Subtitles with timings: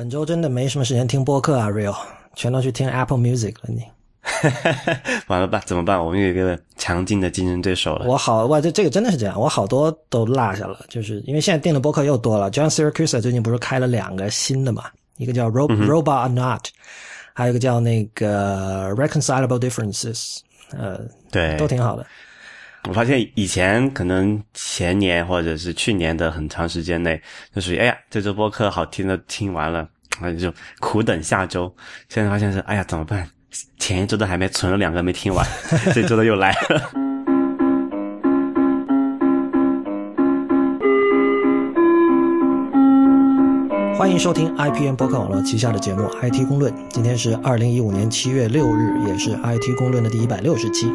[0.00, 1.94] 本周真的没什么时间听播客啊，Real，
[2.34, 3.68] 全都去听 Apple Music 了。
[3.68, 3.84] 你
[5.28, 5.62] 完了吧？
[5.66, 6.02] 怎么办？
[6.02, 8.06] 我们有一个强劲的竞争对手了。
[8.06, 12.50] 我好哇，这这个真的是这样，我好多都落下了，就是因为现在订的播客又多了。
[12.50, 14.84] John Siracusa 最近不是开了两个新的嘛？
[15.18, 16.68] 一个叫 Rob Robot or Not，
[17.34, 20.38] 还有一个叫那个 Reconcilable Differences，
[20.78, 20.98] 呃，
[21.30, 22.06] 对，都挺好的。
[22.88, 27.20] 我发现以前可能前年或者是去年的很长时间内，
[27.54, 29.88] 就属于哎呀，这周播客好听的听完了，
[30.20, 31.74] 那就苦等下周。
[32.08, 33.28] 现在发现是哎呀，怎么办？
[33.78, 35.46] 前一周都还没存了两个没听完，
[35.92, 37.09] 这周的又来了。
[44.00, 50.90] 欢迎收听 IPN 播客网络旗下的节目《IT 公论》，今天是二零一五年七月六日，也是 IT 公论的第一百六十期。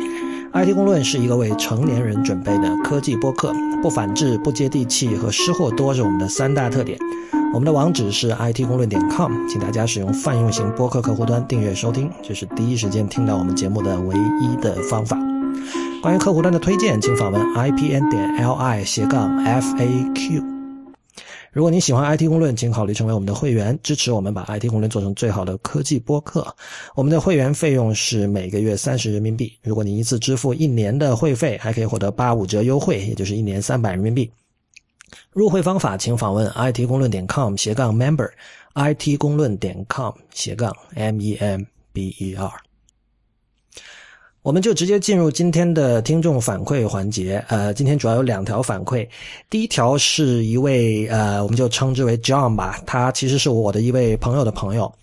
[0.52, 6.98] IT 公论是一个为成年人准备的科技播客，不反制、不接地气和失货多是我们的三大特点。
[7.54, 15.16] 我们的网址是 IT 公论点 com，请大家使用泛用型播客客户端订阅收听，这是第一时间听到我们节目的唯一的方法。
[16.02, 20.55] 关于客户端的推荐，请访问 IPN 点 LI 斜杠 FAQ。
[21.56, 26.54] 如果您喜欢 IT 公论，请考虑成为我们的会员，支持我们把 IT 公论做成最好的科技播客。
[26.96, 29.54] 我们的会员费用是每个月三十人民币。
[29.64, 34.30] 如果您一次支付一年的会费，还可以获得八五折优惠，也就是一年三百人民币。
[35.32, 41.62] 入会方法，请访问 IT 公论点 com 斜杠 member，IT 公论点 com 斜杠 M E M
[41.94, 42.65] B E R。
[44.46, 47.44] 我们就直接进入今天的听众反馈环节。
[47.48, 49.08] 呃，今天主要有两条反馈。
[49.50, 54.94] 第一条是一位呃，我们就称之为 John 吧，他其实是我的一位朋友的朋友。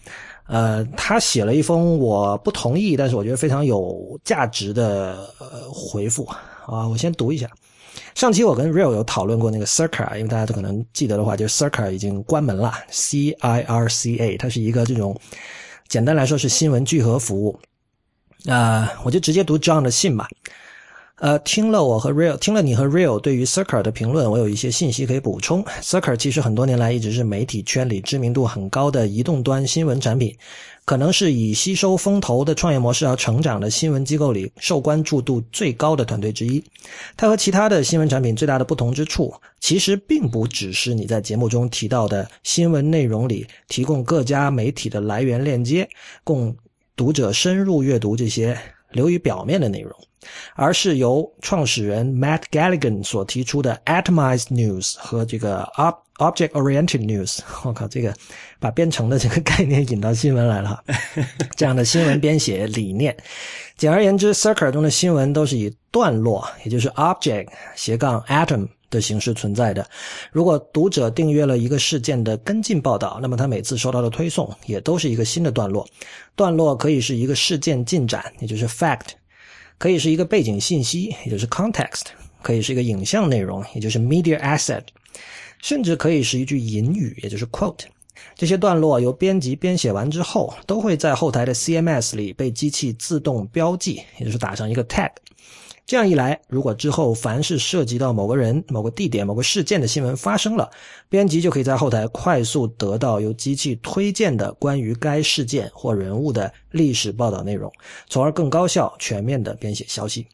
[0.46, 6.24] 呃，他写了一封我不同意，但是我觉得非常有价值的呃回复
[6.64, 6.86] 啊。
[6.86, 7.50] 我先读一下。
[8.14, 12.74] 上期我跟 Real 有讨论过那个 Circa，因为大家都可能记得的话，就是 Circa 已经关门了。
[12.90, 15.20] C I R C A，它是一个这种
[15.88, 17.58] 简单来说是新闻聚合服务。
[18.46, 20.28] 呃，我就直接读 John 的信吧。
[21.16, 25.64] 呃，听了我和 Real，听了你和 Real 对于 Circle 的评论，我有一些信息可以补充。
[25.80, 30.36] Circle 其实很多年来一直是媒体圈里知名度很高的移动端新闻产品，
[30.84, 36.64] 可能是以吸收风投的创业模式而成长的新闻机构里受关注度最高的团队之一。
[37.16, 45.88] 它和其他的新闻产品最大的不同之处，其实并不只是你在节目中提到的新闻内容里提供各家媒体的来源链接，
[46.24, 46.56] 供。
[46.96, 48.58] 读者深入阅读这些
[48.90, 49.92] 流于表面的内容，
[50.54, 55.66] 而是由创始人 Matt Galligan 所提出的 Atomized News 和这个
[56.18, 58.14] Object Oriented News，我靠，这个
[58.60, 60.84] 把编程的这个概念引到新闻来了，
[61.56, 63.16] 这样的新闻编写理念。
[63.76, 68.68] 简而言之，Circle 中的新闻都是以段落，也就是 Object 斜杠 Atom。
[68.92, 69.84] 的形式存在的。
[70.30, 75.84] 如果读者订阅了一个事件的跟进报道，那么他每次收到的推送也都是一个新的段落。
[76.36, 79.00] 段落可以是一个事件进展，也就是 fact；
[79.78, 82.02] 可以是一个背景信息，也就是 context；
[82.42, 84.82] 可以是一个影像内容，也就是 media asset；
[85.60, 87.86] 甚至可以是一句引语，也就是 quote。
[88.36, 95.10] 这些段落由编辑编写完之后，都会在后台的 CMS 里被机器自动标记，也就是打上一个 tag。
[95.84, 100.70] 这样一来，如果之后凡是涉及到某个人、某个地点、某个事件的新闻发生了，
[101.08, 107.70] 编辑就可以在后台快速得到由机器推荐的关于该事件或人物的历史报道内容，
[108.08, 110.26] 从而更高效、全面的编写消息。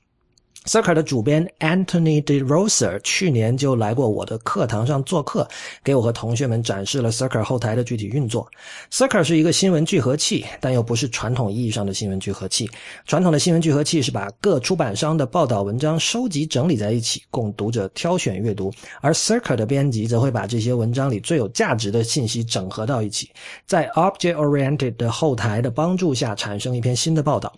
[0.66, 5.48] Circle 的主编 Anthony De Rosa 去年就来过我的课堂上做客，
[5.82, 8.46] 给我和同学们展示了 Circle 后台的具体运作。
[8.92, 12.68] Circle 是一个新闻聚合器，但又不是传统意义上的新闻聚合器。
[13.06, 18.70] 传统的新闻聚合器是把各出版商的报道文章收集整理在一起，供读者挑选阅读，
[19.00, 23.30] 而 Circle 的编辑则会把这些文章里最有价值的信息整合到一起，
[23.66, 27.50] 在 Object-Oriented 的后台的帮助下产生一篇新的报道。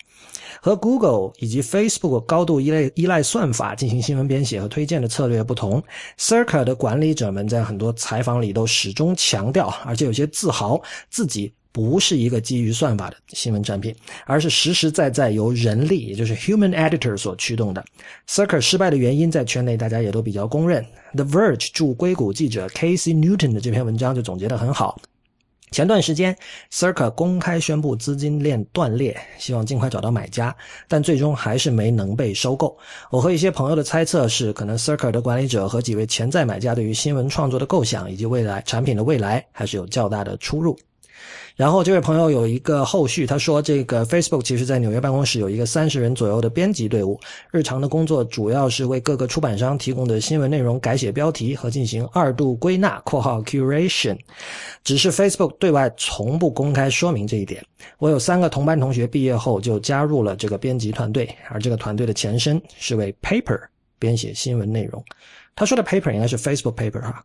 [0.62, 5.82] 和 Google 以及 Facebook 高度依赖依赖算法进行新闻编写和推荐的策略不同
[6.18, 13.94] ，Circa 的管理者们在很多采访里都始终强调，而且有些自豪自己不是一个基于算法的新闻产品，
[14.26, 17.84] 而是实实在在由人力，也就是 human editor 所驱动的。
[18.28, 20.84] Circa 失败的原因在圈内大家也都比较公认。
[21.14, 25.00] The Verge 驻硅谷记者 Casey Newton 的这篇文章就总结得很好。
[25.70, 26.36] 前段时间
[26.72, 30.54] ，Circa 公开宣布资金链断裂，希望尽快找到买家，
[30.88, 32.76] 但最终还是没能被收购。
[33.10, 40.76] 我和一些朋友的猜测是，可能 Circa 的管理者和几位潜在买家对于新闻创作的构想以及未来产品的未来还是有较大的出入。
[41.60, 47.20] 然后这位朋友有一个后续，他说这个 Facebook 其实在纽约办公室有一个三十人左右的编辑队伍，
[47.52, 54.16] 日常的工作主要是为各个出版商提供的新闻内容改写标题和进行二度归纳（括号 curation）。
[54.82, 57.62] 只是 Facebook 对外从不公开说明这一点。
[57.98, 63.60] 我有三个同班同学毕业后就加入了这个编辑团队，而这个团队的前身是为 Paper
[63.98, 65.04] 编写新闻内容。
[65.54, 67.22] 他说的 Paper 应该是 Facebook Paper 哈。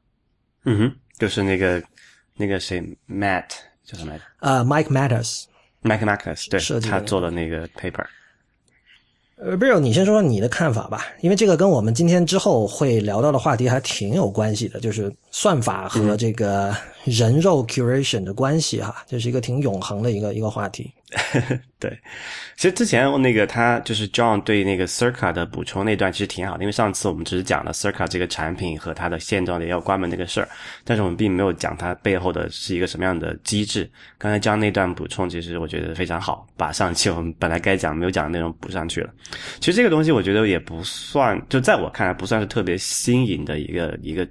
[0.66, 1.82] 嗯哼，就是那个
[2.36, 3.46] 那个谁 Matt。
[3.86, 4.24] 叫什么来着？
[4.40, 8.06] 呃，Mike Matters，Mike Matters，对，他做的那个 paper。
[9.38, 16.74] 呃，Bill，你先说说你的看法吧，因为这个跟我们今天之后会聊到的话题还挺有关系的，就是算法和这个
[17.06, 20.92] 人肉 curation 的关系哈，这是一个挺永恒的一个一个话题。
[21.80, 21.98] 对，
[22.58, 30.50] 其实之前那个他就是 John 对那个 Circa 的补充那段其实挺好的，因为上次我们只是讲了 Circa 这个产品和它的现状的要关门那个事儿，
[30.84, 33.90] 但是我们并没有讲它背后的是一个什么样的机制。
[34.18, 39.14] 刚才 John 那段补充其实我觉得非常好，把上期我们本来该讲没有讲的内容补上去了。
[39.60, 44.28] 其实这个东西我觉得也不算，就在我看来不算是特别新颖的一个一个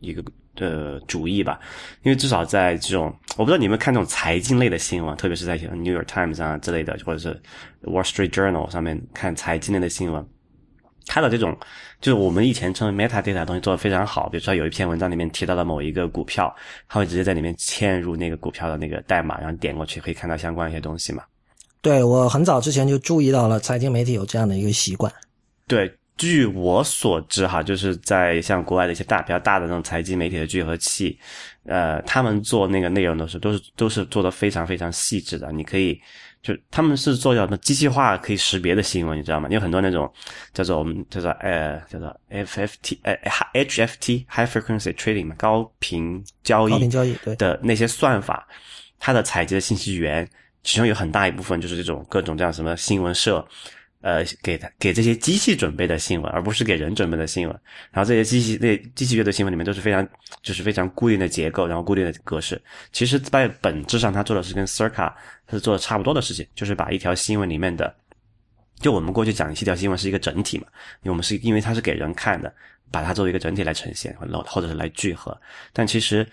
[0.00, 0.22] 一个。
[0.56, 1.60] 的主意吧，
[2.02, 7.40] 因为至少在这种，我不知道你们看这种财经类的新闻，特别是在 New York Times 啊之类的，或者是
[7.82, 10.26] Wall Street Journal 上面看财经类的新闻，
[11.06, 11.56] 它的这种
[12.00, 14.28] 就是我们以前称为 metadata 的东西做的非常好。
[14.28, 16.54] 比如说有一篇文章里面提到了某一个股票，
[16.88, 21.22] 它会直接在里面嵌入那个股票的那个代码，然后点过去可以看到相关一些东西嘛。
[21.82, 25.12] 对我很早之前就注意到了财经媒体有这样的一个习惯。
[25.68, 25.92] 对。
[26.16, 31.18] 据我所知，哈，就是在像国外的一些大比较大的那种财经媒体的聚合器，
[31.64, 35.52] 呃，他们做那个内容的时候，都是都是做的非常非常细致的。
[35.52, 36.00] 你可以，
[36.42, 39.46] 就他们是做叫什么机器化可以识别的新闻，你知道吗？
[39.50, 40.10] 有很多那种
[40.54, 43.14] 叫做我们叫做呃叫做 FFT 呃
[43.52, 48.48] HFT High Frequency Trading 嘛，高频交易高频交易对的那些算法，
[48.98, 50.26] 它的采集的信息源，
[50.62, 53.46] 其中有很大一部分就是这种各种这样什么新闻社。
[54.06, 57.60] 呃，给他给这些机器准备的新闻，而不是给人准备的新闻。
[57.90, 60.08] 然后这些机器那机器阅读新闻里面都是非常
[60.42, 62.62] 就是非常固定的结构，然后固定的格式。
[62.92, 65.12] 其实，在本质上，它做的是跟 Circa
[65.50, 67.92] 是做的差不多的事情，就是把一条新闻里面的，
[68.78, 70.66] 就我们过去讲一条新闻是一个整体嘛，
[71.02, 72.54] 因为我们是因为它是给人看的，
[72.92, 75.36] 把它作为一个整体来呈现，或或者是来聚合。
[75.72, 76.24] 但其实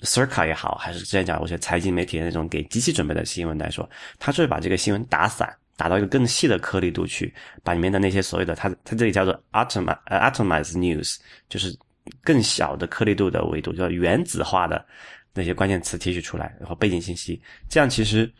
[0.00, 3.88] Circa 也好，还是之前讲我觉得财经媒体的那种给机器准备的新闻来说，
[4.18, 5.48] 它就是把这个新闻打散。
[5.80, 7.32] 达到一个更细的颗粒度去，
[7.64, 11.16] 把里面的那些所谓的它它这里叫做 Atom 呃，Atomize news，
[11.48, 11.74] 就是
[12.22, 14.84] 更小的颗粒度的维度，叫原子化的
[15.32, 17.40] 那些关键词提取出来，然后背景信息，
[17.70, 18.30] 这样其实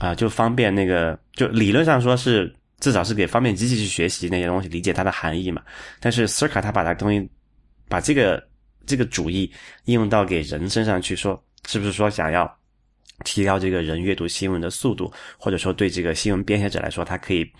[0.00, 5.62] 啊就方便那个就理论上说是至少是给方便机器去学习那些东西，理解它的含义嘛。
[5.98, 7.26] 但是 Circa 它把它东西
[7.88, 8.46] 把这个
[8.84, 9.50] 这个主意
[9.86, 12.54] 应用到给人身上去说，是不是说想要？
[13.24, 17.50] 提高这个人阅读新闻的速度，或者说对这个新闻编写者来说，他可以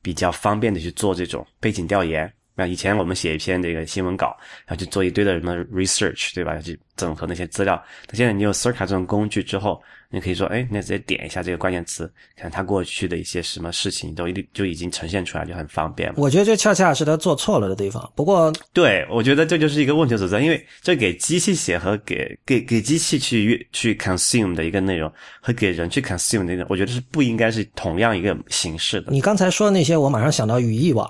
[0.00, 2.32] 比较方便的去做这种背景调研。
[2.60, 4.36] 那以前我们写一篇这个新闻稿，
[4.66, 6.58] 然后去做一堆的什么 research，对吧？
[6.58, 7.82] 去整合那些资料。
[8.10, 16.12] 那现在你有 Circa 这种工具之后，你可以说，哎，那直接点一下这个关键词，看它过去的一些什么事情都一定就已经呈现出来，就很方便。
[16.18, 18.12] 我觉得这恰恰是他做错了的地方。
[18.14, 25.10] 不过，对我觉得这就是一个问题所在，因为这给机器写和给给给机器去去 consume 的一个内容，
[25.40, 29.10] 和给人去 consume 的内容，我觉得是不应该是同样一个形式的。
[29.10, 31.08] 你刚才说的那些，我马上想到语义网。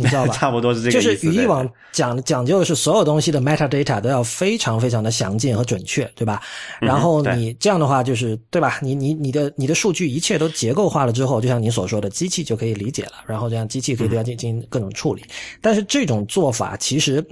[0.00, 0.32] 你知道吧？
[0.34, 6.42] 差不多是这个就是语义网讲讲究的是所有东西的 metadata 都要非常非常的详尽和准确，对吧？
[6.80, 8.78] 然后你这样的话就是对吧？
[8.82, 15.22] 你你你的你的数据一切都结构化了之后，就像你所说的，机器就可以理解了，然后这样机器可以对它进行各种处理。
[15.60, 17.24] 但是这种做法其实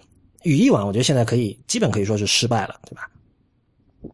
[0.42, 3.09] 语义网，我觉得现在可以基本可以说是失败了，对吧？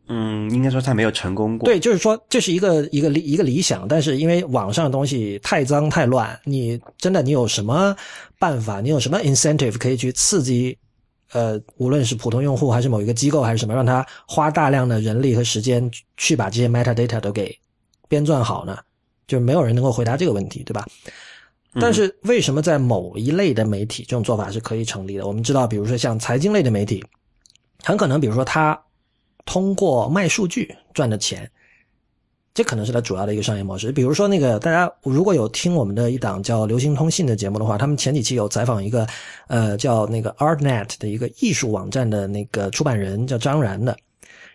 [0.08, 1.66] 嗯，应该说他没有成功过。
[1.66, 7.94] 对，就是说这是一个一个理一个理想，但是因为网上的东西太脏太乱，你真的你有什么
[8.38, 8.80] 办法？
[8.80, 10.76] 你有什么 incentive 可以去刺激？
[11.32, 17.54] 呃，无论是普通用户还是某一个机构还是什么，让他花大量的人力和时间去把这些 metadata 都给
[18.08, 18.78] 编撰好呢？
[19.26, 20.86] 就没有人能够回答这个问题，对吧？
[21.80, 25.26] 但是为什么在某一类的媒体这种做法是可以成立的？
[25.26, 27.04] 我们知道，比如说像财经类的媒体，
[27.82, 28.80] 很可能比如说他。
[29.44, 31.50] 通过卖数据赚的钱，
[32.54, 33.90] 这可能是它主要的一个商业模式。
[33.90, 39.06] 比如说，那个大家如果有听我们的一档叫《流行通信》的节目的话，他们前几期有采访一个
[39.48, 43.96] 呃叫那个 ArtNet 的一个艺术网站的那个出版人，叫张然的。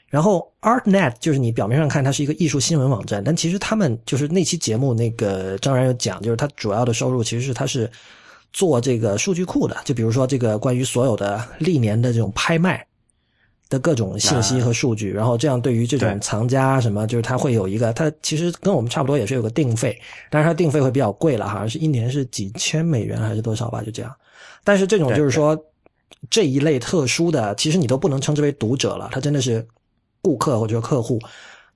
[0.08, 7.88] 然后 ArtNet 就是你表面上看它是一个艺术新闻网站，但其实他们就是那期节目那个张然有讲，就是他主要的收入其实是他是
[8.52, 12.84] 做这个数据库的，就比如说这个关于所有的历年的这种拍卖。
[13.70, 19.96] 的各种信息和数据，然后这样对于这种藏家什么，就是它会有一个，它其实跟我们差不多，也是有个定费，
[20.32, 24.12] 但是它定费会比较贵了，好像是一年是几千美元还是多少吧，就这样。
[24.64, 25.58] 但是这种就是说
[26.30, 29.66] 这一类特殊的，其实你都不能称之为读者了，他真的是
[30.22, 31.20] 顾客或者说客户，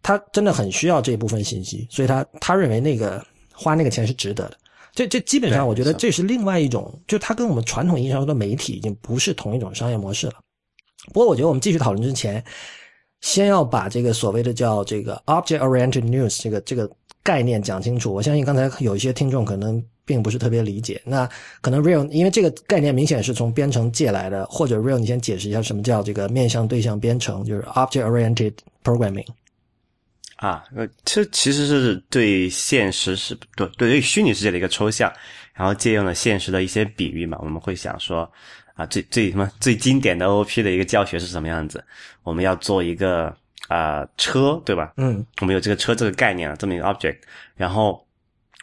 [0.02, 3.24] 他真的很需要这一部分信息，所以他他认为那个
[3.54, 4.58] 花那个钱是值得的。
[4.94, 10.34] 这这基本上我觉得这是另外一种，就它跟我们传统意义上说的媒体已经不是同一种商业模式了。
[11.12, 12.42] 不过，我觉得我们继续讨论之前，
[13.20, 16.90] 先要把这个所谓的叫这个 object-oriented news 这个这个
[17.22, 18.14] 概念讲清楚。
[18.14, 21.02] 我相信刚才有一些听众可能并不是特别理解。
[21.06, 21.30] 那
[21.60, 29.28] 可能 real 因为这个概念明显是从编程借来的，或者 real 你先解释一下什么叫这个面向对象编程，就是 object-oriented programming。
[30.38, 30.64] 啊，
[31.04, 35.12] 这其实是对现实是对对于虚拟世界的一个抽象，
[35.54, 37.38] 然后借用了现实的一些比喻嘛。
[37.42, 38.30] 我们会想说。
[38.84, 41.84] 啊，最最什么最经典的 OP 的一个教学是什么样子？
[42.24, 43.36] 我们要做一个
[43.70, 44.94] 啊车，对吧？
[44.98, 47.18] 嗯，我们有这个车这个概念啊，这么一个 object，
[47.56, 48.06] 然后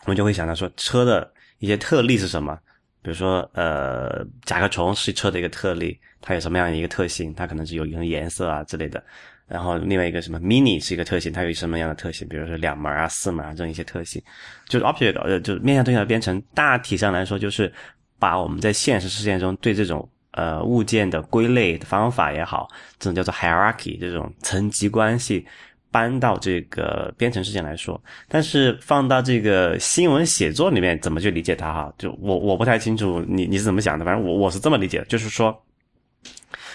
[0.04, 2.58] 我们就会想到说车的一些特例是什么？
[3.02, 7.32] 比如说呃，甲壳虫是车的一个特例，它有什么样的一个特性？
[7.34, 9.02] 它可能是有一个颜色啊之类的。
[9.46, 12.28] 然后另外一个什么 mini 是一个特性，它有什么样的特性？
[12.28, 14.22] 比如说两门啊、四门啊这样一些特性，
[14.68, 17.72] 就是 object 呃，就是面向对象的编程，大体上来说就是。
[18.20, 25.44] 把我们在现实世界中对这种呃物件的归类的方法也好，这种叫做 hierarchy 这种层级关系
[25.90, 31.92] 搬到这个编程事件来说，但是放到这个新闻写作里面怎么去理解它哈？
[31.98, 35.50] 就我我不太清楚你你是怎么想的，反正我我是这么理解的，就是说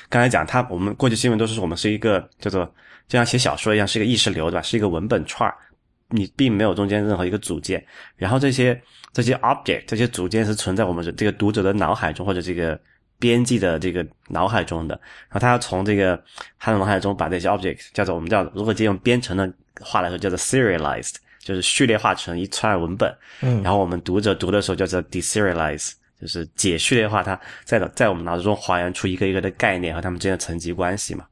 [0.10, 2.66] 刚才讲它我们过去新闻都是我们是一个叫做
[3.08, 4.62] 就像写小说一样是一个意识流对吧？
[4.62, 5.50] 是一个文本串。
[6.16, 8.80] 你并没有中间任何一个组件，然后这些
[9.12, 12.80] 这些 object 这些组件是存在我们这个读者的脑海中或者这个
[13.20, 14.96] 编辑的这个脑海中的，
[15.30, 16.22] 然后他要从这个
[16.60, 31.26] 他的脑海中把这些 object 叫做我们叫如果借用编程的话来说叫做 serialized，就是序列化成一串文本，嗯，然后我们读者读的时候叫做 deserialize，就是解序列化，它在在我们脑子中还原出一个一个的概念和它们之间的层级关系嘛。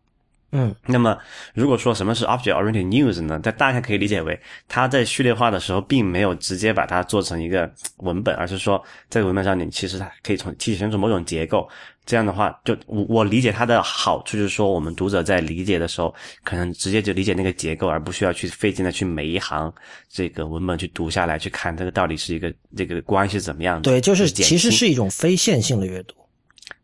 [0.56, 1.18] 嗯，那么
[1.56, 3.40] 如果说什么是 object-oriented news 呢？
[3.44, 11.68] 它大概可以理解为，它在序列化的时候，并没有直接把它做成一个文本，而是说，这个文本上你其实它可以从体现出某种结构。
[12.06, 19.74] 这样的话，就我我理解它的好处就是说，我们读者在理解的时候，可能直接就理解那个结构，而不需要去费劲的去每一行
[20.10, 23.84] 这个文本去读下来，去看这个到底是一个这个关系怎么样的。
[23.84, 26.14] 对，就是其实是一种非线性的阅读。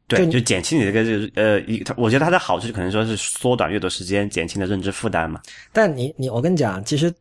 [0.09, 5.39] 对，就减轻你这个就是呃，一，我觉得它的好处就可能说是缩短阅读时间，减轻的认知负担嘛。
[5.71, 7.13] 但你你，我跟你讲，其实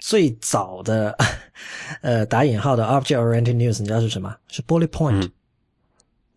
[0.00, 1.16] 最早的
[2.02, 4.34] 呃打引号的 object-oriented news，你知道是什么？
[4.48, 5.30] 是 bullet point。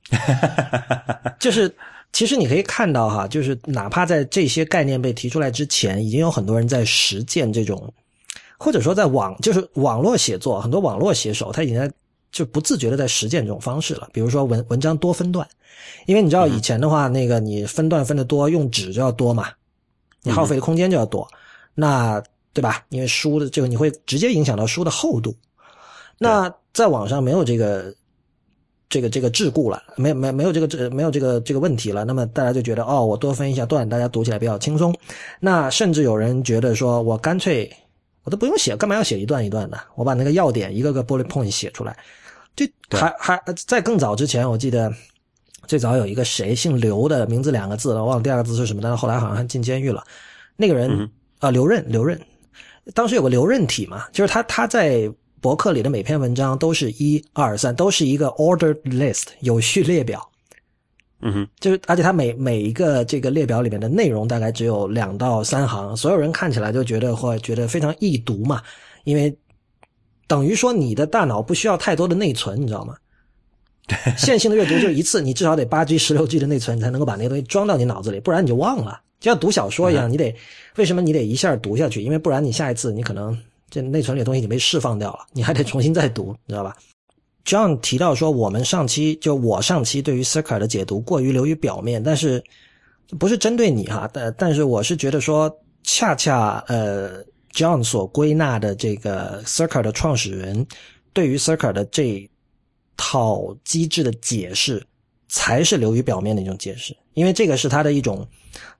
[1.39, 1.75] 就是
[2.13, 7.91] 其实你可以看到哈，就是哪怕在这些概念被提出来之前，已经有很多人在实践这种，
[8.59, 11.91] 或者说在网就是网络写作，很多网络写手他已经在。
[12.31, 15.47] 就不自觉的在实践这种方式了，比如说文文章多分段，
[16.05, 19.49] 因为你知道以前的话，那个你分段分的多，用纸就要多嘛，
[20.23, 21.27] 你耗费的空间就要多，
[21.73, 22.21] 那
[22.53, 22.85] 对吧？
[22.89, 25.35] 因为书的这个你会直接影响到书的厚度，
[26.17, 27.93] 那在网上没有这个
[28.89, 34.93] 这个这个桎梏了，没没没有这个这没有这个这个问题了，那么大家就觉得哦，我多分一下段，大家读起来比较轻松。
[35.39, 37.71] 那甚至有人觉得说我干脆。
[38.27, 39.79] 我都不用写，干嘛要写一段一段的？
[39.95, 41.97] 我把那个要点一个个 bullet point 写出来。
[42.57, 44.93] 这还还在更早之前，我记得
[45.65, 50.03] 最早有一个谁姓刘的名字两个字，我忘了第二个字是什么，但是后来好像进监狱了。
[50.57, 52.19] 那个人啊，刘任，刘任，
[52.93, 60.29] 当时有个刘任体嘛，就是他他在博客里的每篇文章都是一二三，都是一个 ordered list 有序列表。
[61.21, 68.61] 嗯哼，就是而且它每每一个这个列表里面的内容大概只有两到三行，所有人看起来就觉得会觉得非常易读嘛，
[69.03, 69.35] 因为
[70.27, 72.95] 等于说你的大脑不需要太多的内存，你知道吗？
[74.17, 80.35] 线性的阅读就一次，你至少得八 G、十六 G 的内存你才能够把那个东西装到你脑子里，不然你就忘了，就像读小说一样，你得
[80.75, 82.01] 为什么你得一下读下去？
[82.01, 83.35] 因为不然你下一次你可能
[83.69, 86.75] 这内存里的东西已经被释放掉了，你还得重新再读，你知道吧
[87.47, 92.43] ？John 提到说，我们上期就我上期对于 Circuit 的解读过于流于表面，但是
[93.17, 95.49] 不是针对你哈，但但是我是觉得说，
[95.83, 97.23] 恰恰呃
[97.53, 100.67] ，John 所归纳的这个 Circuit 的创始人
[101.13, 102.29] 对于 Circuit 的这
[102.97, 104.85] 套机制的解释，
[105.29, 108.27] 才是流于表面的一种解释，因为这个是他的一种，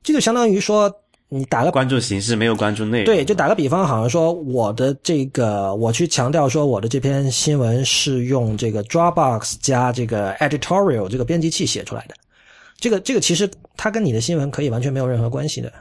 [0.04, 0.94] 这就相当于说。
[1.30, 3.06] 你打个关注形式，没有关注内容。
[3.06, 12.16] 对，就打个比方，好像说我的这个，我去强调说我的这篇新闻是用这个 Dropbox 加这个 Editorial 这个编辑器写出来的，
[12.78, 15.72] 这个这个其实它跟你的新闻可以完全没有任何关系的。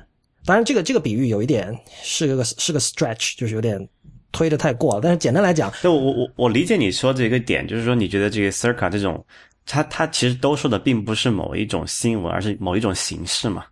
[0.44, 1.72] 当然，这个这个比喻有一点
[2.02, 3.88] 是个是个 stretch，就是有点
[4.32, 5.00] 推的太过了。
[5.00, 9.24] 但是简单来讲，就我我我理解你说这个点，就是说你觉得这个 circa 这种，
[9.64, 13.64] 它它其实都说的并不是某一种新闻，而是某一种形式嘛。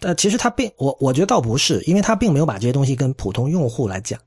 [0.00, 4.18] 呃，其实他并我我觉得倒不是，因为他并没有把这些东西跟普通用户来讲。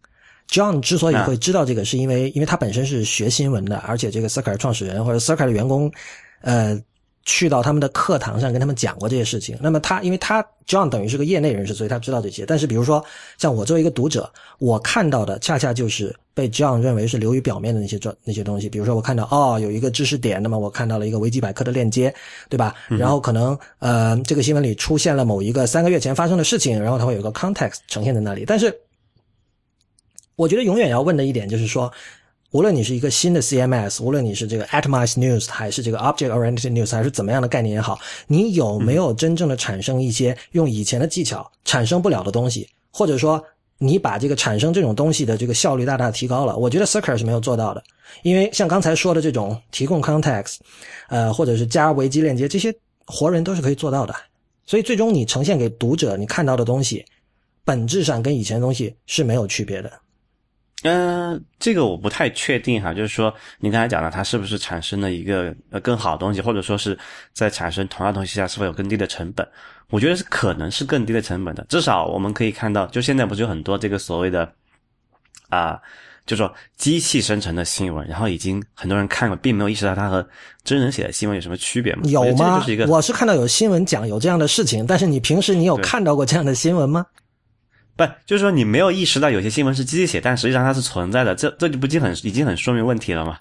[0.50, 5.92] John 之所以会知道这个，是因为因为他本身是学新闻的，而且这个 Circle 创始人或者 Circle 的员工，
[6.42, 6.80] 呃。
[7.24, 12.46] 去到他们的课堂上跟他们讲过这些事情，那么他因为他 John 等于是个业内人士，所以他知道这些。
[12.46, 13.04] 但是比如说
[13.38, 18.68] 像我作为一个读者，我看到的恰恰就是被 John 认为是流于表面的那些这那些东西。
[18.68, 22.14] 比如说我看到哦有一个知识点，那么我看到了一个维基百科的链接，
[22.50, 22.74] 对吧？
[22.88, 28.46] 然后可能呃这个新闻里出现了某一个三个月前发生的事情，然后它会有个 context 呈现在那里。
[28.48, 28.76] 但是
[30.36, 31.92] 我觉得永远要问的一点就是说。
[32.52, 43.42] 无论你是一个新的 CMS，无论你是这个 Atomized News，还是这个 Object Oriented News，还是怎么样的概念也好，你有没有真正的产生一些用以前的技巧产生不了的东西，或者说
[43.78, 46.58] 你把这个产生这种东西的这个效率大大提高了？
[46.58, 47.82] 我觉得 Circle 是没有做到的，
[48.22, 50.58] 因为像刚才说的这种提供 context，
[51.08, 54.14] 呃，或者是加维基链接，这些活人都是可以做到的。
[54.66, 57.06] 所以最终你呈现给读者你看到的东西，
[57.64, 59.90] 本质上跟以前的东西是没有区别的。
[60.84, 66.98] 嗯，这个我不太确定哈，就是说你刚才讲的，它是不是产生了一个呃更好的东西，或者说是
[67.34, 69.48] 在产生同样东西下是否有更低的成本？
[69.90, 74.52] 我觉得是可能是更低的成本的，至少我们可以看到，就现在不是有很多这个所谓的
[75.50, 75.80] 啊，
[76.26, 80.28] 就说机器生成的新闻，然后已经很多人看了，并没有意识到它和
[80.64, 82.04] 真人写的新闻有什么区别吗？
[82.06, 82.64] 有吗？
[82.66, 87.06] 是一个，我是看到有新闻讲有这样的事情，但是你平时你有看到过这样的新闻吗？
[88.06, 93.38] 不，就是说你没有意识到有些新闻是机器写，但实际上它是存在的，这这就不就很已经很说明问题了吗？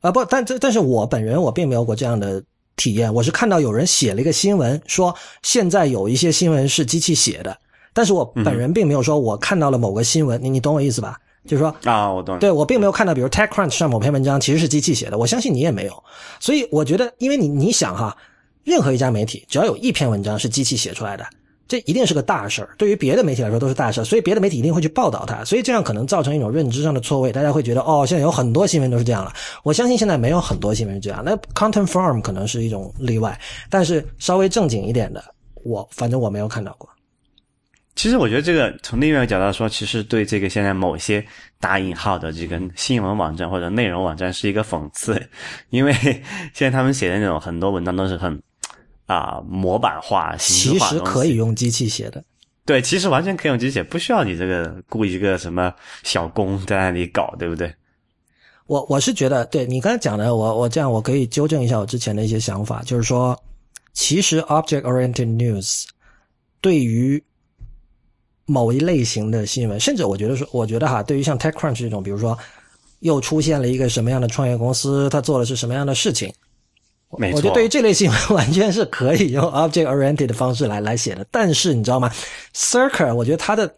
[0.00, 2.42] 啊不，但这但是我本人我并没有过这样的
[2.76, 7.56] 体验，我是看到有人写了一个新闻，说现在有一些新闻是机器写的，
[7.92, 11.16] 但是我本人并没有说我看到了某个新闻，你你懂我意思吧？
[11.46, 16.04] 就是说啊，我懂，对我并没有看到，比如 TechCrunch 上某篇文章其实是机器写的，我相信你也没有，
[16.38, 18.16] 所以我觉得，因为你你想哈，
[18.64, 21.24] 任何一家媒体只要有一篇文章是机器写出来的。
[21.72, 29.32] 这一定是个大事儿，对于别的媒体来说都是大事儿，所以别的媒体一定会去报道它，所以这样可能造成一种认知上的错位，大家会觉得哦，现在有很多新闻都是这样了。
[29.62, 35.24] 我相信现在没有很多新闻是这样，那 Content Farm 可能是一种例外，但是稍微正经一点的，
[35.64, 36.86] 我反正我没有看到过。
[37.96, 41.24] 其实我觉得这个从另一个角度说，其实对这个现在某些
[41.58, 45.18] 打引号的这个新闻网站或者内容网站是一个讽刺，
[45.70, 45.94] 因为
[46.52, 48.38] 现在他们写的那种很多文章都是很。
[49.06, 52.22] 啊，模板化、其实可以用机器写的。
[52.64, 57.74] 对，其实完全可以用机器写，不需要你这个雇一个什么小工在那里搞，对不对？
[58.66, 63.36] 我我是觉得，对你刚才讲的，我我这样我可以纠正一下我之前的一些想法，就是说，
[63.92, 65.84] 其实 object-oriented news
[66.60, 67.22] 对于
[68.46, 72.38] 某一类型的新闻，甚至我觉得说，我觉得哈，对于像 TechCrunch 这种，比如说
[73.00, 76.32] 又出现了一个什么样的创业公司，他做的是什么样的事情。
[77.12, 81.26] 我觉得对于这类新闻，完全是可以用 object-oriented 的方式来来写的。
[81.30, 82.10] 但是你知道吗
[82.54, 83.74] ？Circa，我觉得它的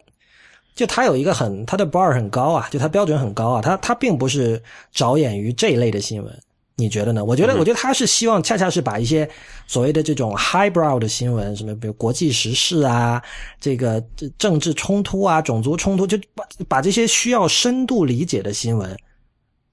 [0.73, 3.61] 就它有一个很它的 bar 很高啊，就它标准很高啊。
[3.61, 6.33] 它它并不是着眼于这一类的新闻，
[6.77, 7.25] 你觉得呢？
[7.25, 9.29] 我觉得，我觉得他是希望恰恰是把一些
[9.67, 13.21] 所谓的这种 highbrow 的新闻，什么比如国际时事啊，
[13.59, 14.01] 这个
[14.37, 18.97] 政治冲突啊，种族冲突，就把把这些需要深度理解的新闻，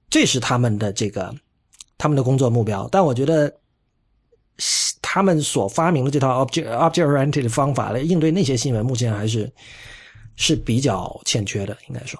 [0.09, 1.33] 这是他们的这个。
[2.03, 3.49] 他们的工作目标，但我觉得
[5.01, 9.49] 他们所发明的这套 object object oriented 的方法来应对那些新闻，目前还是
[10.35, 12.19] 是比较欠缺的，应该说。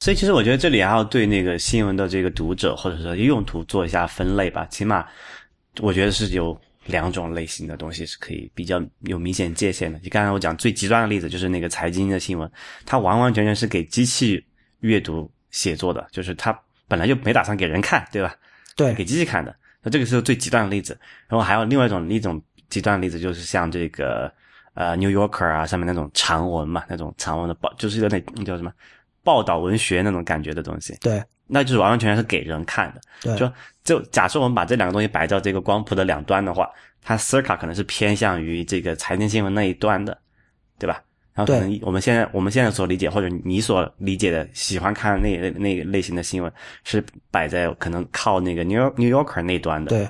[0.00, 4.66] 所以，其实我觉得这里还要对那个新闻的这个读者或者说用途做一下分类吧。
[4.66, 5.06] 起码，
[5.80, 9.98] 我觉得是有两种类型的东西是可以比较有明显界限的。
[10.00, 12.46] 就刚才我讲最极端的例子，就是那个财经的新闻，
[12.84, 14.44] 它完完全全是给机器
[14.80, 16.54] 阅读写作的，就是它
[16.86, 18.36] 本来就没打算给人看，对吧？
[18.76, 20.98] 对，给机器看的，那这个是最极端的例子。
[21.28, 24.32] 然后还有另外一种一种极端的例子，就是像这个
[24.74, 28.72] 呃《New Yorker》啊上面那种长文嘛，那种长文的报，就是有点那叫什么
[29.22, 30.96] 报道文学那种感觉的东西。
[31.00, 33.00] 对，那就是完完全全是给人看的。
[33.20, 33.52] 对，就
[33.84, 36.70] 就假设我们把这两个东西摆到这个光谱的两端的话，
[37.02, 40.16] 它 Circa 可能是偏向于这个财经新闻那一端的，
[40.78, 41.02] 对吧？
[41.34, 46.52] 然后可能我们现在我们现在所理解或者你所理解的喜欢看那那那个类型的新闻，
[46.84, 49.88] 是摆在可能靠那个 New New Yorker 那端的。
[49.88, 50.08] 对，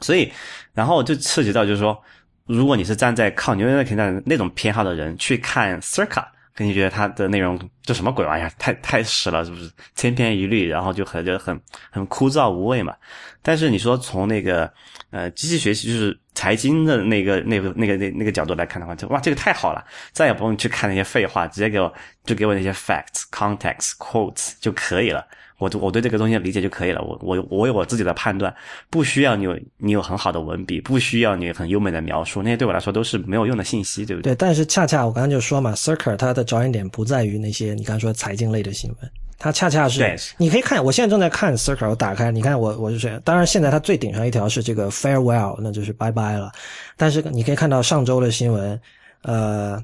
[0.00, 0.32] 所以
[0.72, 2.02] 然后就涉及到就是说，
[2.46, 11.60] 如果你是站在靠 New Yorker 那那种偏好的人去看 Circa，肯定觉得它的内容这什么鬼玩意儿，太太屎了，是不是千篇一律，然后就很就很
[11.90, 12.94] 很枯燥无味嘛。
[13.42, 14.72] 但是你说从那个
[15.10, 16.18] 呃机器学习就是。
[16.32, 21.92] 财经的那个那个那个那那个角度来看的话，就哇，这个太好了，再也不用去看那些废话，直接给我
[22.24, 25.26] 就给我那些 facts、context、quotes 就可以了。
[25.60, 27.00] 我我对这个东西的理解就可以了。
[27.02, 28.52] 我我我有我自己的判断，
[28.90, 34.32] 不需要你有你有很好的文笔，不需要你很优美的描述，那些对我来说都是没有用的信息，对不对？
[34.32, 39.10] 对，但是恰恰我刚刚就说嘛，Circle 它的着眼点不在于那些你刚才说财经类的新闻。
[39.42, 46.52] 它恰恰是，你可以看，我现在正在看 Circle，我打开，你看我我是当然现在它最顶上一条是这个 Farewell，那就是拜拜了。
[46.94, 48.78] 但是你可以看到上周的新闻，
[49.22, 49.82] 呃，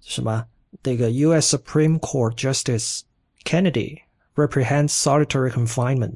[0.00, 0.44] 什么
[0.82, 1.56] 这个 U.S.
[1.56, 3.02] Supreme Court Justice
[3.44, 3.98] Kennedy
[4.36, 6.12] reprehends solitary confinement，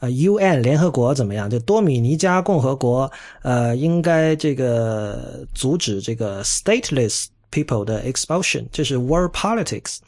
[0.00, 1.48] 呃，UN 联合国怎么样？
[1.48, 3.10] 就多米尼加共和国
[3.42, 9.98] 呃应该这个阻止这个 stateless people 的 expulsion，这是 World Politics。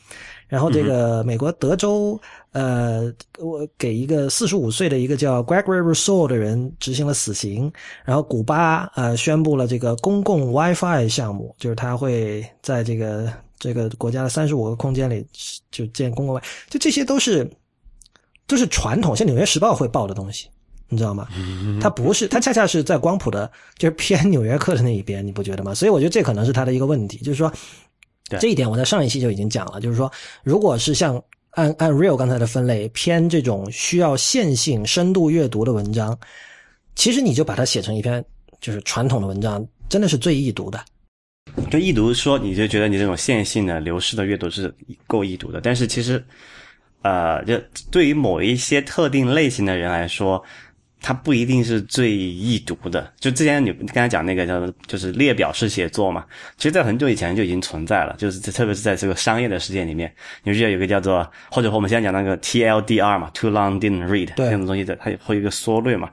[0.49, 2.21] 然后这个美国德州，
[2.53, 7.73] 呃，我给一个四十五岁的一个叫 Gregory Rousseau 的人执行了死刑。
[8.05, 15.27] 然后古巴呃宣布了这个公共 WiFi 项目，就是他会在这个这个国家的三十五个空间里
[15.71, 17.51] 就建公共 WiFi，就这些都是
[18.47, 20.49] 都是传统，像《纽约时报》会报的东西，
[20.89, 21.29] 你知道吗？
[21.81, 25.75] 它不是，它恰恰是在光谱的，就是偏《纽约客》的那一边，你不觉得吗？
[25.75, 27.53] 所以我觉得这可能是他的一个问题，就是说。
[28.41, 30.11] 这一点我在上一期就已经讲了，就是说，
[30.43, 36.19] 如果是像按按 Real 刚才的分类偏这种需要线性深度阅读的文章，
[36.97, 38.25] 其实你就把它写成一篇
[38.61, 40.85] 就是传统的文章，真的是最易读的。
[41.71, 44.73] 就易读说，你就觉得你这种线性的流失的阅读是
[45.07, 46.25] 够易读的，但是其实，
[47.03, 50.43] 呃，就对于某一些特定类型的人来说。
[50.99, 53.13] 它不一定是最易读的。
[53.21, 56.25] 就之前你刚才讲那个叫就是列表式写作嘛，
[56.57, 58.17] 其实，在很久以前就已经存在了。
[58.19, 66.11] 就是特别是在这个商业的世界里面，你记得有个叫做或者说我们现在讲那个 TLDR 嘛，Too Long Didn't Read 这种东西的，它会有一个缩略嘛。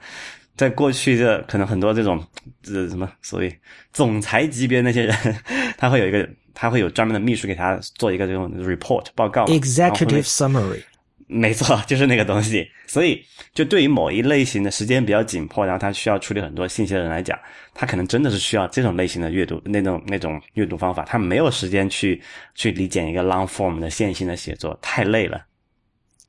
[0.56, 2.24] 在过去的可能很多这种
[2.62, 3.60] 这什么所谓
[3.92, 5.16] 总裁级别那些人，
[5.78, 10.82] 他会有一个他会有专门的秘书给他做一个这种 report 报告，executive summary。
[11.26, 12.68] 没错，就是那个东西。
[12.86, 13.20] 所以，
[13.56, 17.39] 就对于某一类型的时间比较紧迫，然后他需要处理很多信息的人来讲，
[17.74, 21.04] 他可能真的是需要这种类型的阅读，那种那种阅读方法。
[21.06, 22.22] 他没有时间去
[22.54, 25.44] 去理解一个 long form 的线性的写作，太累了。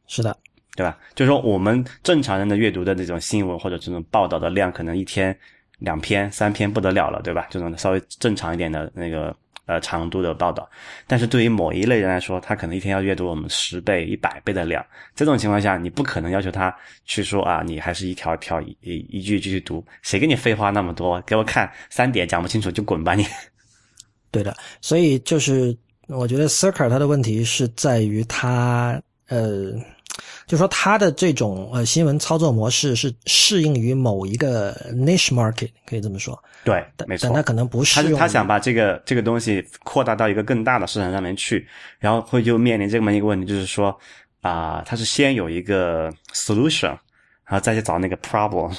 [0.06, 0.34] 是的，
[0.76, 0.98] 对吧？
[1.14, 5.36] 就是说，我们正常人的阅读的那种新闻或者这种报道的量，可能一天
[5.78, 7.46] 两篇、三篇不得了了，对吧？
[7.50, 9.34] 这种稍微正常一点的那个。
[9.66, 10.68] 呃，长度的报道，
[11.06, 14.84] 但是对于某一类人来说，他可能一天要阅读我们十倍、一百倍的量。
[15.16, 16.70] 这种情况下，你不可能要求他
[17.06, 21.18] 去说啊，你还是一条一条一一句一句读，谁跟你废话那么多？
[21.22, 23.24] 给我看三点，讲不清楚就滚吧你。
[24.30, 25.74] 对的，所以就是
[26.08, 29.72] 我觉得 Circle 它的问题是在于它呃。
[30.46, 36.38] 就说他的这种呃新闻操作模式是适应于某一个 niche market，可以这么说。
[36.64, 37.28] 对，没错。
[37.28, 38.18] 但他可能不适用。
[38.18, 41.66] 他想把这个这个东西扩大到一个更大的市场上面去，
[41.98, 43.96] 然后会就面临这么一个问题，就是说
[44.40, 46.88] 啊，他是先有一个 solution，
[47.44, 48.74] 然后再去找那个 problem，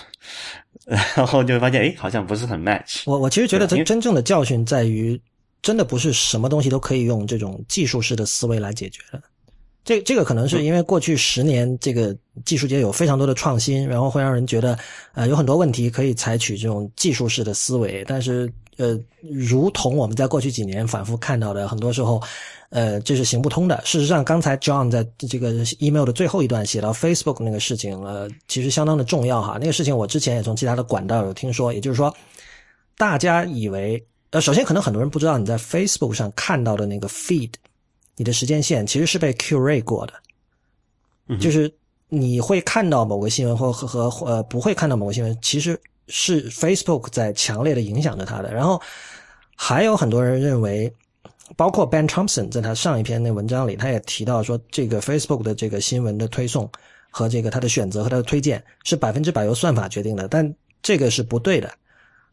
[1.16, 3.04] 然后就会发现，哎，好像不是很 match。
[3.06, 5.20] 我我其实觉得，真真正的教训在于，
[5.62, 9.22] 真的不是什么东西都可以用这种技术式的思维来解决的。
[9.86, 14.78] 这这个可能是因为过去十年这个技术界有非常多的创新，然后会让人觉得，
[15.14, 18.04] 呃，有很多问题可以采取这种技术式的思维。
[18.08, 22.20] 但是，呃，如同我们在过去几年反复看到的，很多时候，
[22.72, 23.80] 呃，这是行不通的。
[23.86, 29.60] 事实上，刚才 John 在这个 email 的最后一段写到 Facebook 那个事情，呃，其实相当的重要哈。
[29.60, 32.12] 那个事情我之前也从其他的管道有听说，也就是说，
[32.98, 37.52] 大家以为，呃，首先可能很多人不知道你在 Facebook 上看到的那个 feed。
[38.18, 41.74] 你的时间线其实是被 curate 过的，就是
[42.08, 48.54] 你会看到某个新闻或和和呃不会看到某个新闻，其实是 Facebook 在强烈的影响着它的。
[48.54, 48.82] 然后
[49.56, 50.94] 还有很多人认为，
[51.58, 56.70] 包括 Ben Thompson 在他上一篇那文章里，他也提到说，这个 Facebook 的这个新闻的推送
[57.10, 61.70] 和这个它的选择和它的推荐是百分之百由算法决定的，但这个是不对的。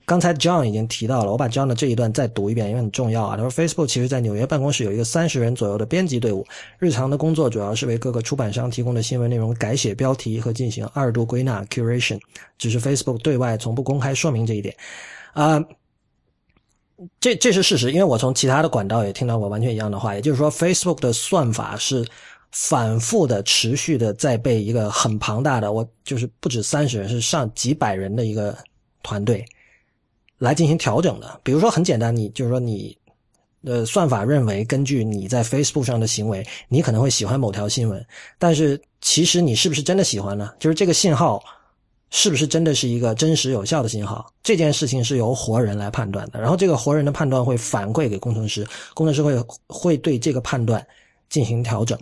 [0.04, 3.36] 刚才 John 已经提到了，我把 John 的这一段再读一遍，因为很重要啊。
[3.36, 6.44] 他说，Facebook 其实在纽约办公室有一个三十人左右的编辑队伍，
[6.78, 12.20] 日常的工作主要是为各个出版商提供的新闻内容改写标题和进行二度归纳 （curation）。
[12.58, 14.76] 只是 Facebook 对外从不公开说明这一点。
[15.32, 15.64] 啊，
[17.20, 22.04] 这这是事实，因为我从其他的管道也听到过完全一样的话，也就是说，Facebook 的算法是
[22.50, 28.56] 反复的、持续的在被一个很庞大的，我就是不止三十人，是上几百人的一个
[29.02, 29.44] 团队。
[30.42, 32.98] 来进行调整的，比如说很简单，你就是说你，
[33.62, 38.04] 呃，算法认为根据你在 Facebook 上的行为，你可能会喜欢某条新闻，
[38.40, 40.50] 但是其实你是不是真的喜欢呢？
[40.58, 41.40] 就是这个信号
[42.10, 44.28] 是不是真的是一个真实有效的信号？
[44.42, 50.84] 这件事情是由活人来判断的，然后这个活人的判断会反馈给工程师，工程师会会对这个判断
[51.28, 51.96] 进行调整，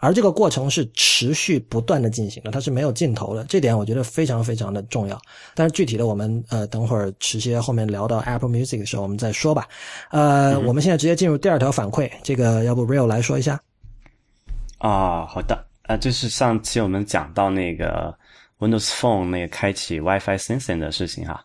[0.00, 3.44] 而这个过程是持续不断的进行的，它是没有尽头的。
[3.44, 5.20] 这点我觉得非常非常的重要。
[5.54, 9.68] 但是具体的，我们呃等会儿迟些后面聊到 Apple Music 的时候我们再说吧。
[10.10, 13.60] 呃，我们现在直接进入第二条反馈，这个要不 Real 来说一下？
[14.78, 18.12] 啊，好的，呃，就是上期我们讲到那个。
[18.60, 21.42] Windows Phone 那个开启 WiFi Sensing 的事情哈，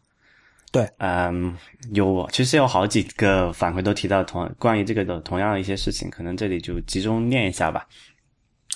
[0.70, 1.56] 对，嗯，
[1.94, 7.88] 有其实有好几个反馈都提到同关于这个的同样的一些事情，可能这里就集中念一下吧。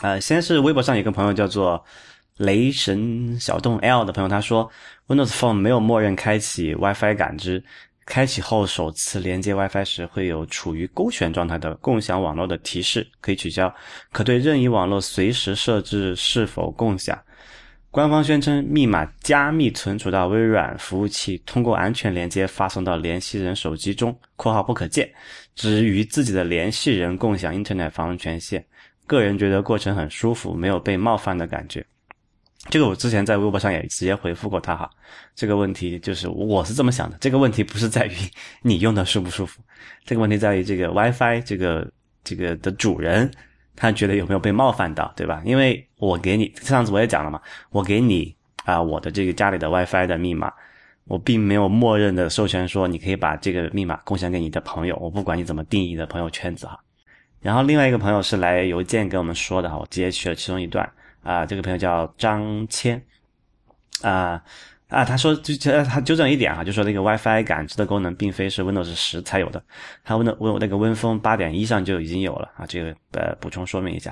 [0.01, 1.83] 呃，先是微博上有个朋友叫做
[2.37, 4.71] 雷神小洞 L 的朋友，他说
[5.07, 7.61] Windows Phone 没有默认开启 WiFi 感知，
[8.05, 13.73] 开启后首次连接 WiFi 时会有处于勾选状态的共享网络的提示，可以取消，
[14.13, 17.21] 可对任意网络随时设置是否共享。
[17.91, 25.11] 官方宣称，密码加密存储到微软服务器，通过安全连接发送到联系人手机中（括号不可见），
[25.55, 28.63] 只与自己的联系人共享 Internet 访问权限。
[29.09, 31.85] 个人觉得过程很舒服，没有被冒犯的感觉。
[32.69, 34.89] 这个我之前在微博上也直接回复过他哈。
[35.35, 38.11] 这个问题就是我是这么想的，这个问题不是在于
[38.61, 39.61] 你用的舒不舒服，
[40.05, 41.91] 这个问题在于这个 WiFi 这个
[42.23, 43.29] 这个的主人。
[43.81, 45.41] 他觉得有没有被冒犯到，对吧？
[45.45, 50.51] 因为我给你上次我也讲了嘛，我给你啊我的这个家里的 WiFi 的密码，
[51.05, 56.77] 我并没有默认的授权说你可以把这个密码共享给你的朋友，我不管你怎么定义的朋友圈子哈。
[57.41, 60.89] 然后另外一个朋友是来邮件跟我们说的哈，我直接取了其中一段
[61.23, 63.01] 啊，这个朋友叫张谦
[64.01, 64.43] 啊。
[64.89, 69.63] 啊，他说就他纠正一点啊，就说那个 WiFi 感知的功能并非是 Windows 十才有的，
[70.03, 74.11] 他问的问那个 Win 风八点一上就已经有了啊，这个呃补充说明一下。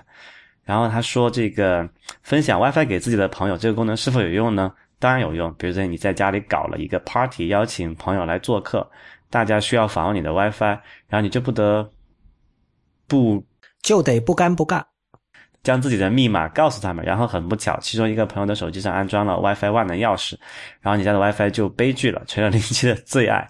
[0.64, 1.90] 然后他说这个
[2.22, 4.72] 分享 WiFi 给自己的朋友这个功能是否有用呢？
[5.00, 8.88] 当然有用，比如说你在家里搞了一个 party，邀请朋友来做客，
[9.32, 11.92] 大家需要访问你的 WiFi，然后你就不得
[13.08, 13.44] 不
[13.82, 14.84] 就得不尴不尬。
[15.64, 20.38] 将自己的密码告诉他们，然后很不巧，其中一个朋友的手机上安装了 WiFi 万能钥匙，
[20.80, 23.50] 然后你家的 WiFi 就悲剧了，成了邻居的最爱。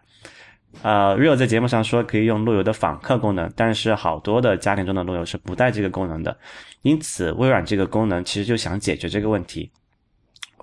[0.82, 6.36] 呃，Real 在节目上说可以用路由的访客功能，但是好多的家庭中的路由是不带这个功能的，
[6.82, 9.72] 因此微软这个功能其实就想解决这个问题。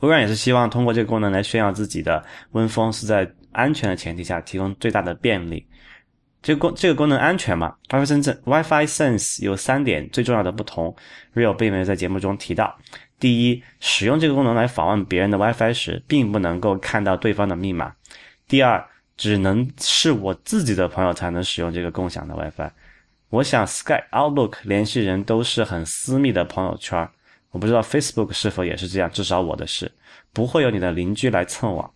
[0.00, 5.64] 微软也是希望通过这个功能来炫耀自己的 Win 风是在安全的前提下提供最大的便利。
[6.44, 10.94] 这个功这个功能安全吗？WiFi Sense WiFi Sense 有三点最重要的不同
[11.34, 12.78] ，Real 并没有在节目中提到。
[13.18, 17.94] 第一，使用这个功能来访问别人的 WiFi 时，并不能够看到对方的密码。
[18.46, 22.70] 第二，只能是我自己的朋友才能使用这个共享的 WiFi。
[23.30, 27.08] 我想，Sky、Outlook 联系人都是很私密的朋友圈，
[27.52, 29.90] 我不知道 Facebook 是否也是这样，至少我的是，
[30.34, 31.90] 不会有你的邻居来蹭网。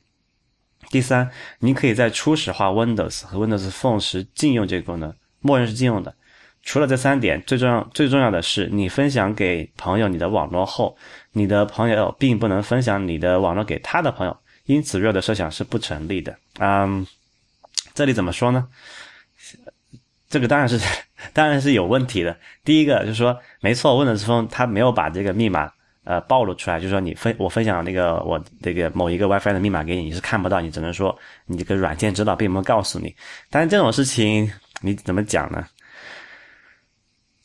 [0.90, 6.14] 第三，你可以在初始化 Windows 和 Windows Phone 时禁用这个功能，默认是禁用的。
[6.62, 10.96] 除了这三点，最重要最重要的是，你分享给朋友你的网络后，
[11.32, 16.36] 你的朋友并不能分享你的网络给他的朋友，因此 Real 的设想是不成立的。
[16.58, 17.06] 嗯，
[17.94, 18.68] 这里怎么说呢？
[20.28, 20.78] 这个当然是
[21.32, 22.36] 当然是有问题的。
[22.64, 25.72] 第一个就是说，没错，Windows Phone 它没有把这个密码。
[26.08, 33.14] 呃，暴露出来就是说，你分我分享那个我这个某一个 WiFi 的密码给你，你是看不到，你只能说你这个软件知道，并没有告诉你。
[33.50, 35.66] 但是这种事情你怎么讲呢？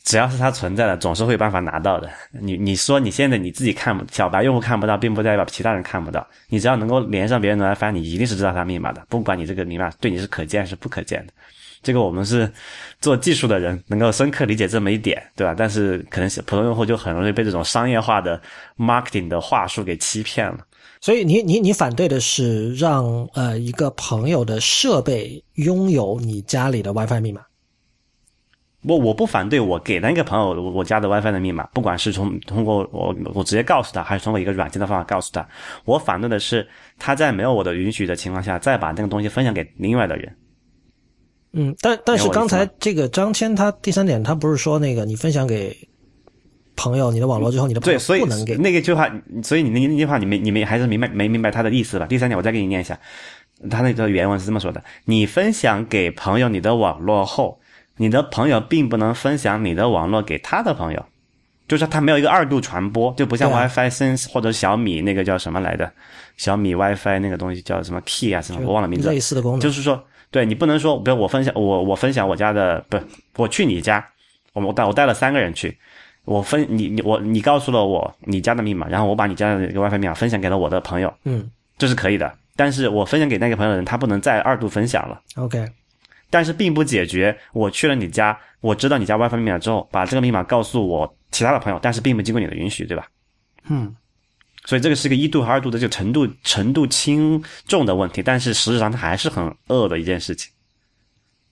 [0.05, 2.09] 只要是它存在的，总是会有办法拿到的。
[2.31, 6.25] 你你说你现在你自己看，小白用户看不到，并不代表其他人看不到。
[6.47, 11.33] 你只要能够连上别人的 WiFi，你一定是知道他密码的，不管你这个密码对你是可见是不可见的。
[11.83, 12.51] 这个我们是
[12.99, 15.53] 做技术的人，能够深刻理解这么一点，对吧？
[15.55, 18.41] 但是可能普通用户就很容易被这种商业化的
[18.77, 20.59] marketing 的话术给欺骗了。
[21.01, 27.41] 所以你你你反对的是让呃一个朋友的设备拥有你家里的 WiFi 密码？
[28.85, 35.45] 我我不反对我给那个朋友我家的 WiFi 的密码，不管是从通过我我直接告诉他，还是通过一个软件的方法告诉他。
[35.85, 36.67] 我反对的是
[36.97, 40.33] 他在没有我的允许的情况下，再把那个东西分享给另外的人。
[41.55, 45.77] 嗯，但但是刚才这个张谦他第三点，他不是说那个你分享给
[46.75, 49.07] 朋友你的网络之后，你的朋友不能给那个句话，
[49.43, 52.07] 所以你那那句话你没你没还是明白没明白他的意思吧？
[52.07, 52.99] 第三点我再给你念一下，
[53.69, 57.59] 他那个原文是这么说的：你分享给朋友你的网络后，
[57.97, 61.05] 你的朋友并不能分享你的网络给他的朋友，
[61.67, 65.91] 就是他没有一个二度传播，就不像 WiFi Sense 或者小米那个叫什么来的，
[66.35, 70.03] 小米 WiFi 那个东西叫什么 Key 啊什么，我忘了名字，类似的功能，就是说。
[70.33, 72.97] 对你不能说，比如我分享我我分享我家的，不，
[73.37, 74.03] 我去你家，
[74.53, 75.77] 我我带我带了三个人去，
[76.25, 82.33] 我分你你我你告诉了我你家的密码，然后我把你家的一个 WiFi 密码分享给了我的朋友，嗯，这是可以的。
[82.55, 85.21] 但是我分享给那个朋友的人，他不能再二度分享了。
[85.35, 85.65] OK，
[86.31, 93.05] 但是并不解决我去了你家，我知道你家 WiFi 密码之后，把这个密码告诉我其他的朋友，但是并不经过你的允许，对吧？
[93.69, 93.95] 嗯，
[94.65, 100.51] 所以这个是一个一度和二度的这个程度程度轻重的问题，但是实质上它还是很恶的一件事情。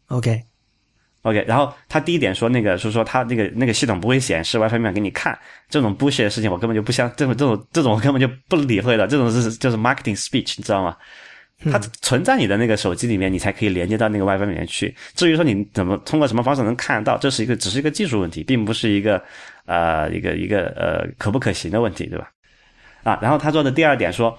[0.07, 5.37] OK，OK，然后他第一点说那个是说他那个那个系统不会显示 WiFi 密码给你看，
[5.69, 10.97] 这种 bullshit 的事情我根本就不相这种这种这种我根本就不理会的，这种是就是 marketing speech，你知道吗？
[11.71, 14.95] 它存在你的那个手机里面，你才可以连接到那个 WiFi 里面去。
[15.13, 19.23] 至于说你怎么通过什么方式能看到，这是一个只是一个技术问题，并不是一个
[19.65, 22.31] 呃一个一个呃可不可行的问题，对吧？
[23.03, 24.37] 啊，然后他做的第二点说，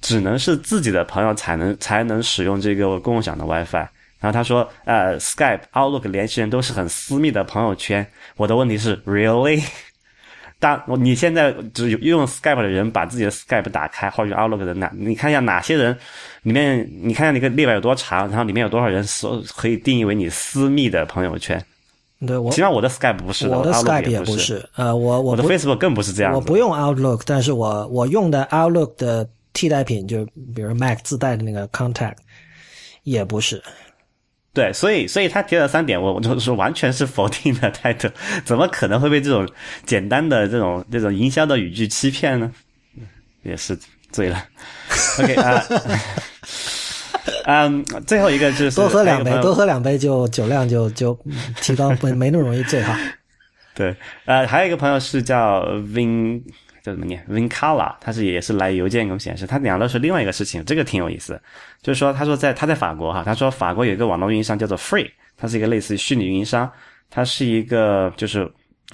[0.00, 3.86] 只能是自己的朋友才能才能使用这个共享的 WiFi。
[4.20, 8.06] 然后他说，呃，Skype、Outlook 联系人都是很私密的朋友圈。
[8.36, 9.60] 我的问题是，really？
[10.60, 15.98] 当你现在只有用 Skype 的人把自己的 Skype 打开，或者用 Outlook 的哪，你看一下哪些人
[16.42, 21.60] 里面，你看一下那个列表有多长，然后里面有多少人所可以定义为你私密的朋友圈。
[22.26, 26.32] 对我起码我的 Skype 不是的，我的 Skype 也不不是，呃，我我我的 Facebook 更不是这样。
[26.32, 32.16] 我不用 Outlook，但是我我用的 Outlook 的替代品，就比如 Mac 自带的那个 Contact，
[33.02, 33.62] 也不是。
[34.54, 38.06] 对，所以所以他提了三点，我我就是完全是否定的态度，
[38.44, 39.48] 怎么可能会被这种
[39.86, 42.52] 简单的这种这种营销的语句欺骗呢？
[43.42, 43.76] 也是
[44.12, 44.44] 醉了。
[45.18, 45.64] OK 啊，
[47.46, 51.16] 嗯，最后一个就是多喝两杯多喝两杯就酒量就就
[51.60, 52.98] 提高，不没那么容易醉哈。
[53.74, 56.42] 对，呃，还有一个朋友是叫 Vin，
[56.82, 61.40] 叫怎么念 Vincala，他是也是来邮件给我们显示，他讲的是另外一个事情，这个挺有意思，
[61.80, 66.70] 就是说他说在他在法国哈，他说法国有一个网络运营商叫做 Free，它是一个类似于虚拟运营商，
[67.08, 68.42] 它是一个就是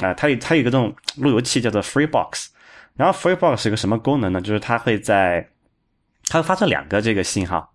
[0.01, 2.47] 啊、呃，它有它有一个这种路由器叫做 FreeBox，
[2.95, 4.41] 然后 FreeBox 是一个什么功能呢？
[4.41, 5.49] 就是它会在
[6.29, 7.73] 它会发射两个这个信号。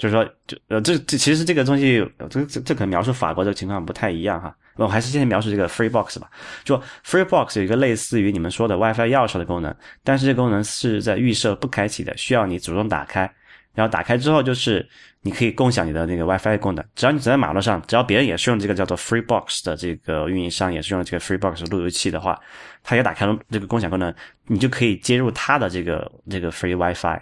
[0.00, 4.56] 就是说，就呃，这这其实这个东西，这这这可能描述法国这个情况不太一样哈。
[4.76, 6.30] 我还是先描述这个 FreeBox 吧。
[6.64, 13.30] 就 FreeBox 有一个类似于你们说的 WiFi 钥匙的功能，但是这功能是在预设不开启的，需要你主动打开。
[13.74, 14.88] 然后打开之后，就是
[15.20, 16.82] 你可以共享你的那个 WiFi 功能。
[16.94, 22.40] 只要你走在马路上，只要别人也是用这个叫做 FreeBox 的这个运营商，也是用这个 FreeBox 路由器的话，
[22.82, 24.14] 他也打开了这个共享功能，
[24.46, 27.20] 你就可以接入他的这个这个 Free WiFi。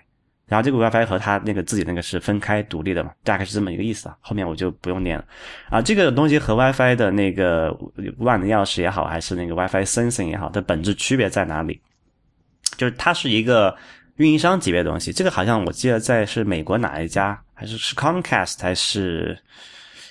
[0.49, 4.17] 然后这个 WiFi 和它那个自己那个是分开独立的嘛，大概是这么一个意思啊。
[4.21, 5.25] 后面我就不用念了
[5.69, 5.83] 啊。
[5.83, 7.71] 这个东西和 WiFi 的那个
[8.17, 11.79] 万能钥匙也好，还是那个 WiFi Sensing 也好，的本质区别在哪里？
[12.77, 13.77] 就是它是一个
[14.17, 15.13] 运营商级别的东西。
[15.13, 19.39] 这个好像我记得在是美国哪一家，还是是 Comcast 还是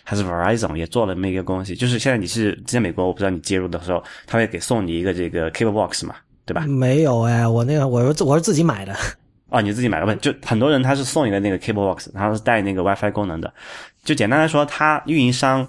[0.04, 1.76] 还是 Verizon 也做了这么一个东西。
[1.76, 6.62] 就是现在你是在美国，我不知道你接入的时候，他会给送你一个这个 Cable Box 嘛，对吧？
[6.68, 8.96] 没有哎，我那个我是我是自己买的。
[9.50, 10.14] 哦，你自己买个不？
[10.20, 13.54] 就很多人他是送一个那个 cable box，然后是带那个 WiFi 功能的。
[14.04, 15.68] 就简单来说，他运营商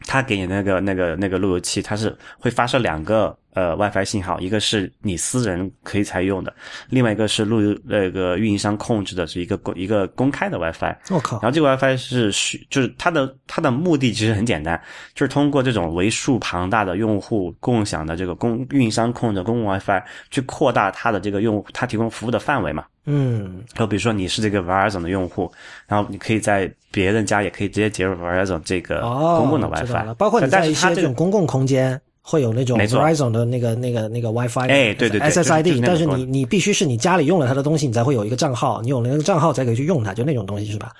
[0.00, 6.54] 他给你那个那个那个路由器，它是会发射两个呃 WiFi 信号，一个是你私人可以采用的，
[6.90, 10.94] 另外一个是路由那个运营商控制的是一个公一个公开的 WiFi。
[11.08, 11.40] 我靠！
[11.40, 14.78] 然后这个 WiFi 是需就是它的它的目的其实很简单，
[15.14, 22.84] 就是通过这种为数庞大的用户共享的这个公运营商控制的公共 WiFi 去扩大它的这个用户它提供服务的范围嘛。
[23.08, 25.50] 嗯，就比如说你是这个 Verizon 的用户，
[25.86, 40.90] 然后你可以在别人家也可以直接接入 Verizon 这个哦，公共的 WiFi，、了包括你在一些这种公共空间会有那种 Verizon 的那个那个那个 WiFi，哎对对对 SSID，但是你你必须是你家里用了它的东西，你才会有一个账号，你有了那个账号才可以去用它，就那种东西是吧？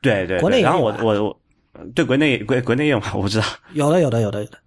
[0.00, 1.36] 对对对，国内然后我我我
[1.92, 3.44] 对国内国国内用我不知道。
[3.72, 4.58] 有的有的有的有的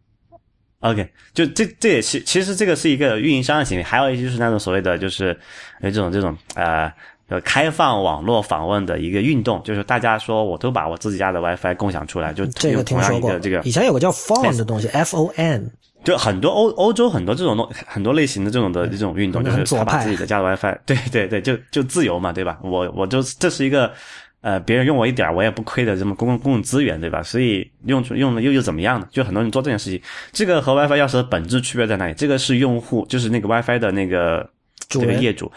[0.82, 5.30] ，OK，就这这也是其实这个是一个运营商的行为，还有一些就是那种所谓的就是
[5.80, 6.92] 有这种这种呃。
[7.30, 15.72] 呃，开放网络访问的一个运动，就是大家说我都把我自己家的 WiFi 共享出来，就这个用同样听说过一个这个，以前有个叫 Phone 的东西，F O N，
[16.04, 22.60] 就很多欧欧洲很多这种东很多类型的这种的这种运动，就是他把自己的家的 WiFi， 对对对，就就自由嘛，对吧？
[22.62, 23.92] 我我就这是一个
[24.42, 27.24] 呃别人用我一点儿我也不亏的这么公共公共资源，对吧？
[27.24, 29.08] 所以用用了又又怎么样呢？
[29.12, 32.14] 就很多人做这件事情，这个和 WiFi 钥匙的本质区别在哪里？
[32.14, 34.50] 这个是用户就是那个 WiFi 的那个
[34.90, 35.46] 这个业主。
[35.46, 35.52] 主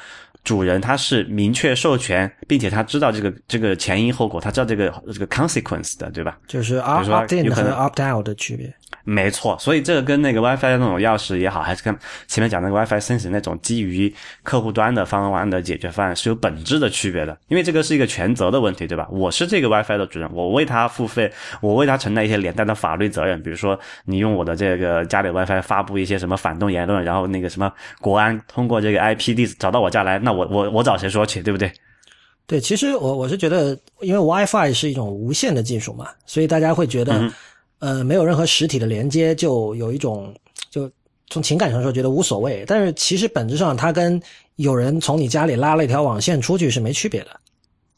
[0.62, 6.38] 人他是明确授权，并且他知道这个这个前因后果，他知道这个这个 consequence 的，对吧？
[6.46, 8.72] 就是 opt 如说 opt in 和 opt out 的区别。
[9.02, 11.96] 没错，所以这个跟那个 WiFi 的那种钥匙也好，还是跟
[12.26, 14.12] 前面讲那个 WiFi Sensing 那种基于
[14.42, 17.36] 客户端的方案的解决方案是有本质的区别的。
[17.46, 19.06] 因为这个是一个权责的问题，对吧？
[19.10, 23.40] 我是这个 WiFi 的主人，我为他付费，我为他承担一些连带的法律责任。
[23.42, 31.72] 比如说，你用我的这个家里 WiFi 发布一些什么反动言论，然后那个什么国安通过这个 IP 地址找到我家来，那我我我找谁说去，对不对？
[32.46, 37.32] 对，其实我我是觉得，因为 WiFi 是一种无线的技术嘛，所以大家会觉得，嗯
[37.80, 40.32] 呃，没有任何实体的连接，就有一种
[40.70, 40.88] 就
[41.28, 42.64] 从情感上说觉得无所谓。
[42.66, 44.22] 但是其实本质上，它跟
[44.54, 47.30] 有人从你家里拉了一条网线出去是没区别的。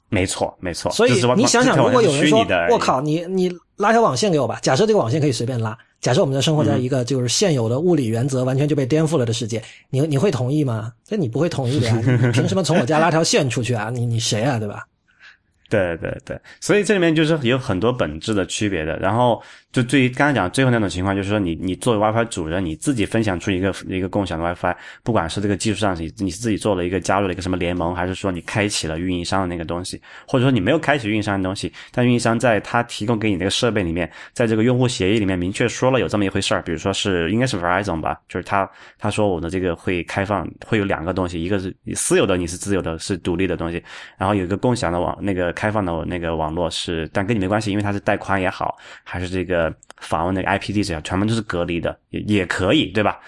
[0.08, 0.90] 没错，没错。
[0.92, 4.58] 所以你想想，如果有人说我靠，你你拉条网线给我吧。
[4.62, 10.92] 假设这个网线可以随便拉，假设我们在生活嗯在一个就是现有的物理原则完全就被颠覆了的世界，你你会同意吗？
[11.08, 12.02] 那你不会同意的呀！
[12.02, 13.90] 你你凭什么从我家拉条线出去啊？
[13.90, 14.58] 你你谁啊？
[14.58, 14.86] 对吧？
[15.70, 18.96] 对对对，所以这里面就是有很多本质的区别的。
[18.96, 43.82] 然后就对于刚才讲最后那种情况，就是说你你作为 WiFi 主人，你自己分享出一个一个共享的 WiFi，不管是这个技术上你你自己做了一个加入了一个什么联盟，还是说你开启了运营商的那个东西，或者说你没有开启运营商的东西，但运营商在他提供给你那个设备里面，在这个用户协议里面明确说了有这么一回事儿，比如说是应该是 Verizon 吧，就是他他说我的这个会开放，会有两个东西，一个是私有的，你是自由的，是独立的东西，
[44.16, 49.67] 然后有一个共享的网，那个开放的那个网络是，但跟你没关系，因为它是带宽也好，还是这个
[50.00, 53.20] 访问那个 IP 地址啊，全部都是隔离的，也也可以，对吧？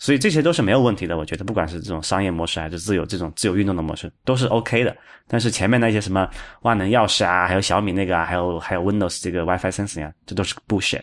[0.00, 4.96] 所以这些都是没有问题的，我觉得不管是这种商业模式还是自由这种自由运动的模式，都是 OK 的。
[5.26, 6.30] 但是前面那些什么
[6.62, 11.02] 万能钥匙啊，还有小米那个啊，还有还有 Windows 这个 WiFi sensing 啊，这都是 bullshit。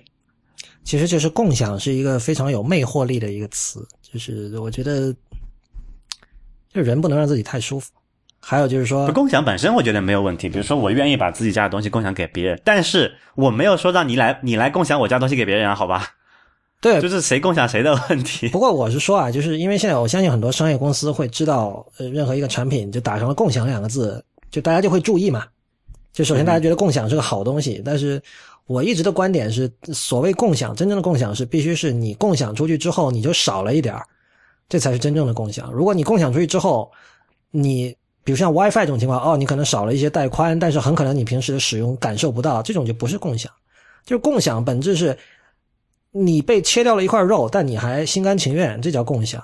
[0.86, 5.14] 其实就是共享是一个非常有魅惑力的一个词，就是我觉得，
[6.70, 7.92] 就人不能让自己太舒服。
[8.48, 16.10] 还有就是说，共享本身我觉得没有问题，比如说我愿意把自己家的东西共享给别人，但是我没有说让你来你来共享我家东西给别人啊，好吧？
[16.80, 18.48] 对，就是谁共享谁的问题。
[18.50, 25.44] 不过我是说啊，就是因为现在我相信很多商业公司会知道，呃，任何一个产品就打上了“共享”两个字，就大家就会注意嘛。
[26.14, 28.22] 就首先大家觉得共享是个好东西，但是
[28.68, 34.06] 我一直的观点是，所谓共享，真正的共享是必须是你共享出去之后你就少了一点儿，
[34.70, 35.72] 这才是真正的共享。
[35.74, 36.92] 如果你共享出去之后，
[37.50, 43.50] 你比如像 WiFi 这种情况，哦，你可能少了一些带宽，但是很可能你平时的使用感受不到，这种就不是共享。
[44.06, 45.18] 就是共享本质是。
[46.18, 49.44] 你被切掉了一块肉，但你还心甘情愿，这叫共享，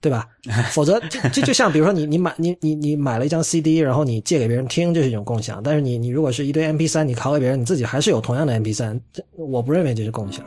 [0.00, 0.26] 对吧？
[0.72, 5.62] 否则，这这就像比如说你你买你你你买了一张 CD，然后你借给别人听，这是一种共享。
[5.62, 10.44] 但是你你如果是一堆 MP 3你拷给别人，你自己还是有同样的 MP 3这我不认为这是共享。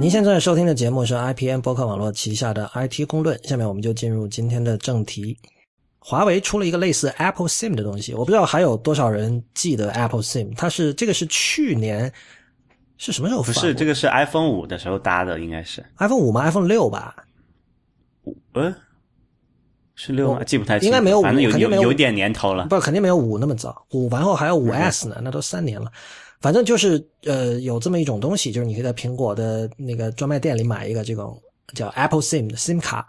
[0.00, 5.36] 您现在收听的节目是 IPN 博客网络旗下的 IT 公论，下面我们就进入今天的正题。
[5.98, 10.54] 华为出了一个类似 Apple SIM 的东西，我不知道还有多少人记得 Apple SIM。
[10.56, 12.10] 它是这个是去年
[12.96, 13.60] 是什么时候发布？
[13.60, 17.16] 不是这个是 iPhone 五的时候搭的，应该是 iPhone 五吗？iPhone 六吧？
[18.52, 18.72] 呃，
[19.96, 20.44] 是六吗？
[20.44, 22.66] 记不太清，应该没有五反正有有有点年头了。
[22.68, 23.84] 不，肯定没有五那么早。
[23.90, 25.90] 五完后还有五 S 呢，那都三年了。
[26.40, 31.40] 反正就是呃，有这么一种东西，就是你可以在苹果的那个专卖店里买一个这种
[31.74, 33.08] 叫 Apple SIM 的 SIM 卡。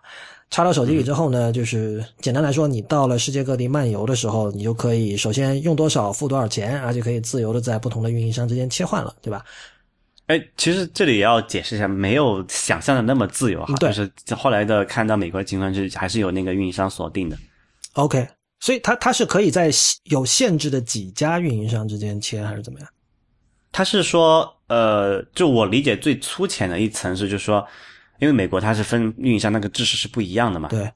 [0.51, 9.45] 插到手机里之后呢，就是简单来说，你到了世界各地漫游的时候，你就可以首先用多少付多少钱，而且可以自由的在不同的运营商之间切换了，对吧？
[10.25, 13.75] 哎，其实这里也要解释一下，没有想象的那么自由哈。
[13.75, 17.37] 对就是后来的看到美国的情况是还是有那个运营商锁定的。
[17.93, 18.27] OK，
[18.59, 19.69] 所以它它是可以在
[20.05, 22.89] 有限制的几家运营商之间切，还是怎么样？
[23.71, 27.65] 他是说，呃，就我理解最粗浅的一层是，就是说，
[28.19, 30.69] 因为美国它是分运营商那个制式是不一样的嘛。
[30.69, 30.91] 对。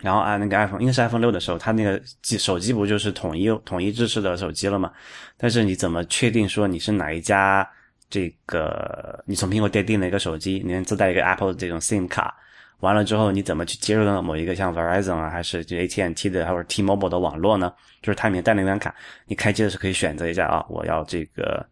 [0.00, 4.90] 然后按那个 iPhone，应该是 iPhone 六的时候，它那个机手机不就是统一统一制式的手机了嘛？
[5.36, 7.66] 但是你怎么确定说你是哪一家？
[8.10, 12.34] 这个你从苹果店订了一个手机，你能自带一个 Apple 的这种 SIM 卡，
[12.80, 17.72] 完了之后你怎么去接入到某一个像 Verizon 啊，还是就 AT&T 的，或者 T-Mobile 的网络呢？
[18.02, 18.94] 就是它里面带那张卡，
[19.26, 21.64] 你开机的时候可以选择一下啊，我要这个。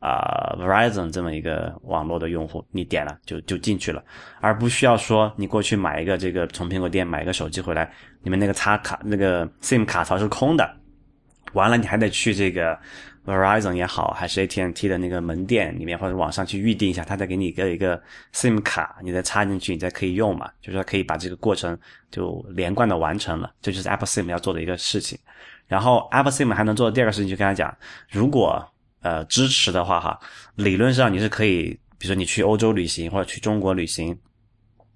[0.00, 4.02] 啊、，Verizon 这么一个网络的用户，你点了就就进去了，
[4.40, 7.90] 而不需要说你过去买一个这个从苹果店买一个手机回来，
[8.22, 10.76] 你们那个插卡那个 SIM 卡槽是空的，
[11.52, 12.78] 完了你还得去这个
[13.26, 18.00] Verizon 也好，还是 AT&T 的那个门店里面或者网上去预定一下，他再给你一个一个
[18.32, 21.76] SIM 卡，你再插进去，你再可以用嘛，就是可以把这个过程
[22.10, 25.18] 就连贯的完成了，这就是 Apple SIM 要做的一个事情。
[25.66, 27.76] 然后 Apple SIM 还能做的第二个事情，就跟他讲，
[28.08, 28.64] 如果
[29.00, 30.18] 呃，支持的话哈，
[30.56, 34.18] 理论上你是可以，比如说你去欧洲旅行或者去中国旅行，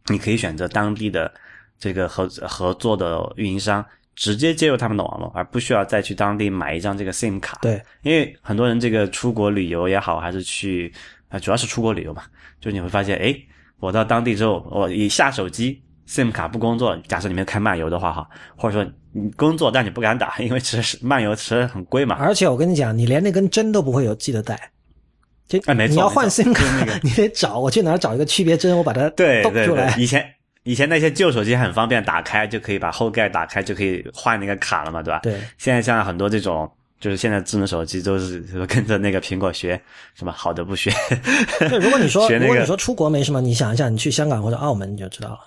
[0.07, 1.33] 你可以选择当地的
[1.79, 3.85] 这个合合作的运营商，
[4.17, 7.59] 直接接入他们的网络，而不需要再去当地买一张这个 SIM 卡。
[7.63, 10.93] 对，因为很多人这个出国旅游也好，还是去
[11.29, 12.25] 啊、呃，主要是出国旅游嘛，
[12.61, 13.35] 就你会发现，哎，
[13.79, 22.17] 我到当地之后，我一下手机 SIM 卡不工作，假设你们开漫游的话哈，或者说你工作但你不敢打， 因为其实漫游其实很贵嘛。
[22.19, 24.59] 而且我跟你讲，你连那根针都不会有记得带。
[25.49, 29.93] 就哎没错你要换没错 SIM 就是那卡， 你得找我去哪儿找一个区别针，我把它对对对，。
[29.99, 30.25] 以前
[30.63, 35.21] 以前那些旧手机很方便，打开就可以把后盖打开就可以换那个卡了嘛，对吧？
[35.23, 39.79] 对，现在像很多这种，就是现在智能手机都是跟着那个苹果学，
[40.15, 40.91] 什么好的不学。
[41.59, 45.41] 对，如果你说 学那个如果你说出国没什么，你想一下，你去香港或者澳门你就知道了。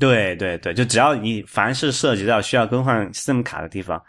[0.00, 4.02] 对对对，就只要你凡是涉及到需要更换 SIM 卡的地方，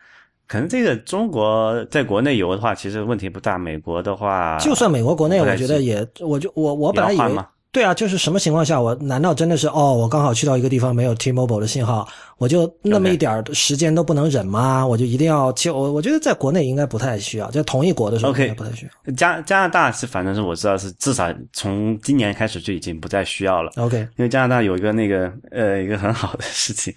[0.48, 3.58] 可能这个中国在国内游的话，其实问题不大。
[3.58, 7.38] 美国的话，就算美国国内，我觉得也，我就我我本来以为
[7.72, 12.06] 对啊，就是什么情况下，我难道真的是哦，我刚好去到一个地方没有 T-Mobile 的信号，
[12.38, 14.86] 我就那么一点儿时间都不能忍吗？
[14.86, 15.70] 我就一定要去？
[15.70, 19.14] 我我觉得在国内应该不太需要，在同一国的时候 OK 应该不太需要。
[19.14, 23.72] 加加拿大是反正是我知道是至少从今年开始就已经不再需要了。
[23.78, 26.94] OK，因为加拿大有一个那个呃一个很好的事情，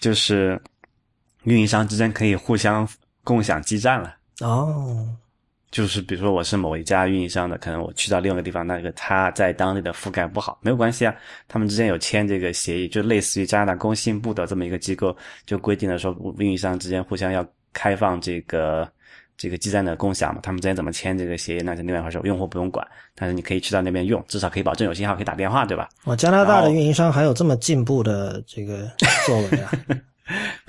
[0.00, 0.60] 就是
[1.44, 2.86] 运营商之间可以互相
[3.24, 4.14] 共享基站了。
[4.40, 5.06] 哦，
[5.70, 11.14] 就是比如说我是某一家运营商的，可能我去到另外一个地方，那个他在当地的覆盖不好，没有关系啊，
[11.46, 15.16] 他们之间有签这个协议，就类似于加拿大工信部的这么一个机构，
[15.46, 18.90] 就规定了说运营商之间互相要开放这个
[19.36, 25.88] 这个基站的共享嘛，他们之间怎么签这个协议那是另外一回事，用户不用管，但是你可以去到那边用，至少可以保证有信号可以打电话，对吧？
[26.06, 28.90] 哇，加拿大的运营商还有这么进步的这个
[29.24, 29.70] 作为啊！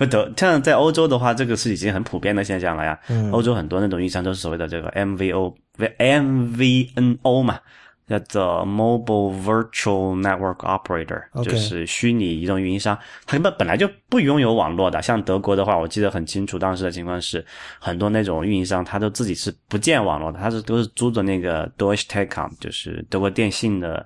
[0.02, 2.98] 不德，像在欧洲的话，这个是已经很普遍的现象了呀。
[3.08, 7.60] 嗯欧洲很多那种运营商都是所谓的这个 MVO、MVNO 嘛，
[8.08, 12.98] 叫做 Mobile Virtual Network Operator，就是虚拟移动运营商。
[13.28, 15.00] 他们本来就不拥有网络的。
[15.04, 17.46] 像德国的话，我记得很清楚，当时的情况是，
[17.78, 24.04] 很多那种运营商他都自己是不建网络的，他是都是租的那个 Deutsche Telekom，就是德国电信的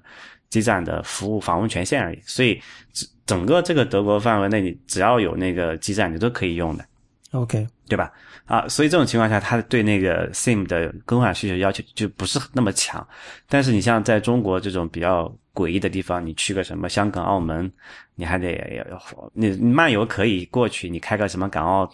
[0.49, 2.19] 基站的服务访问权限而已。
[2.25, 2.61] 所以
[2.93, 6.85] 整整个这个德国范围内，你只要有那个基站，你都可以用的。
[7.31, 8.11] OK，对吧？
[8.45, 13.05] 啊，所以这种情况下，它对那个 SIM 的更换需求要求就不是那么强。
[13.49, 17.69] 但是你像在中国这种比较诡异的地方，你去个什么香港、澳门，
[18.13, 21.91] 你还得要你漫游可以过去，你开个什么港澳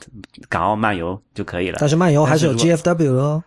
[0.47, 1.77] 港澳漫游就可以了。
[1.79, 3.43] 但是漫游还是有 GFW 哦。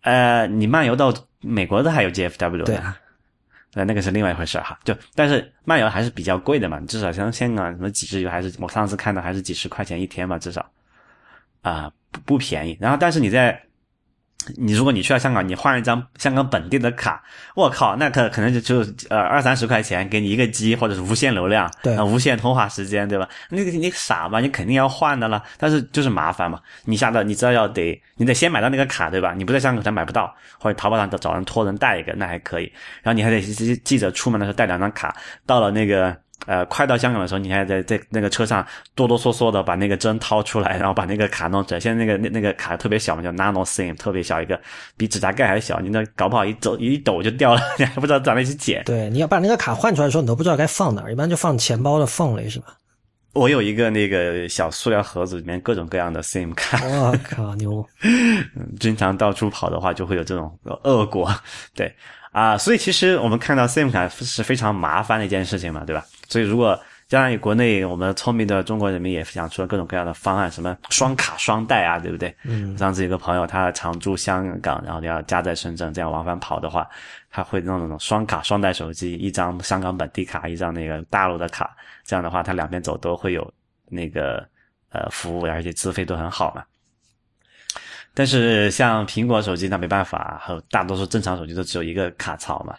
[0.00, 2.96] 呃，你漫游到美国的还有 GFW 对呢。
[3.74, 10.64] 那那个是另外一回事哈，就但是漫游还是比较贵的嘛，至少像香港什么几十游还是我上次看到还是几十块钱一天吧，至少
[11.62, 12.76] 啊、不不便宜。
[12.80, 13.60] 然后但是你在
[14.56, 17.22] 你如果你去到香港，你换一张香港本地的卡，
[17.54, 23.28] 我靠，那可可能就就呃二三十块钱给你一个 G 或者是无限流量，对啊无限通话时间，对吧？
[23.50, 24.40] 那个你傻吧？
[24.40, 26.60] 你肯定要换的了，但是就是麻烦嘛。
[26.84, 29.34] 你下到你知道要得你得先买到那个卡，对吧？
[29.36, 32.64] 你不在香港才买不到，或者淘宝上找人托人带一个，那还可以。
[33.02, 35.14] 然后你还得记记着出门的时候带两张卡，
[35.46, 36.16] 到了那个。
[36.48, 41.80] 呃，快到香港的时候，你还在在那个车上哆哆嗦嗦的把那个针掏出来，然后把那个卡弄出来。
[41.80, 44.58] 现在那个那那个卡特别小嘛，叫 Nano SIM，特别小一个，
[44.96, 45.78] 比指甲盖还小。
[45.78, 48.82] 你那搞不好一走一抖就掉了， 你还不知道咋那去捡。
[48.86, 52.68] 对，你要把那个卡换出来的时候，你都不知道该放哪儿，一般就放钱包的缝里，是吧？
[53.34, 57.86] 我有一个那个小塑料盒子，里面各种各样的 SIM 卡，我靠，牛！
[58.80, 61.30] 经常到处跑的话，就会有这种恶果。
[61.76, 61.94] 对
[62.38, 66.04] 啊，所以其实我们看到 SIM 卡是非常麻烦的一件事情嘛，对吧？
[66.28, 66.78] 所以如果
[67.08, 72.32] 将来国内我们聪明的中国人民也想出了各种各样的方案，什么双卡双待啊，对不对？
[72.44, 76.86] 嗯，上次一个朋友他常驻香港，然后要家在深圳，这样往返跑的话，
[77.28, 81.74] 他会弄那种双卡双待手机，一张香港本地卡，一张那个大陆的卡，
[82.04, 83.52] 这样的话他两边走都会有
[83.88, 84.46] 那个
[84.90, 86.62] 呃服务，而且资费都很好嘛。
[88.18, 92.74] 但是像苹果手机那没办法，还有大多数正常手机都只有一个卡槽嘛，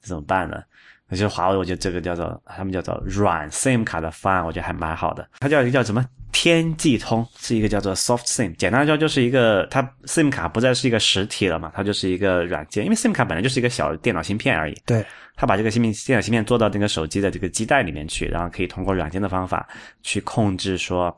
[0.00, 0.62] 这怎么办呢？
[1.10, 5.28] 其实华为，我觉得这个叫做他们叫做软 SIM 卡的方案，我觉得还蛮好的。
[5.40, 8.54] 它叫一个叫什么天际通，是一个叫做 Soft SIM。
[8.54, 12.84] 简单来说，就是一个它 SIM 卡不再是一个实体了嘛，它就是一个软件。
[12.84, 19.68] 因为 SIM 卡本来就是一个小电脑芯片而已，对，它把这个芯片电脑芯片做到那个手机的这个基带里面去，然后可以通过软件的方法
[20.02, 21.16] 去控制说，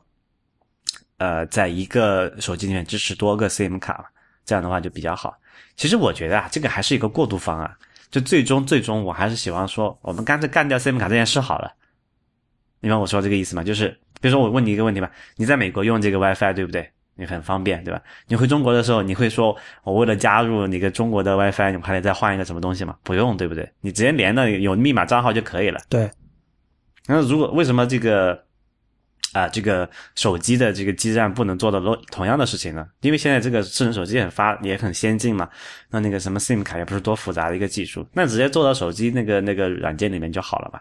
[1.19, 4.11] 呃，在一个手机里面支持多个 SIM 卡，
[4.43, 5.37] 这样的话就比较好。
[5.75, 7.71] 其实我觉得啊，这个还是一个过渡方案。
[8.09, 11.71] 就最终最终，我还是喜欢说，我们干脆干掉 SIM 卡这件事好了。
[12.79, 13.63] 明白我说这个意思吗？
[13.63, 13.89] 就是
[14.19, 16.89] 比如说我问你一个问题吧，你在美国用这个 WiFi 对不对？
[17.15, 18.01] 你很方便对吧？
[18.27, 22.95] 你回中国的时候，你会说我为了加入你个中国的 WiFi，你还得再换一个什么东西吗？
[23.03, 23.69] 不用对不对？
[23.81, 25.81] 你直接连的有密码账号就可以了。
[25.89, 26.09] 对，
[27.05, 28.41] 那如果为什么这个
[29.33, 31.79] 啊、这个手机的这个基站不能做到
[32.11, 32.87] 同样的事情呢？
[33.01, 35.47] 因为现在这个智能手机很发也很先进嘛，
[35.91, 40.79] 那那个什么 SIM 卡也不是多复杂的一个技术，那直接做到手机那个那个软件里面就好了嘛。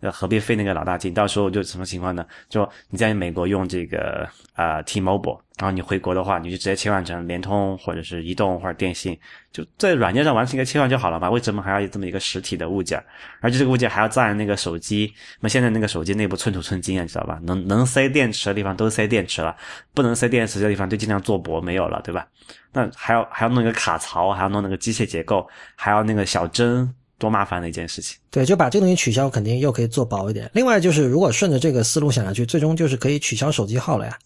[0.00, 1.14] 那何必费那个老大劲？
[1.14, 2.26] 到时候就什么情况呢？
[2.48, 9.18] 就你在美国用这个啊 T-Mobile，然后你回国的话，你就直接切换成联通或者是移动或者电信，
[9.52, 11.28] 就在软件上完成一个切换就好了嘛？
[11.28, 13.02] 为什么还要有这么一个实体的物件？
[13.40, 15.12] 而且这个物件还要占那个手机？
[15.40, 17.38] 那现在那个手机内部寸土寸金啊，你知道吧？
[17.42, 19.54] 能能塞电池的地方都塞电池了，
[19.92, 22.26] 不能塞电池的地方就尽量做薄，没有了，对吧？
[22.72, 26.88] 那还要还要弄一个卡槽，还要弄那个机械结构，还要那个小针，
[27.20, 28.18] 多麻烦的一件事情。
[28.32, 30.50] 对，就把这个东西取消，肯定又可以做薄一点。
[30.52, 34.18] 另外就是，如果顺着这个思路想下去，最终就是可以取消手机号了呀。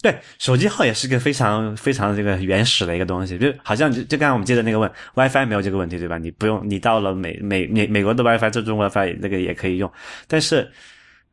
[0.00, 6.16] 对，手机号也是个非常非常这个原始的一个东西，就好像就就刚才我们接着那个问，WiFi 没有这个问题对吧？
[6.16, 9.92] 你不用，你到了美美美美国的 WiFi，这中 WiFi 那个也可以用，
[10.26, 10.70] 但是。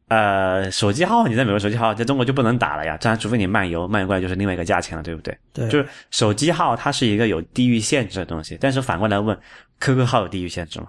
[0.10, 5.38] 呃，手机号你在美国手机号在中国就不能打了呀，这样除非你漫游，漫游过来就是另外一个价钱了，对不对？
[5.54, 9.38] 对，就是手机号它是一个有地域限制的东西，但是反过来问
[9.80, 10.88] ，QQ 号有地域限制吗？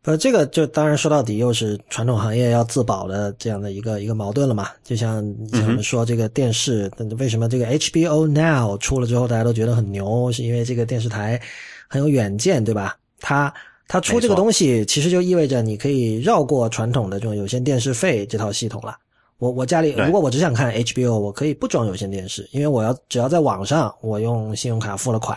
[0.00, 4.68] 不，这个就当然说到底又是传统行业要自保的这样的一个一个矛盾了嘛。
[4.84, 5.16] 就像
[5.52, 11.40] 我们说这个电视，为什么这个 HBO Now 出了之后大家都觉得很牛，是因为这个电视台
[11.88, 12.96] 很有远见，对吧？
[13.18, 13.52] 它。
[13.90, 18.96] 它出这个东西，其实就意味着你可以绕过传统的这种有线电视费这套系统了。
[19.38, 25.36] 我我家里如果我只想看 HBO，我可以不装有线电视，因为我要只要在网上，我用信用卡付了款，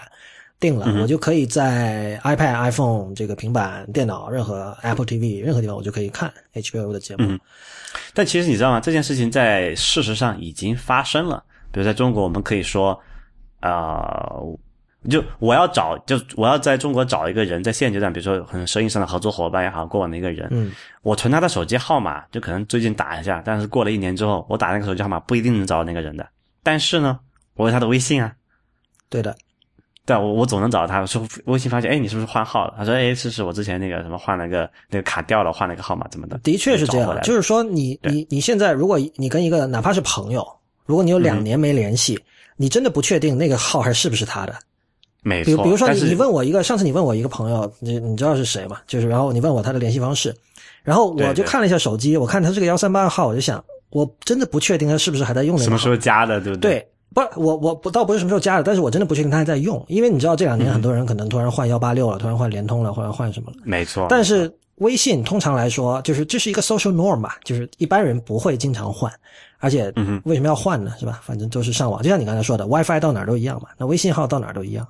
[0.59, 7.35] 定了，我就可以在 iPad、iPhone 这个平板电脑任何 Apple TV 任何地方我就可以看 HBO 的节目。
[8.13, 8.79] 但其实你知道吗？
[8.79, 11.43] 这件事情在事实上已经发生了。
[11.71, 12.99] 比如在中国，我们可以说，
[13.61, 14.37] 啊。
[15.09, 26.27] 就我要找，就我要在中国找一个人，在现阶段，比如说很生意上的合作伙伴也好，过往的一个人，嗯，我存他的手机号码，就可能最近打一下，但是过了一年之后，我打那个手机号码不一定能找到那个人的，
[26.63, 27.19] 但是呢，
[27.55, 28.33] 我有他的微信啊，
[29.09, 29.35] 对的，
[30.05, 32.73] 对，我我总能找到他，说微信发现，哎，你是不是换号了？
[32.77, 36.37] 他说，哎，是是，我之前那个什么换了个那个卡掉了，换了个号码怎么的？
[36.39, 40.47] 的确是这样，就是说你你你现在如果你跟一个哪怕是朋友，
[40.85, 42.17] 如果你有两年没联系，
[42.55, 44.55] 你真的不确定那个号还是不是他的。
[45.23, 48.77] 没错，比如说你你问我一个，上次你问我一个朋友，你你知道是谁吗？
[48.85, 50.35] 就是然后你问我他的联系方式，
[50.83, 55.63] 然后我就看了一下手机，我看他是个幺三八号，我就想，我真的不确定他是不是还在用那个。
[55.63, 56.71] 什么时候加的，对不对？
[56.71, 63.57] 对，不，我我不倒不是什么时候加的，但是我真的不确定他还在用，因为你知道这两年很多人可能突然换幺八六了，突然换联通了，或者换什么了。
[63.63, 64.07] 没错。
[64.09, 69.11] 但是微信通常来说，就是这是一个 social norm 吧，就是一般人不会经常换，
[69.59, 69.93] 而且
[70.25, 70.91] 为什么要换呢？
[70.99, 71.21] 是吧？
[71.23, 74.85] 反正都是上网，就像你刚才说的，WiFi 到哪儿都一样嘛，那微信号到哪儿都一样。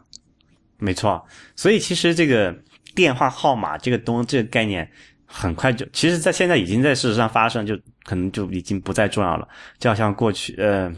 [0.78, 1.24] 没错，
[1.56, 2.54] 所以其实这个
[2.94, 4.90] 电话号码这个东这个概念，
[5.26, 9.48] 很快就，其实，在现在已经在事实上发生，就可能就已经不再重要了。
[9.80, 10.92] 就好像过去，呃，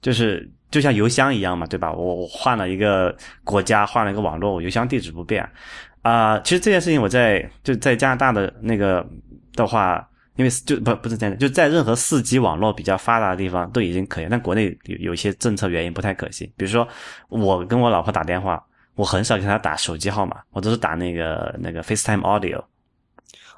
[0.00, 1.92] 就是就像邮箱一样嘛，对吧？
[1.92, 3.14] 我我换了一个
[3.44, 5.46] 国家，换了一个网络，我邮箱地址不变
[6.02, 6.38] 啊。
[6.40, 9.06] 其实这件事情我在就在加拿大的那个
[9.54, 16.48] 的话，因为就不不是这样，就在任何四 G 网络比较发达的地方都已经可以，但国内有有一些政策原因不太可行。
[16.56, 16.86] 比如说，
[17.28, 18.64] 我跟我老婆打电话。
[18.96, 22.64] 我很少给他打手机号码，我都是打那个那个 FaceTime Audio。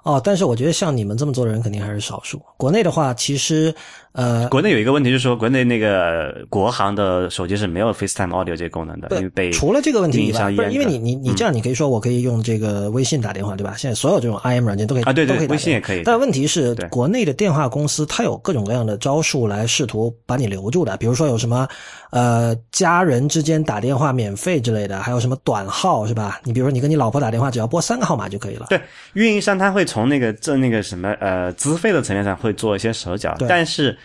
[0.02, 2.40] 哦，但是我觉得像你们这么做的人肯定还是少数。
[2.56, 3.74] 国内的话，其实。
[4.12, 13.74] 呃，国内有一个问题，就是说国内那个国行的手机是没有 FaceTime Audio 这个功能的，因为被除了这个问题以外，不是因为你你你这样，你可以说我可以用这个微信打电话，对吧？
[13.76, 16.02] 现在所有这种 IM 软件都可以啊，对对，微信也可以。
[16.04, 21.68] 但问题是，国内的电话公司它有各种各样的招数来试图把你留住的，比如说有什么
[22.10, 26.40] 呃家人之间打电话免费之类的，还有什么短号是吧？
[26.42, 28.66] 你比如说你跟你老婆打电话，只要拨三个号码就可以了。
[28.70, 28.80] 对，
[29.12, 33.96] 运营商他会从那个这那个什么呃资费的层面上会做一些手脚，但是。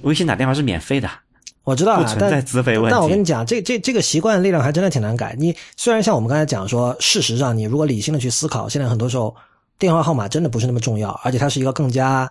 [0.00, 1.08] 微信打电话是免费的，
[1.62, 2.90] 我知道，啊存在资费问题。
[2.90, 5.36] 但我跟你讲，这这这个习惯力量还真的挺难改。
[5.38, 9.36] 你虽然像我们刚才讲说，事实上你如果理性的去思考，现在很多时候
[9.78, 12.30] 电话号码真的不是那么重要，而且它是一个更加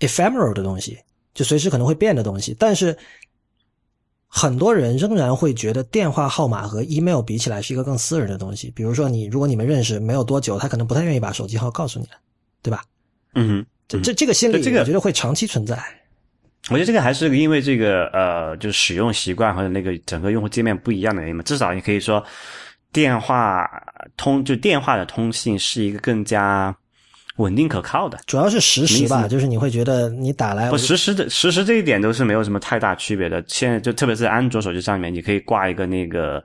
[0.00, 0.98] ephemeral 的东西，
[1.34, 2.56] 就随时可能会变的东西。
[2.58, 2.96] 但是
[4.26, 8.68] 很多人仍然会觉得电话号码和 email 比起来是一个更私人的东西。
[8.74, 12.12] 比如说你，如果你们认识没有多久，他可能不太愿意把手机号告诉你了，
[12.62, 12.82] 对吧？
[13.36, 15.80] 嗯，这这这个心理，我觉得会长期存在。
[16.70, 21.42] 我觉得这个还是因为这个呃，就是使用习惯或者那个整个用户界面不一样的原因嘛。
[21.42, 22.24] 至少你可以说，
[22.90, 23.68] 电话
[24.16, 26.74] 通就电话的通信是一个更加
[27.36, 28.18] 稳定可靠的。
[28.26, 33.44] 主要是实时吧，就是你会觉得你打来不实时的实时这一点都是没有什么太大区别的。
[33.46, 36.42] 现在就特别是安卓手机上面，你可以挂一个那个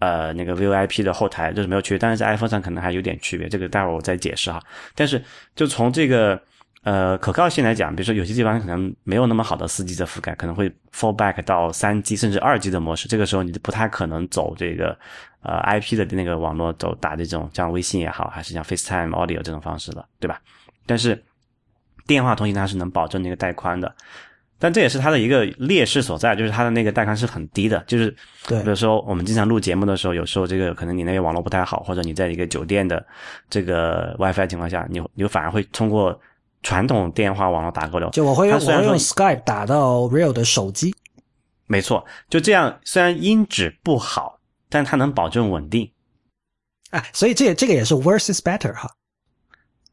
[0.00, 1.98] 呃那个 VoIP 的后台，就是没有区别。
[1.98, 4.62] 但是在 iPhone 上可能还有点区别，这个待会儿我再解释哈。
[4.94, 5.24] 但是
[5.56, 6.38] 就从这个。
[6.82, 14.98] 呃，可靠性来讲，比如说有些地方可能没有那么好的四 G 的覆盖，可能会 fall back 到三 G 甚至二 G 的模式，这个时候你就不太可能走这个
[15.42, 20.40] 呃 IP 的那个网络走打这种像微信也好，还是像 FaceTime Audio 这种方式了，对吧？
[20.84, 21.22] 但是
[22.06, 23.94] 电话通信它是能保证那个带宽的。
[24.58, 27.82] 但这也是它的一个劣势所在，就是它的那个带宽是很低的。
[27.84, 28.14] 就是，
[28.46, 33.04] 对比如说我们经常录节目的时候，有时候这个可能你那个网络不太好，或者你在一个酒店的
[33.50, 36.16] 这个 WiFi 情况下，你你反而会通过
[36.62, 38.08] 传统电话网络打过来。
[38.10, 40.94] 就我会用我会用 Skype 打到 Real 的手机。
[41.66, 44.38] 没错，就这样，虽然音质不好，
[44.68, 45.90] 但它能保证稳定。
[46.90, 48.90] 啊，所以这这个也是 worse is better 哈。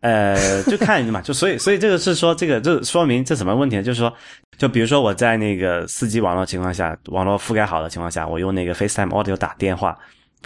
[0.02, 3.84] 呃，就看嘛， 就所以所以这个是说，这个这说明这什么问题呢？
[3.84, 4.14] 就是说，
[4.58, 9.98] 就比如说我在那个四 G 网络情况下，网络覆盖好的情况下，我用那个 FaceTime Audio 打电话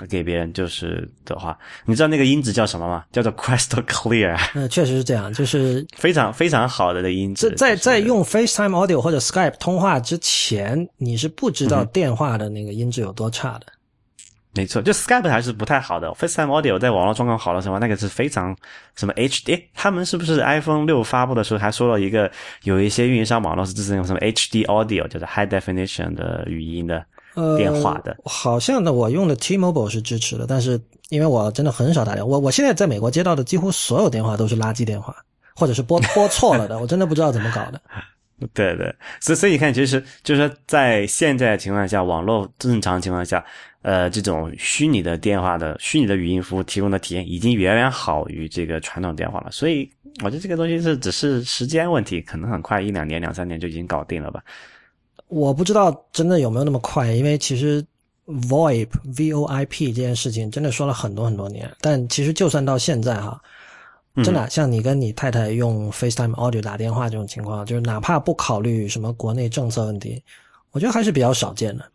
[0.09, 3.05] 给别人，就是的话，你知道那个音质叫什么吗？
[3.11, 7.49] 叫做 Crystal Clear，嗯、 确实是这样，就是 非常非常好的的音质。
[7.51, 13.67] 在在在用 FaceTime Audio 或者 Skype 通话之前，你是不知嗯道电话的那个音质有多差的。
[14.55, 18.55] 没错，就 Skype 还是不太好的，FaceTime Audio 在网络状况好的时候，那个是非常
[18.95, 22.31] 什么 HD，他们是不是 iPhone 六发布的时候还说了一个，
[22.63, 27.03] 有一些运营商网络是支持那种什么 HD Audio，就是 High Definition 的语音的呃，
[27.57, 28.17] 电话的。
[28.25, 30.79] 好像呢，我用的 T-Mobile 是支持的，但是
[31.09, 35.15] 因为我真的很少打电话，我我现在在美国接到的几乎所有电话都是垃圾电话，
[35.55, 37.81] 或者是拨 拨错了的，我真的不知道怎么搞的。
[38.53, 43.41] 对对，所以所以你看，其实就是说，在现在的情况下，网络正常情况下，
[43.83, 49.51] 呃，这种虚拟的电话的虚拟的语音服务提供的体验，已经远远好于这个传统电话了。
[49.51, 49.89] 所以，
[50.23, 54.43] 我觉得这个东西是只是时间问题，可能很快一两年、两三年就已经搞定了吧。
[55.33, 57.83] 我不知道真的有没有那么快，因为其实
[58.27, 63.41] VoIP V O I P 这件事情真的说了很多很多年，但其实就算到现在哈，
[64.23, 70.23] 真的啊、像你跟你太太用 FaceTime Audio 打电话这种情况，就是哪怕不考虑什么国内政策问题，
[70.71, 71.85] 我觉得还是比较少见的。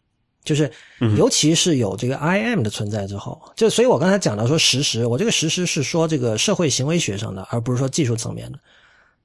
[0.45, 0.70] 就是，
[1.16, 8.59] 尤其是有这个 IM 的存在之后，就所以我刚才讲到说实时，我这个实时是说这个社会行为学上的，而不是说技术层面的。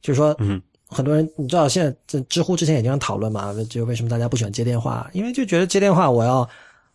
[0.01, 6.47] 就是说，嗯，很多人你知道现在这知乎之前也经常讨论嘛，就为什么大家不喜欢接电话，因为就觉得接电话我要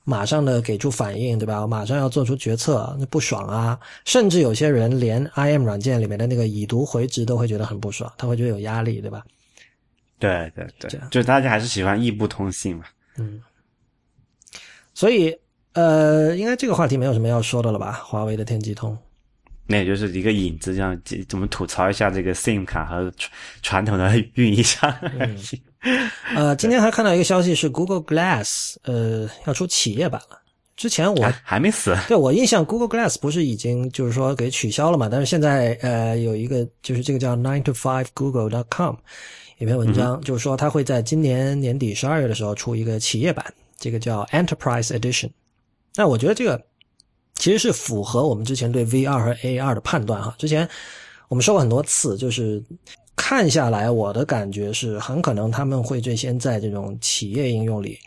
[0.05, 1.61] 马上的给出反应，对吧？
[1.61, 3.79] 我马上要做出决策，那不爽啊。
[4.05, 9.25] 甚至有些人连 IM 软件里面的那个已读回执都会觉得很不爽，他会觉得有压力，对吧？
[10.19, 12.85] 对对对，就大家还是喜欢异步通信嘛。
[13.19, 13.41] 嗯
[14.95, 15.37] 所以，
[15.75, 17.93] 呃，应该这个话题没有什么要说的了吧？
[18.05, 18.99] 华为的天际通。
[19.71, 20.99] 那也就是一个引子，这样
[21.29, 23.31] 怎么吐槽一下这个 SIM 卡和传
[23.63, 24.93] 传统的 运营商。
[26.35, 30.41] 呃，今天还看到一个消息是 Google Glass，呃，要出企业版了。
[30.75, 35.09] 之前我还还没死，对我印象，Google Glass 不是已经就是说给取消了嘛？
[35.11, 38.97] 但是现在呃有一个就是这个叫 nine to five google dot com
[39.59, 43.45] 一篇文章，就是说它会在今年年底十二月的时候出一个企业版，
[43.77, 45.31] 这个叫 Enterprise Edition。
[45.97, 46.65] 那我觉得这个
[47.39, 50.35] 其实是符合我们之前对 VR 和 AR 的判断哈。
[50.39, 50.69] 之前
[51.29, 52.63] 我们说过很多次，就是
[53.17, 57.99] 看下来，我的感觉是很可能他们会最先在这种企业应用里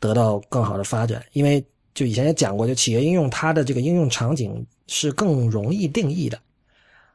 [0.00, 6.38] 得到更好的发展，因为就以前也讲过，就企业应用它的这个应用场景是更容易定义的，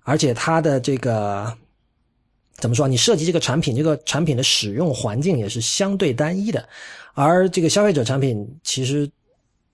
[0.04, 1.52] 而且它的这个
[2.58, 2.88] 怎么说？
[2.88, 6.68] 你设计这个产品，这个产品的使用环境也是相对单一的，
[7.14, 9.10] 而这个消费者产品其实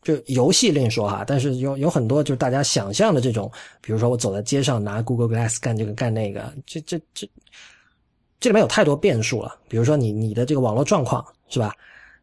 [0.03, 3.51] 就游戏另说哈，但是有有很多就是大家想象的这种，
[3.81, 7.27] 比如说我走在街上拿 Google Glass 干这个干那个，这这这
[8.39, 11.73] 这里面有太多变数了，比如说你你的这个网络状况是吧？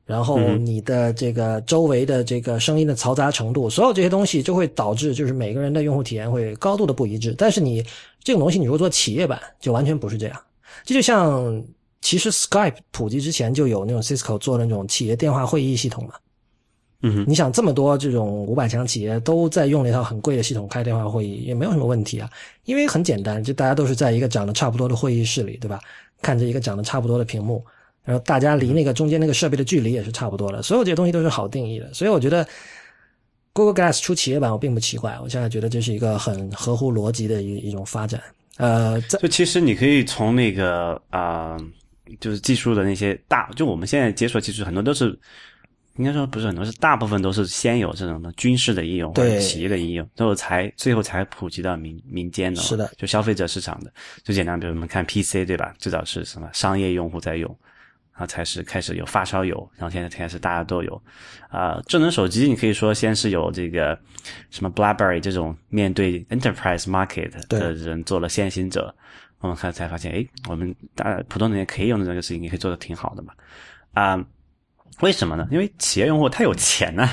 [0.07, 7.33] 然后你的这个周围的这个声音的嘈杂程度，所有这些东西就会导致就是每个人的用户体验会高度的不一致。
[7.39, 7.81] 但是你
[8.24, 10.43] 这种东西你如果做企业版，就完全不是这样。
[10.85, 11.64] 这就像
[12.01, 16.14] 其实 Skype 普及之前就有那种 Cisco 做的那种企业电话会议系统嘛。
[17.03, 22.29] 嗯，你想这么多这种五百强企业都在用那套很贵的系统开电话会议，也没有什么问题啊，
[22.65, 25.81] 因为很简单，就大家都是在一个长得差不多的会议室里，对吧？
[26.21, 27.65] 看着一个长得差不多的屏幕。
[28.03, 32.47] 然后大家离那个中间那个设备的距离也是差不多的，所有这些东西都是好定义的，所以我觉得
[33.53, 38.21] Google Glass 出企业版我并不奇怪，我现在觉得这是一个很合乎逻辑的一一种发展。
[38.57, 41.59] 呃，就其实你可以从那个啊、呃
[42.19, 45.17] 就是技术的那些大，就我们现在接触的技术很多都是，
[46.01, 53.93] 应该说不是很多，是大部分都是先有这种的军事的应用或者对企业的应用，最后才最后才普及到民民间的，是的就消费者市场的。
[54.25, 55.75] 最简单，比如我们看 PC 对吧？
[55.79, 57.55] 最早是什么商业用户在用。
[58.13, 61.03] 然后才是开始有发烧友，然后现在开始大家都有，
[61.49, 63.99] 啊、智能手机你可以说先是有这个
[64.51, 68.95] 什么 BlackBerry 这种面对 enterprise market 的人做了先行者，
[69.39, 73.33] 我们看才发现，哎，我们大普通人也可以用的这个事情，也可以做的挺好的嘛，
[73.95, 74.23] 啊、
[75.01, 75.49] 为什么呢？
[75.51, 77.11] 因为企业用户他有钱呐、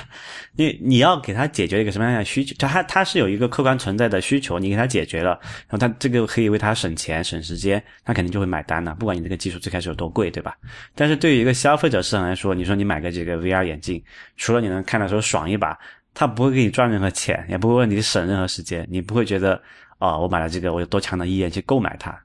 [0.53, 2.53] 你你要给他解决一个什么样的需求？
[2.59, 8.93] 他他是有一个客观存在的需求，你给他解决了，然后他这个可以为他省钱省时间，他肯定就会买单的。
[8.95, 10.55] 不管你这个技术最开始有多贵，对吧？
[10.95, 14.03] 但是对于一个消费者市场来说，你说你买个这个 VR 眼镜，
[14.35, 15.77] 除了你能看的时候爽一把，
[16.13, 19.61] 他不会给你赚任何钱，也不会为你省任何时间，你不会觉得
[19.99, 22.15] 啊、我买了这个我有多强的意愿去购买它。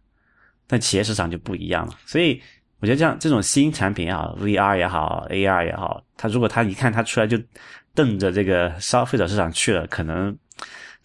[0.67, 2.41] 但企业市场就不一样了，所以
[2.83, 7.39] 我觉得这样这种新产品也好，VR 也好，AR 也好，它如果它一看它出来就
[7.95, 10.37] 瞪着这个消费者市场去了，可能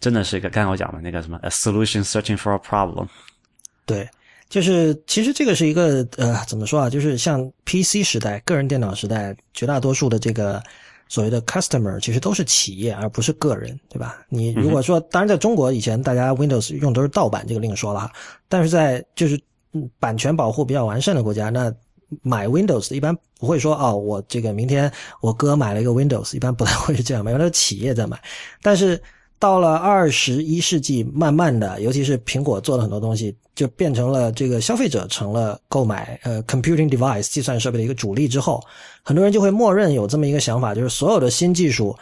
[0.00, 3.06] 真的是一个刚才我讲的那个什么 a solution searching for a problem。
[3.86, 4.08] 对，
[4.48, 6.90] 就是其实这个是一个呃，怎么说啊？
[6.90, 10.60] 就是像 PC 时代、个人电脑时代，绝大多数的这个
[11.08, 14.18] 所谓的 customer 其实都是企业，而不是个人，对吧？
[14.28, 18.12] 你如果说，当然在中国以前大家 Windows 用都是盗版，这个另说了哈。
[18.48, 19.40] 但是在就是嗯
[19.98, 21.72] 版权保护比较完善的国家，那
[22.22, 24.90] 买 Windows 一般不会说哦，我这个明天
[25.20, 28.18] 我哥买了一个 Windows，一般不太会是这样买， 因为那是企业在买。
[28.62, 29.00] 但是
[29.38, 38.60] 到了二十一世纪，慢慢的，尤其是苹果做了很多东西，就变成了这个消费者成了购买呃 computing device 计算设备的一个主力之后，
[39.02, 41.94] 很多人就会默认有这么一个想法，就是所有的新技术，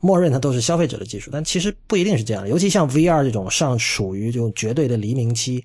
[0.00, 2.50] 默认它都是消费者的技术，但其实不一定是这样的。
[2.50, 5.64] 尤其像 VR 这种尚处于这种绝对的黎明期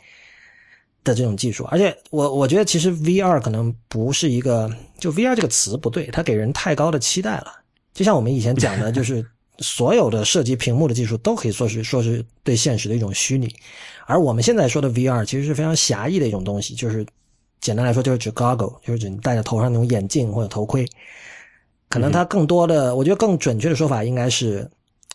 [1.04, 4.70] 的这种技术，而且我我觉得其实 VR 可能不是一个，
[5.00, 7.54] 就 VR 这个词不对，它给人太高的期待了。
[7.94, 9.26] 就像我们以前讲的， 就是
[9.60, 13.54] 所有的涉及屏幕的技术都可以说是说是对现实的一种虚拟，
[14.06, 17.06] 而我们现在说的 VR 其实是非常狭义的一种东西，就是
[17.62, 20.86] 简单来说就是指 goggle，就是指你戴在头上那种眼镜或者头盔。
[21.88, 24.70] 可能它更多的，我觉得更准确的说法应该是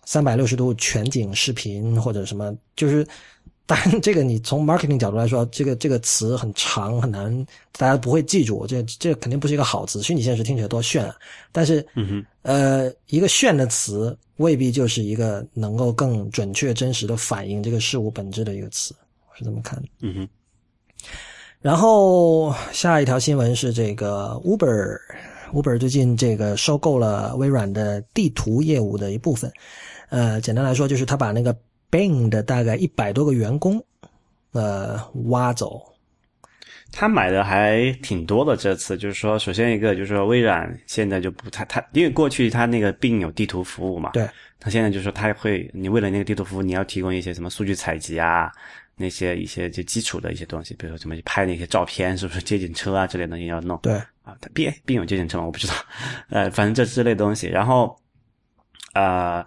[0.05, 3.07] 三百六十度全景视频或者什么，就是。
[3.67, 7.47] 当然，这个你从 marketing 角度来说，这个这个词很长很难，
[7.79, 8.67] 大家不会记住。
[8.67, 11.17] 这这肯定不是一个好词，虚拟现实听起来多炫啊！
[11.51, 18.95] 但是，嗯哼，呃，一个炫的词未必就是一个能够更准确、真实的反映这个事物本质的一个词，
[19.31, 19.89] 我是这么看的。
[20.01, 20.29] 嗯哼，
[21.63, 29.51] 然后下一条新闻是这个 Uber，Uber 最近这个收购了微软的地图业务的一部分。
[30.11, 31.57] 呃，简单来说就是他把那个
[31.95, 33.81] Bing 的大概一百多个员工，
[34.51, 35.81] 呃，挖走。
[36.91, 38.57] 他买的还挺多的。
[38.57, 44.29] 这次就是说，首先一个就是说，微软现在就不太他，因为过去他那个并有地图服务嘛，对，
[44.59, 48.51] 他现在就是说他会，你为了那个地图服务，你要提供一些什么数据采集啊，
[48.97, 53.79] 那些一些就基础的一些东西，比如说怎么去拍那些照片，是不是街景车啊之类的东西要弄。
[53.79, 55.45] 对，啊，它并并有街景车吗？
[55.47, 55.75] 我不知道，
[56.31, 57.47] 呃，反正这之类东西。
[57.47, 57.97] 然后，
[58.95, 59.47] 呃，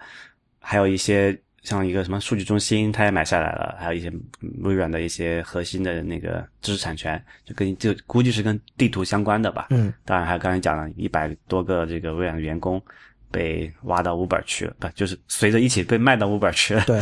[0.61, 1.37] 还有一些
[1.67, 4.07] 像一个什么数据中心，他也买下来了，还有一些
[4.39, 9.67] 嗯微软的一些核心的那个知识产权，就跟就估计是跟地图相关的吧。
[9.71, 12.81] 嗯，当然还有刚才讲了一百多个这个微软的员工
[13.29, 16.85] 被挖到 Uber 去了，不就是随着一起被卖到 Uber 去了。
[16.85, 17.01] 对，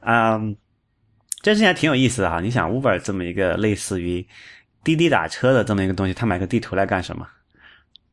[0.00, 0.56] 嗯，
[1.40, 2.40] 这事情还挺有意思的哈。
[2.40, 4.26] 你想，Uber 这么一个类似于
[4.82, 7.24] 滴滴打车的这么一个东西，他买个地图来干什么？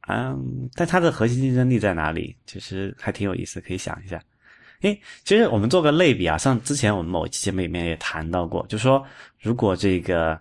[0.07, 2.35] 嗯，但它的核心竞争力在哪里？
[2.45, 4.19] 其实还挺有意思，可以想一下。
[4.81, 9.05] 诶，其实我们做个类比啊，像之前我们某一期节目里面也谈到过，就说
[9.39, 10.39] 如果这个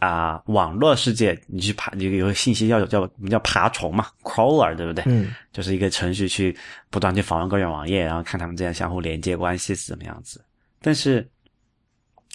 [0.00, 5.04] 啊、网络世界你去爬，有有个信息要叫我们叫爬虫嘛，crawler 对不对？
[5.06, 6.56] 嗯，就是一个程序去
[6.90, 10.44] 不断去访问各种网页，然后看他们之间相互连接关系是怎么样子。
[10.80, 11.24] 但是，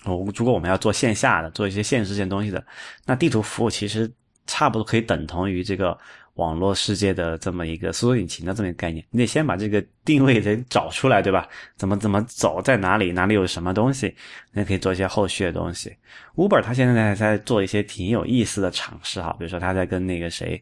[0.06, 2.66] 我如果我们要做线下的，做一些现实性东西的，
[3.06, 4.10] 那地图服务其实
[4.46, 5.98] 差不多可以等同于这个
[6.38, 9.06] 网络世界的这么一个搜索引擎的这么一个概念。
[9.12, 11.48] 你得先把这个定位得找出来，对吧？
[11.76, 14.16] 怎么怎么走，在哪里，哪里有什么东西，
[14.52, 15.96] 那可以做一些后续的东西。
[16.36, 20.62] Uber 它现在在做一些挺有意思的尝试哈，比如说它在跟那个谁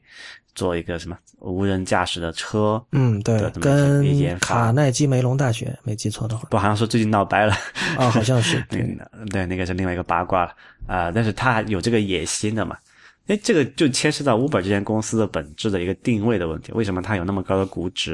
[0.54, 7.54] 做一个什么无人驾驶的车，嗯，对跟卡耐基梅隆大学没记错的话，不好像说最近闹掰了。
[7.98, 10.54] 啊，好像是 那个对，那个是另外一个八卦了
[10.88, 12.78] 啊、但是他有这个野心的嘛？
[13.28, 16.72] 哎，这个就牵涉到 Uber 这间公司的本质的一个定位的问题。
[16.74, 18.14] 为什么它有那么高的估值？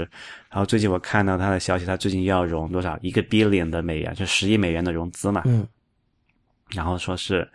[0.50, 2.98] 然后最近我看到它的消息，它最近要融多少？
[3.02, 5.42] 一个 billion 的美元，就十亿美元的融资嘛。
[5.46, 5.68] 嗯，
[6.70, 7.46] 然后说是，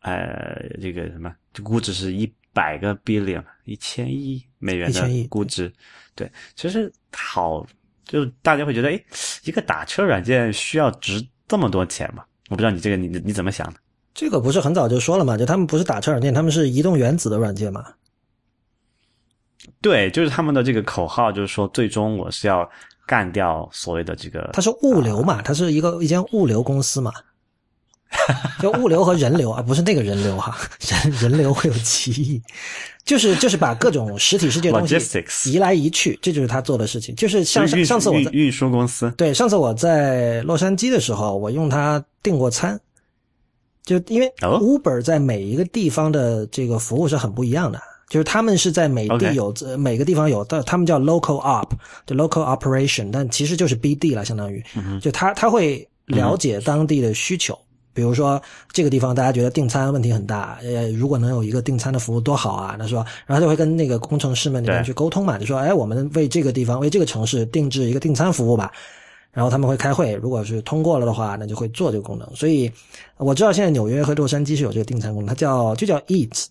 [0.00, 5.72] 呃，这个什么，这估值是一百个 billion，一千亿美元的1000亿估值。
[6.14, 7.66] 对，其实好，
[8.04, 9.04] 就大家会觉得，哎，
[9.44, 12.24] 一个打车软件需要值这么多钱吗？
[12.50, 13.80] 我不知道你这个你你怎么想的？
[14.20, 15.34] 这个不是很早就说了嘛？
[15.34, 17.82] 就他们不是打车软件，他们是移动原子的软件嘛？
[19.80, 22.68] 对，就是他们的这个口号，就是说最终我是要
[23.06, 27.10] 干掉所谓的这个，它是物流嘛，它是一个一间物流公司嘛。
[28.60, 30.54] 就物流和人流 啊，不是那个人流哈，
[31.06, 32.42] 人人流会有歧义，
[33.06, 37.16] 就是就是把各种实体世界东西移来移去，这就是他做的事情。
[37.16, 42.78] 就是像上上次我在运运输公司，对上次我在洛杉矶的时候，我用它订过餐，
[43.98, 47.80] 就因为哦 Uber 在每一个地方的这个服务是很不一样的。
[48.08, 51.70] 就是他们是在每地有呃每个地方有的，他们叫 local op，
[52.06, 54.60] 就 local operation，但其实就是 BD 了，相当于，
[55.00, 57.56] 就他他会了解当地的需求。
[57.92, 62.76] 比如说这个地方大家觉得订餐问题很大，呃，如果能有一个订餐的服务多好啊！
[62.76, 68.72] 他说，然后就会跟那个工程师们那边去沟通嘛，就说，哎，我们为这个地方为这个城市定制一个订餐服务吧。
[69.32, 72.28] 然后他们会开会，如果是通过了的话，那就会做这个功能。
[72.34, 72.70] 所以
[73.16, 76.46] 我知道现在纽约和洛杉矶是有这个订餐功能，它叫就叫 Eats。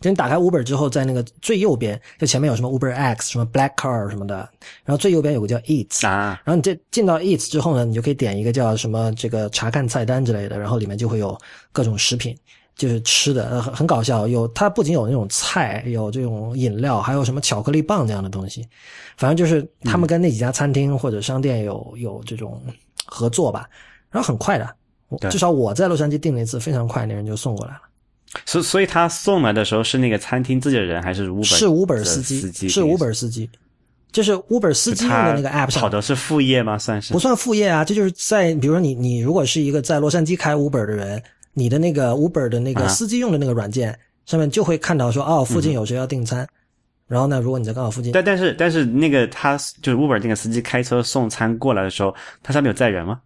[0.00, 4.36] 就你打开 Uber 之后，在那个最右边，就前面有什么 Uber X、什么 Black Car 什么的，
[4.84, 11.38] 然后最右边有个叫 Eats，啊，然后你这进到 Eats 之后呢，你就可以点一个叫什么这个查看菜单之类的，然后里面就会有
[11.70, 12.36] 各种食品，
[12.76, 14.26] 就是吃的，呃很很搞笑。
[14.26, 18.66] 有它不仅有那种菜，有这种饮料，还有什么巧克力棒这样的东西。
[19.16, 22.60] 反正就是他们跟那几家餐厅或者商店有有这种
[23.04, 23.68] 合作吧，
[24.10, 24.68] 然后很快的。
[25.08, 27.80] 我至少我在洛杉矶订了一次，非常快，那人就送过来了。
[28.46, 33.50] 所所以他送来的时候是那个餐厅自己的人还是 Uber 是 Uber 司机是 Uber 司机，
[34.10, 36.78] 就是 Uber 司机用的那个 app 上跑的是副业吗？
[36.78, 41.22] 算是不算副业啊，这就是在比如说你你如果是一个在洛杉矶开 Uber 的人，
[41.54, 46.46] 你的那个 Uber 的那个啊司机用的那个软件、上面就会看到说哦附近有谁要订餐，
[47.06, 53.20] 然后呢如果你在刚好附近，但但是但是那个他就是 Uber 那个司机开车送餐过来的时候，他上面有载人吗？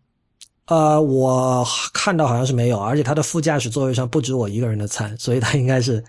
[0.67, 6.03] 呃我看到好像是没有，而且他的副驾驶座位上不止我一个人的餐，所以他应该是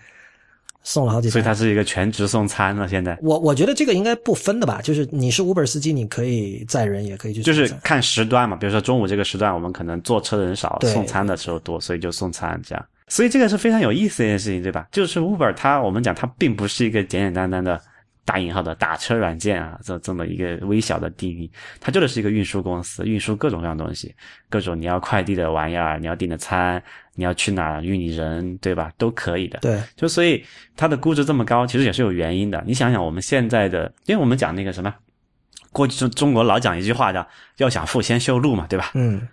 [0.88, 1.32] 送了好几餐。
[1.32, 2.88] 所以他是一个全职送餐了。
[2.88, 12.84] 现在我我觉得这个应该不分的吧，就是你是 Uber 司机，你可以载人，也可以去送就是看时段嘛，比如说中午这个时段，我们可能坐车的人少，送餐的时候多，所以就送餐这样。
[13.06, 14.88] 所以这个是非常有意思的一件事情，对吧？
[14.90, 17.80] 就是 Uber 它，我们讲它并不是一个简简单单的
[18.28, 21.50] 打引号的打车软件啊，这这么一个微小的定义，
[21.80, 24.14] 它就是一个运输公司，运输各种各样的东西，
[24.50, 26.82] 各种你要快递的玩意儿，你要订的餐，
[27.14, 28.92] 你要去哪儿运你人，对吧？
[28.98, 29.58] 都可以的。
[29.60, 30.44] 对就所以
[30.76, 32.62] 它的估值这么高，其实也是有原因的。
[32.66, 34.94] 你想想，我们现在的，因为我们讲那个什么，
[35.72, 37.26] 过去中中国老讲一句话叫
[37.56, 38.90] “要想富，先修路”嘛，对吧？
[38.92, 39.26] 嗯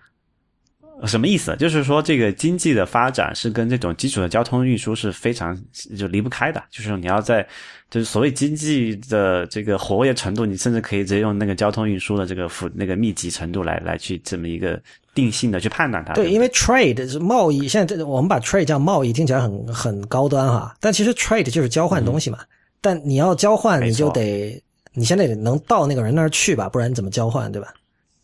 [1.04, 1.56] 什么意思？
[1.58, 5.58] 就是说，这个经济的发展是跟这种基础的交通运输是非常
[5.98, 6.64] 就离不开的。
[6.72, 7.46] 就是你要在，
[7.90, 14.82] 就是所谓经济的这个活跃程度，你甚至可以直接用那个交通运输的这个复那个密集程度来来去这么一个
[15.14, 16.14] 定性的去判断它。
[16.14, 22.40] 对，不因为 trade 是贸易，现在这我们把 trade 叫贸易，听起来很很高端哈，但其实 trade 就是交换东西嘛。
[22.82, 24.62] 但你要交换，你就得
[24.94, 27.74] 你现在得能到那个人那儿去吧，不然你怎么交换，对吧？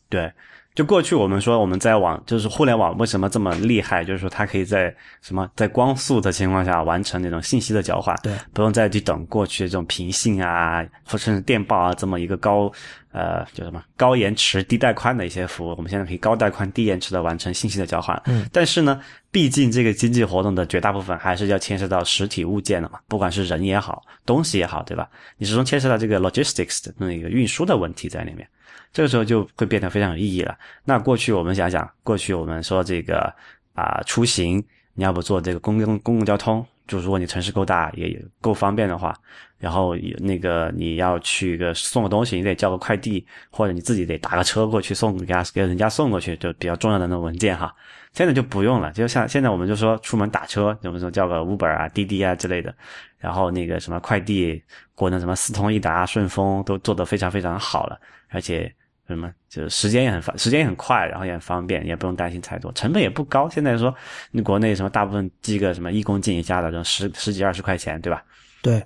[0.07, 0.31] 对，
[0.73, 4.05] 就过去我们说我们在网，就是互联网为什么这么厉害？
[4.05, 12.71] 就是说它可以在什么在光速的情况下完成那种信息的交换，对，不用再去等过去这种平信啊，或甚至电报啊这么一个高
[13.11, 18.19] 呃叫什么高延迟低带宽的一些服务，我们现在可以高带宽低延迟的完成信息的交换。
[18.25, 25.09] 嗯，但是呢，毕竟这个经济活动的绝大部分还是要牵涉到实体物件的嘛，不管是人也好，东西也好，对吧？
[25.37, 28.47] 你始终牵涉到这个 logistics 的那个运输的问题在里面。
[28.93, 30.57] 这个时候就会变得非常有意义了。
[30.83, 33.33] 那过去我们想想，过去我们说这个
[33.73, 34.63] 啊、出行，
[34.93, 39.15] 你要不坐这个公共公共交通，就如果你城市够大也够方便的话，
[39.57, 47.73] 然后那个你要去个送个东西，你得叫个快递，或者你自己得打个车过去送给他给人家送过去，就比较重要的那种文件哈。
[48.13, 52.75] 现在就不用了，就像现在我们就说出门打车，我们说叫个 Uber 啊、滴滴啊之类的，
[53.17, 54.61] 然后那个什么快递，
[54.95, 58.69] 国内什么四通一达、顺丰都做得非常非常好了，而且
[59.07, 63.49] 什么就是时间也很方，时间也很快，然后也很方便，也不用担心太多，成本也不高。
[63.49, 63.93] 现在说
[64.31, 68.23] 你国内什么大部分寄个什么一公斤以下的，这种十十几二十块钱，对吧？
[68.61, 68.81] 对，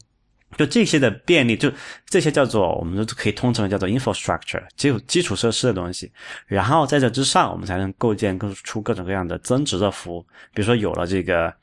[0.58, 1.72] 就这些的便利，就
[2.08, 6.12] 这些叫做我们都可以通称为叫做 infrastructure，基础基础设施的东西。
[6.48, 10.26] 然后在这之上，我们才能构建更出各种各样的增值的服务。
[10.54, 11.54] 比如说有了这个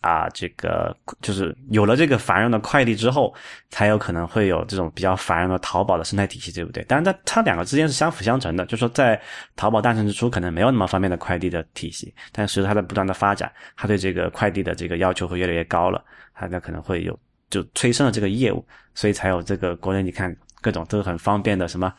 [0.00, 3.34] 啊，这个就是有了这个繁荣的快递之后，
[3.68, 6.82] 才有可能会有这种比较繁荣的淘宝的生态体系，对不对？
[6.84, 8.64] 当然，它它两个之间是相辅相成的。
[8.66, 9.20] 就是说，在
[9.56, 16.02] 淘宝诞生之初，可能没有那么方便的快递的体系，但随着它的不断的发展，它对这个快递的这个要求会越来越高了，
[16.34, 17.18] 它那可能会有。
[17.50, 18.64] 就催生了这个业务，
[18.94, 21.92] 所以才有这个国内你看各种都很方便的什么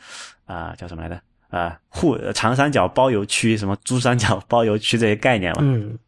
[0.46, 1.20] 啊、叫什么来着？
[1.50, 5.58] 呃，沪长三角包邮区、什么珠三角包邮区这些概念嘛。
[5.60, 5.98] 嗯，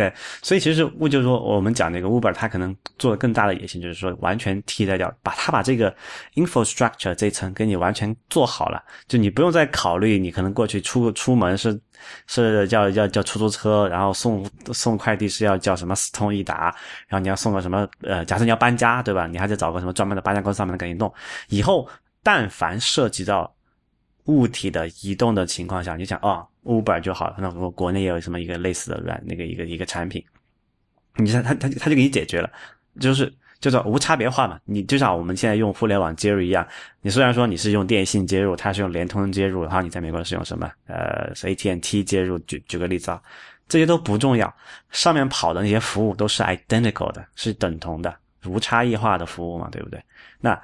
[0.00, 5.94] 对，所以其实我就是说，我们讲那个 Uber，它可能做的更大的野心，就是说完全替代掉，把它把这个
[6.36, 11.78] infrastructure 这一层给你完全做好了，就你不用再考虑，你可能过去出出门是
[12.26, 14.42] 是叫叫叫出租车，然后送
[14.72, 16.74] 送快递是要叫什么四通一达，
[17.06, 19.26] 然后你要送个什么呃，假设你要搬家，对吧？
[19.26, 21.12] 你还得找个什么专门的搬家公司上面给你弄。
[21.50, 21.86] 以后
[22.22, 23.54] 但凡涉及到
[24.24, 27.36] 物体的移动的情况下，你想哦，Uber 就好了。
[27.38, 30.24] 那我国内也有什么一个类似的软那个一个一个产品，
[31.16, 32.50] 你看他他他就给你解决了，
[33.00, 34.58] 就是叫做无差别化嘛。
[34.64, 36.66] 你就像我们现在用互联网接入一样，
[37.00, 43.22] 你虽然说你是用电信接入，它是用联通接入，然后你在美国是用什么呃 AT&T 接入，举举个例子啊，
[43.68, 44.52] 这些都不重要，
[44.90, 48.14] 上面跑的那些服务都是 identical 的，是等同的，
[48.46, 50.02] 无差异化的服务嘛，对不对？
[50.40, 50.60] 那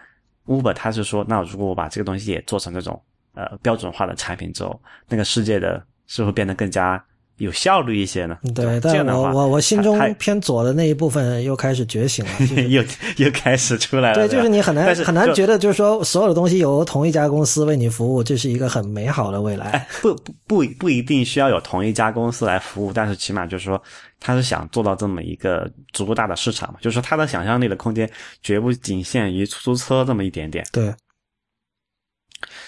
[0.47, 3.03] Uber 它是说，那如果我把这个东西也做成这种。
[3.37, 7.01] 呃，标准化的产品之后，那个世界的是会变得更加
[7.37, 8.39] 有效率一些呢？
[8.55, 12.83] 对，但我我我心中偏左的那一部分又开始觉醒了， 又
[13.19, 14.15] 又开始出来了。
[14.15, 19.87] 对，就是你很难很难觉得，就是说所有的东西由同一家公司为你服务，这是一个很美好的未来。
[20.01, 23.83] 不不不不一定需要有同一家公司来服务，但是起码就是说，
[24.19, 26.79] 他是想做到这么一个足够大的市场嘛？
[26.81, 28.11] 就是说，他的想象力的空间
[28.43, 30.65] 绝不仅限于出租车这么一点点。
[30.73, 30.91] 对。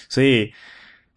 [0.09, 0.51] 所以，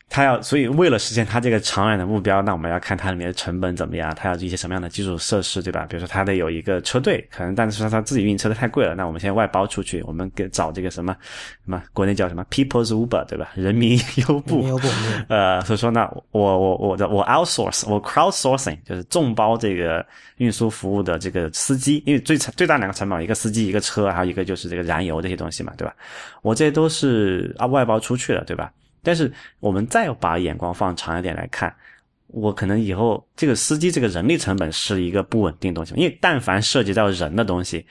[0.08, 5.86] 他要，所以为了实现他这个长远的目标，那我们要看它里面的成本怎么样，他要一些什么样的基础设施，对吧？
[5.88, 11.16] 比如说，他得有一个车队，可能，但是说他自己运车的太贵了，那我们现在外包出去，我们给找这个什么
[11.64, 13.48] 什么，国内叫什么 People's Uber，对吧？
[13.54, 14.86] 人民优步，优步，
[15.28, 20.04] 呃，所以说呢，我我我的我 outsource，我 crowdsourcing，就是众包这个
[20.36, 25.94] 运输服务的这个司机，因为最最大两个成本，一个司机，一个车，还有一个就是这个燃油这些东西嘛，对吧？
[26.42, 28.70] 我这些都是啊外包出去的，对吧？
[29.02, 31.74] 但是我们再把眼光放长一点来看，
[32.28, 37.84] 我可能以后这个司机这个人力成本是一个不稳定东西，因为但凡涉及到人的东西，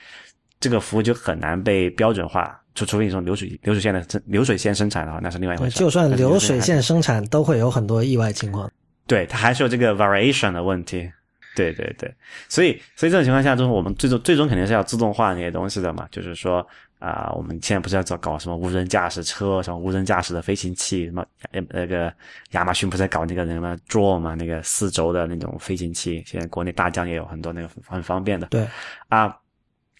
[0.58, 2.58] 这个服务就很难被标准化。
[2.74, 5.78] 除除非你说流水流水线的流水线生产的话，那是另外一回事。
[5.78, 8.70] 就算流水线生产，都会有很多意外情况。
[9.06, 11.10] 对，它还是有这个 variation 的问题。
[11.54, 12.10] 对对对，
[12.48, 16.66] 所以所以这种情况下，就是我们最终最终肯定是要自动化那些东西的嘛，就是说。
[17.02, 22.14] 啊，我们现在不是要搞搞什么无人驾驶车，什么无人驾驶的飞行器，什么那个
[22.52, 28.46] 亚马逊不是在搞那个什么 Drone 嘛，那个四轴的那种飞行器，现在国内大疆也有很多那个很方便的。
[28.46, 28.64] 对，
[29.08, 29.36] 啊，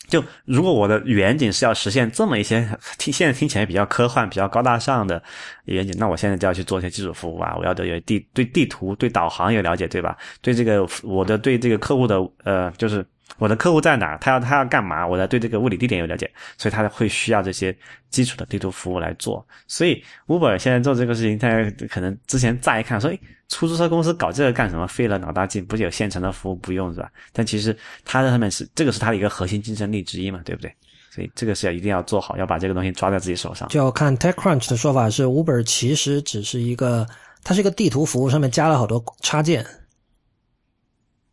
[0.07, 2.65] 就如果我的远景是要实现这么一些
[2.99, 5.21] 听现在听起来比较科幻、比较高大上的
[5.65, 10.17] 远景，那我现在就要去做一些基础服务啊，我要得有地对地图、对导航有了解，对吧？
[10.41, 13.05] 对这个我的对这个客户的呃，就是。
[13.39, 14.17] 我的客户在哪？
[14.19, 15.07] 他要他要干嘛？
[15.07, 17.77] 我在对这个物理地点有了解，所以他会需要这些
[18.11, 19.45] 基础的地图服务来做。
[19.67, 21.49] 所以 Uber 现在做这个事情，他
[21.89, 23.19] 可能之前乍一看说，哎，
[23.49, 24.87] 出租车公司搞这个干什么？
[24.87, 27.11] 费了脑大劲，不是有现成的服务不用是吧？
[27.33, 30.73] 但其实他在上面是这个是他的一个核心竞争力之一嘛，对不对？
[31.11, 33.69] 所以这个是要一定要做好，要把这个东西抓在自己手上。
[33.69, 37.07] 就要看 TechCrunch 的说法是，Uber 其实只是一个，
[37.45, 39.67] 它是一个地图服务，上面加了好多插件。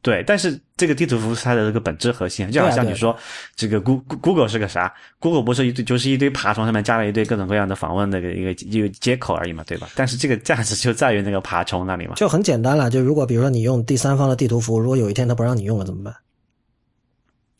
[0.01, 3.13] 对，但是这个地图服务是它的这个本质核心，就好像你说
[3.55, 9.89] 这个 Google Google 是个啥？Google 不是一堆就是一堆爬虫上面加了一堆各种各样的访问那个一个一个接口而已嘛，对吧？
[9.95, 12.13] 但是这个价值就在于那个爬虫那里嘛。
[12.15, 16.15] 就很简单了，就如果比如说你用第三方的地图服务，如果有一天它不让你用了怎么办？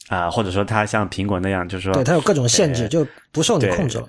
[0.07, 4.07] 啊，或者说它像苹果那样，就是说对它有各种限制，就不受你控制了。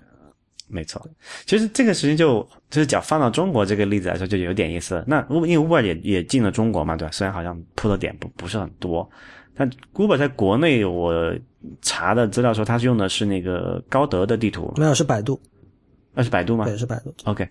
[0.70, 1.04] 没错，
[1.44, 5.02] 其实这个事情就就是讲放到中国这个例子来说，就有点意思。
[5.06, 7.10] 那因为 Uber 也也进了中国嘛，对吧？
[7.12, 9.10] 虽然好像铺的点不不是很多，
[9.54, 11.34] 但 Uber 在国内我
[11.82, 15.40] 查的资料说，它是用的是那个高德的地图，没有是百度，
[16.14, 16.64] 那是百度吗？
[16.64, 17.12] 对，是百度。
[17.24, 17.48] OK，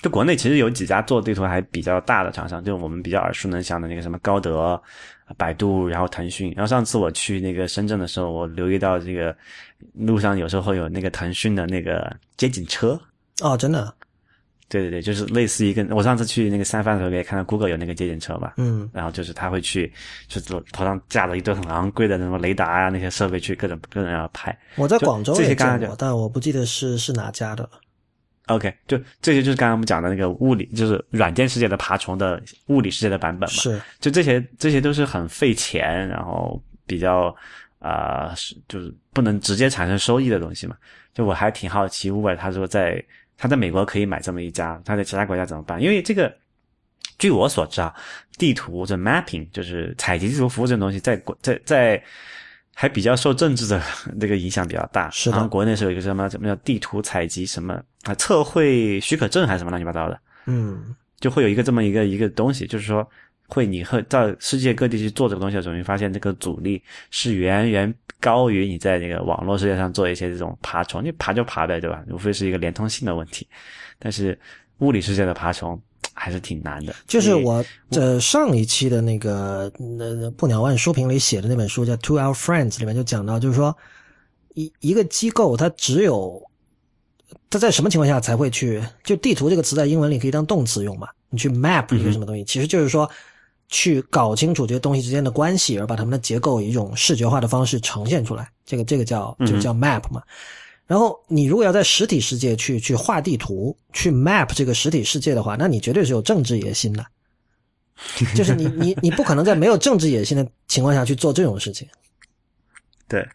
[0.00, 4.82] 就国内其实有几家做地图还比较大的厂商，就我们比较耳熟能详的那个什么高德。
[5.36, 9.34] 百度，然后腾讯，然后上次我去那个深圳的时候，我留意到这个
[9.94, 13.00] 路上有时候会有那个腾讯的那个接警车。
[13.40, 13.92] 哦，真的，
[14.68, 19.92] 对对对，就是类似一个，我上次去那个三藩的时候也看到 Google 有那个接警车嘛，嗯，然后就是他会去，
[20.28, 24.56] 就是头上架了一堆很昂贵的什么雷达啊那些设备去各种各种要拍。
[24.76, 27.70] 我在广州也见过，但我不记得是是哪家的了。
[28.46, 33.54] OK，就这些就是刚刚我们讲的那个物理，就是软件世界的爬虫的物理世界的版本嘛。
[33.54, 37.34] 是，就这些这些都是很费钱，然后比较
[37.78, 40.76] 啊，是就是不能直接产生收益的东西嘛。
[41.14, 43.02] 就我还挺好奇，Uber 他说在
[43.38, 45.80] 他在美国可以买这么一家，他在其他国家怎么办？
[45.80, 46.34] 因为这个，
[47.18, 47.94] 据我所知啊，
[48.38, 52.02] 地图这 mapping 就是采集地图服务这种东西，在国在在。
[52.74, 53.82] 还比较受政治的
[54.18, 55.46] 这个影响比较大，是的。
[55.48, 63.08] 国内是有一个什么什么叫地图采集什么啊测绘许可证还是什么乱七八糟的，嗯，就会有一个这么一个一个东西，就是说
[63.46, 72.02] 会你会到世界各地去做这个东西的时候，你发现这个阻力是远远高于你在那个网络世界上做一些这种爬虫，你爬就爬呗，对吧？
[72.10, 73.46] 无非是一个连通性的问题。
[73.98, 74.38] 但是
[74.78, 75.80] 物理世界的爬虫
[76.14, 76.94] 还是挺难的。
[77.06, 83.76] 就是我这上一期的那个那不鸟万书评里写的那本书叫《To Our Friends》里面就讲到，就是说
[84.54, 86.42] 一一个机构它只有
[87.52, 91.06] 它在什么情况下才会去就地图这个词在英文里可以当动词用嘛？
[91.30, 93.08] 你去 map 一个什么东西，其实就是说。
[93.74, 100.22] 去搞清楚这些东西之间的关系，而把它们的结构以一种视觉化的方式呈现出来，这个这个叫就叫 map 嘛。
[100.86, 107.06] 然后你如果要在实体世界去去画地图，去 map 这个实体世界的话，那你绝对是有政治野心的。
[108.34, 111.88] 就是你你你不可能在没有政治野心的情况下去做这种事情。
[113.08, 113.26] 对，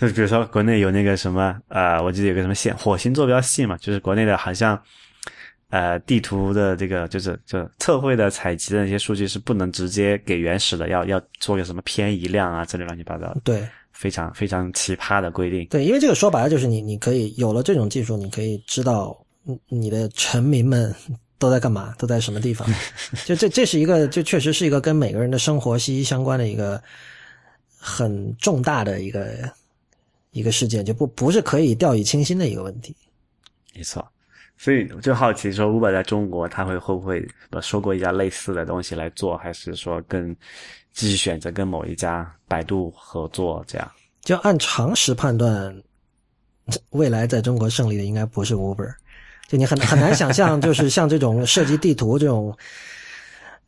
[0.00, 4.80] 就比如说国内有那个什么呃，我记得有个什么线火星坐标系嘛，就是国内的好像。
[5.72, 13.40] 呃，地图的这个就是就测绘的采集的那些数据是不能直接给原始的，要要做个什么偏移量啊这类乱七八糟的。
[13.44, 15.64] 对，非常非常奇葩的规定。
[15.66, 19.16] 对，因为这个说白了就是你你可以有了这种技术，你可以知道
[19.68, 20.92] 你的臣民们
[21.38, 22.68] 都在干嘛，都在什么地方。
[23.24, 26.82] 就这这是一个，就确实是一个跟每个人的生活息息相关的一个
[27.78, 29.48] 很重大的一个
[30.32, 32.94] 一个事件，就不不是可以掉以轻心的一个问题。
[33.74, 34.06] 没错。
[34.56, 37.26] 所以我就好奇说，Uber 在中国，他会会不会
[37.62, 40.36] 收购一家类似的东西来做，还是说跟
[40.92, 43.64] 继续选择跟某一家百度合作？
[43.66, 43.90] 这样
[44.20, 45.74] 就按常识判断，
[46.90, 48.92] 未来在中国胜利的应该不是 Uber。
[49.48, 52.54] 就你很很难想象，就是像这种涉及地图这种，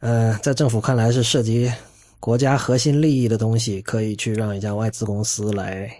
[0.00, 1.72] 呃，在政府看来是涉及
[2.20, 5.90] 国家核心利益的东西，可以去让一家外资公司来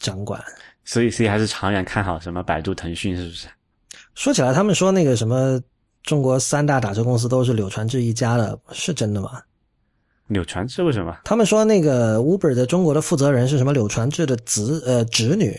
[0.00, 0.42] 掌管。
[0.84, 3.46] 所以，所以还是长远看好什么百度、腾讯，是不是？
[4.16, 5.60] 说起来，他们说那个什么
[6.02, 9.40] 中国三大打车公司都是柳传志一家的，是真的吗？
[10.26, 11.16] 柳传志为什么？
[11.24, 15.56] 他们说那个 Uber 的中国的负责人是什么柳传志的子呃侄女，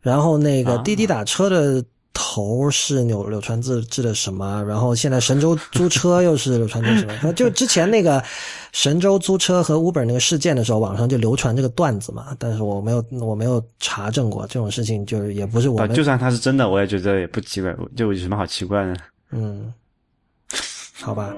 [0.00, 1.84] 然后那个滴滴打车的。
[2.12, 4.62] 头是柳柳传志治的什么？
[4.64, 7.32] 然后现在神州租车又是柳传志什么？
[7.34, 8.22] 就之前那个
[8.72, 12.36] 神州租车和 Uber 那个事件的时候，网上就流传这个段子嘛。
[12.38, 15.94] 但是我没有我没有查证过这种事情，就是也不是我们。
[15.94, 18.96] 就算他是真的，我也觉得也不奇怪，就有什么好奇怪的？
[19.30, 19.72] 嗯，
[21.00, 21.34] 好吧。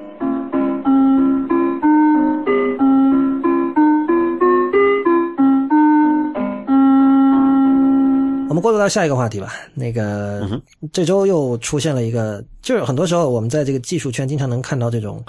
[8.54, 9.52] 我们过渡到下一个话题吧。
[9.74, 10.48] 那个
[10.92, 15.20] 这周又出现了一个，就是很多时候我们在这个技术圈经常能看到这种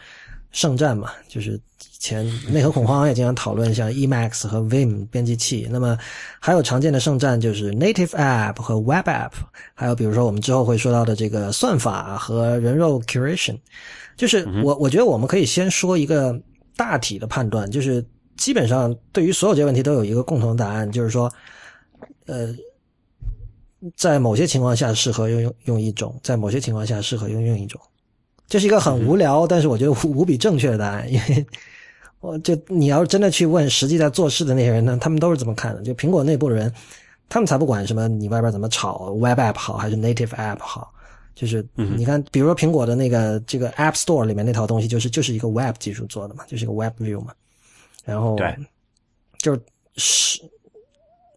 [0.52, 5.68] 圣战嘛，就是以前内核恐慌也经常讨论像 Emacs 和 Vim 编辑器。
[5.72, 5.98] 那么
[6.40, 9.32] 还有常见的圣战就是 Native App 和 Web App，
[9.74, 13.58] 还有比如说我们之后会说到的这个算法和人肉 Curation。
[14.16, 16.40] 就是我我觉得我们可以先说一个
[16.78, 18.06] 大体的判断，就是
[18.38, 21.28] 基本上对于所有这些问题都有一个共同答案，就是说，
[22.28, 22.56] 呃。
[23.96, 27.80] 在某些情况下适合用用用一种，在某些情况下适合用用一种，
[28.48, 31.12] 这是一个很无聊，但是我觉得无无比正确的答案。
[31.12, 31.46] 因为
[32.20, 35.82] 我就你要真的去问实际在做事的那些人呢，他们都是怎么看的。
[35.84, 36.74] 就苹果内部的人，
[37.30, 40.92] 他们才不管什么你外边怎么炒，Web App 好还是 Native App 好，
[41.36, 47.34] 就是你看，比如说苹果的那个这个 App Store 里面那套东西，就是就是一个 Web 技术做的嘛，就是一个 Web View 嘛，
[48.04, 48.58] 然后对，
[49.38, 49.62] 就是
[49.98, 50.42] 是。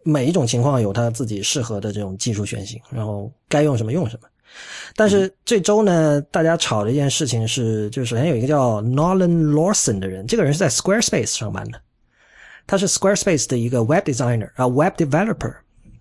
[0.03, 4.27] 每一种情况有它自己适合的这种技术选型，然后该用什么用什么。
[4.95, 11.79] 但是这周呢，大家吵的一件事情是，就是首先有一个叫 Nolan Lawson 的人，这个人是在 Squarespace 上班的，
[12.65, 15.53] 他是 Squarespace 的一个 Web Designer 啊，Web Developer。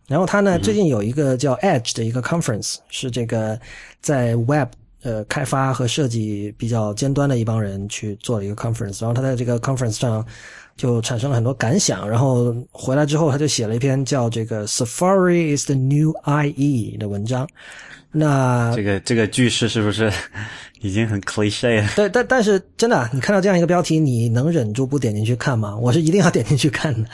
[0.06, 3.60] 然后他呢，最近有一个叫 Edge 的一个 Conference，是这个
[4.00, 4.68] 在 Web
[5.02, 9.02] 呃开发和设计比较尖端的一帮人去做的一个 Conference。
[9.02, 10.24] 然后他在这个 Conference 上。
[10.78, 17.46] 就产生了很多感想，然后回来之后，他就写了一篇叫《这个 Safari is the new IE》的文章。
[18.10, 20.10] 那这个这个句式是不是
[20.80, 21.88] 已经很 cliche 了？
[21.94, 25.76] 对，但但是真的，你看到这样一个标题，你能忍住不点进去看吗？
[25.76, 27.08] 我是一定要点进去看的。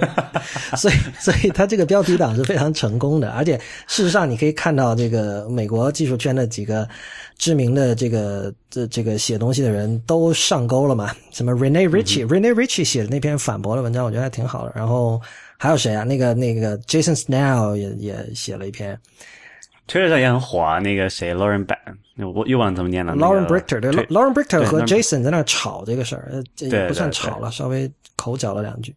[0.76, 3.56] 所以，所以他这个标题党是非常成功的，而且
[3.86, 6.86] 事实上，你可以看到这个美国技术圈的几个
[7.38, 11.14] 知名的这个这这个写东西的人都上钩了嘛？
[11.30, 14.72] 什么 Rene Ritchie，Rene Ritchie 写的那篇反驳的文章，我觉得还挺好的。
[14.74, 15.20] 然后
[15.56, 16.02] 还有谁啊？
[16.02, 18.98] 那个那个 Jason Snell 也也写了一篇。
[19.88, 21.78] 推特上也很火啊，那个谁，Lauren b a
[22.16, 23.14] n 我又忘了怎么念了。
[23.14, 28.94] Lauren Brichter，对，Lauren Brichter 和 Jason 在那吵这个事儿，这也不算吵了，稍微口角了两句。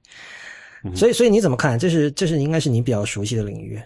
[0.96, 1.78] 所以，所以你怎么看？
[1.80, 3.80] 这是，这是应该是你比较熟悉的领域。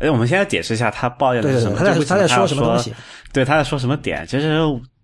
[0.00, 1.76] 哎，我们先来解释一下他抱怨的是什么？
[1.76, 2.94] 他在他在说什么东西？
[3.32, 4.26] 对，他在说什么点？
[4.26, 4.58] 其实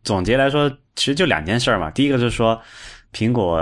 [0.04, 1.90] 总结来说，其实就两件事儿嘛。
[1.90, 2.60] 第一个就是说，
[3.12, 3.60] 苹果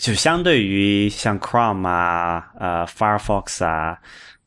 [0.00, 3.98] 就相对于像 Chrome 啊、呃 Firefox 啊，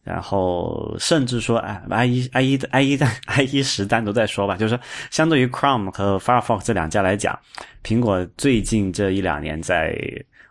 [0.08, 4.82] 然后甚至说哎 IE IE 的 IE 单 IE 十单独再说吧，就是说
[5.12, 7.38] 相对于 Chrome 和 Firefox 这两家来讲，
[7.84, 9.94] 苹果最近这一两年在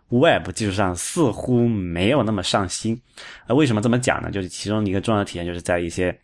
[0.09, 3.01] Web 技术上似乎没有那么上心。
[3.47, 4.31] 呃，为什么这么讲呢？
[4.31, 6.17] 就是其中一个重要的体现就是在一些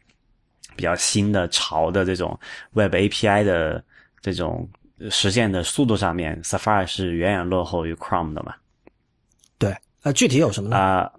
[0.75, 2.39] 比较新的潮的这种
[2.71, 3.83] Web API 的
[4.21, 4.69] 这种
[5.09, 8.53] 实现的速度上面，Safari 是远远落后于 Chrome 的嘛。
[9.57, 10.77] 对，呃，具体有什么呢？
[10.77, 11.11] 啊、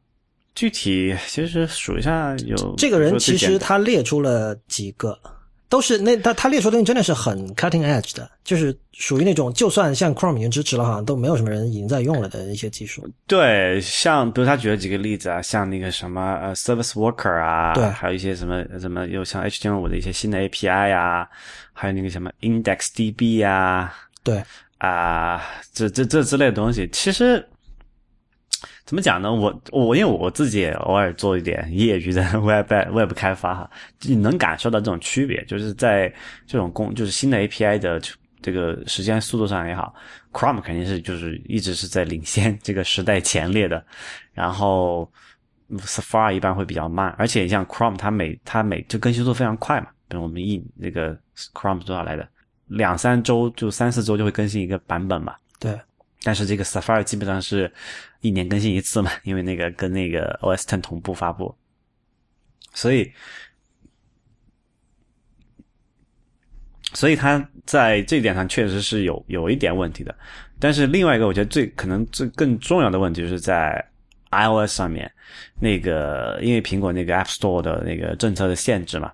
[0.54, 5.18] 具体其实数一下有这个人其实他列出了几个，
[5.68, 13.04] 都是那他他列出的东西真的是很 cutting edge 的，就是属于那种就算像 Chrome 已经支持了，好像都没有什么人已经在用了的一些技术。
[13.26, 17.84] 对，像比如他举了几个例子啊，像那个什么呃 Service Worker 啊，对。
[17.90, 21.26] 还有一些什么什么，又像 HTML5 的一些新的 API 啊，
[21.72, 24.40] 还有那个什么 IndexDB 啊，对，
[24.78, 27.44] 啊，这这这之类的东西，其实
[28.94, 29.34] 怎么讲呢？
[29.34, 33.70] 我我因为我自己也偶尔做一点业余的 Web Web 开发哈，
[34.02, 36.08] 你能感受到这种区别，就是在
[36.46, 38.00] 这种工就是新的 API 的
[38.40, 39.92] 这个实现速度上也好
[40.32, 43.84] ，Chrome 肯定是就是一直是在领先这个时代前列的，
[44.32, 45.10] 然后
[45.78, 51.18] Safari 一般会比较慢，而且像 Chrome 它每它每就更新速度非常快嘛，比如我们一那个
[51.52, 52.28] Chrome 多少来的？
[52.68, 55.34] 两三周就三四周就会更新一个版本嘛。
[55.58, 55.78] 对，
[56.24, 57.70] 但是这个 Safari 基本上是
[58.22, 61.54] 一年更新一次嘛，因为那个跟那个 OS Ten 同步发布，
[62.72, 63.12] 所以，
[66.94, 70.12] 所以它在这一点上确实是有有一点问题的。
[70.58, 73.84] 但是另外一个，我觉得最可能最更重要的问题就是在
[74.30, 75.10] iOS 上面，
[75.60, 79.12] 那个因为苹果那个 App Store 的那个政策的限制嘛，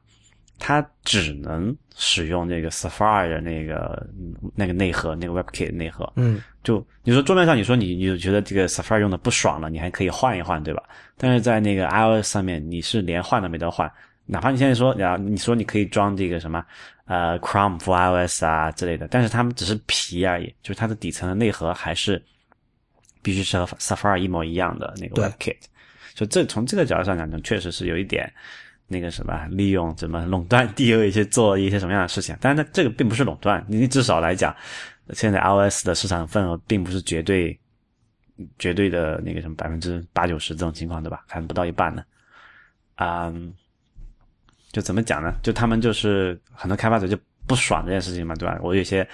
[0.59, 4.07] 它只能使用那个 Safari 的那个
[4.55, 6.11] 那个内核，那个 WebKit 内核。
[6.17, 10.83] 嗯，就你说桌面上，你说你你就觉得这个 Safari 用的不爽了，你还可以换一换，对吧？
[11.17, 13.91] 但是在那个 iOS 上面，你是连换都没得换。
[14.27, 16.65] 哪怕你现在说，啊，你说你可以装这个什么
[17.07, 22.23] 呃 Chrome for iOS 啊之类的，但是它们只是皮而已，就是它的底层的内核还是
[23.23, 25.57] 必须是和 Safari 一模一样的那个 WebKit。
[26.15, 28.31] 就这从这个角度上讲，确实是有一点
[28.87, 32.37] 那个什么，利用怎么垄断地位去做一些什么样的事情。
[32.41, 34.55] 但是它这个并不是垄断，你至少来讲，
[35.15, 37.59] 现在 iOS 的市场份额并不是绝对
[38.59, 41.25] 绝对的那个什么百分之八九十这种情况，对吧？
[41.27, 42.03] 还不到一半呢。
[42.97, 43.53] 嗯，
[44.73, 45.35] 就怎么讲呢？
[45.43, 48.59] 就他们就是很多开发者就不爽这件事情嘛，对吧？
[48.63, 49.07] 我有些。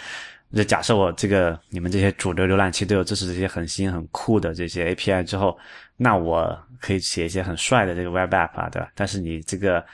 [0.54, 5.58] 就假设我这个你们这些主流浏览器都有支持这些很新很酷的这些 API 之后，
[5.96, 8.88] 那我可以写一些很帅的这个 Web App 啊，对吧？
[8.94, 9.84] 但是你这个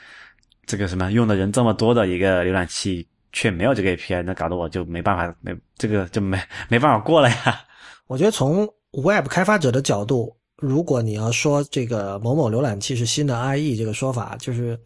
[0.67, 6.39] 这个什么用的人这么多的一个浏览器却没有这个 API，那搞得我就没办法没这个就没
[6.69, 7.61] 没办法过了呀。
[8.07, 14.79] 我觉得从 Web 开发者的角度，如果你要说这个某某浏览器是新的 IE 这个说法，就是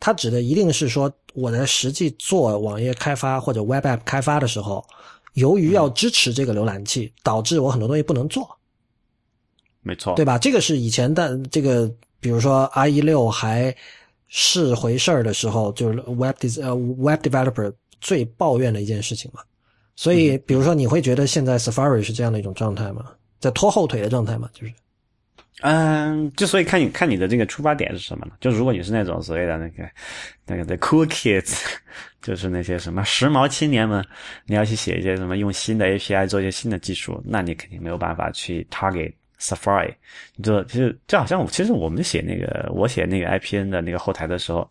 [0.00, 4.84] 它指的一定是说我在实际做网页开发或者 Web App 开发的时候，
[5.34, 8.48] 由于要支持这个浏览器，导致我很多东西不能做，
[9.82, 10.38] 没错，对吧？
[10.38, 13.74] 这个是以前的这个，比如说 IE 六还
[14.28, 19.40] 是回事儿的时候，就是 Web des 呃 Web Developer 最抱怨的一件事情嘛。
[19.96, 23.06] 所以，比如说，你会觉得现在 Safari 是这样的一种状态吗？
[23.40, 24.48] 在拖后腿的状态吗？
[24.52, 24.72] 就是。
[25.62, 28.32] 嗯，就所以看你看你的这个出发点是什么呢？
[28.40, 29.90] 就如果你是那种所谓的那个
[30.46, 31.60] 那个的 cool kids，
[32.22, 34.06] 就是那些什么时髦青年们，
[34.46, 39.94] 你要去写一些什么用新的 API 做一些新的技术，那你肯定没有办法去 target Safari。
[40.36, 44.68] 你就其实就好像我其实我们写那个我写那个 IPN 的那个后台的时候，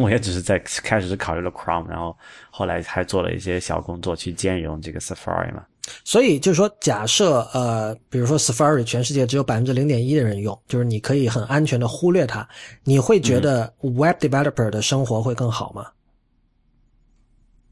[0.00, 2.16] 我也只是在开始是考虑了 Chrome，然后
[2.50, 5.64] 后来还做了一些小工作去兼容这个 Safari 嘛。
[6.04, 12.48] 所以就是说，假设呃，比如说 Safari 全世界只有百分之零点一的人用，就是你可以很安全的忽略它，
[12.84, 15.86] 你会觉得 Web Developer 的生活会更好吗？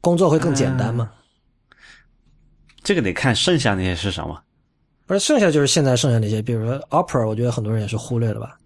[0.01, 1.09] 工作会更简单吗？
[2.83, 4.43] 这个得看剩下那些是什么。
[5.11, 8.57] 不是，剩下就是现在剩下那些，比如说 Opera，我觉得很多人也是忽略了吧。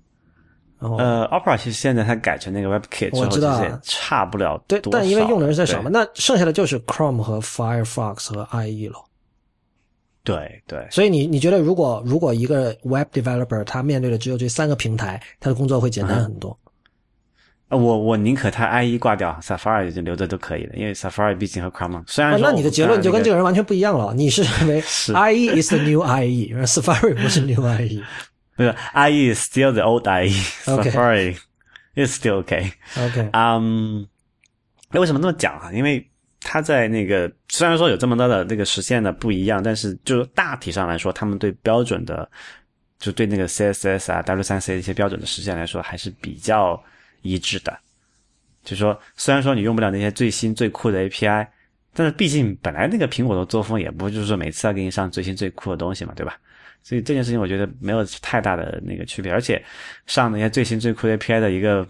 [0.80, 9.03] 然后呃，Opera 其实现在它改成那个 WebKit 之后，我知道其实也差不了对，但因为用的人在少嘛，那剩下的就是 Chrome 和 Firefox 和 IE 了。
[10.23, 16.49] 对对，所以你你觉得，如果如果一个 Web Developer 他面对的只有这三个平台，他的工作会简单很多。
[16.49, 16.65] 呃
[17.76, 24.14] 我我宁可它 IE 挂掉，Safari 就留着都可以了，因为 Safari 毕竟和 Chrome 虽然哦，那你的结论就跟这个个人完全不一样了。
[24.14, 28.03] 你是认为 IE is the new IE，而 Safari 不是 new IE。
[28.57, 31.35] 不是 IE is still the old IE，Safari
[31.95, 32.72] is still okay。
[32.97, 34.07] OK，嗯，
[34.91, 35.72] 那为什么这么讲啊？
[35.73, 42.30] 因为它在那个虽然说有这么多的那个实现的不一样，但是就大体上来说，他们对标准的，
[42.97, 46.81] 就对那个 CSS 啊、W3C 一些标准的实现来说，还是比较
[47.26, 47.77] 一致的。
[48.64, 51.45] 就说，虽然说你用不了那些最新最酷的 API，
[51.93, 56.38] 但是毕竟本来那个苹果的作风也不就是说每次要给你上最新最酷的东西嘛，对吧？
[56.81, 59.64] 所以这件事情我觉得没有太大的那个区别，而且
[60.06, 61.88] 上那些最新最酷的 API 的一个。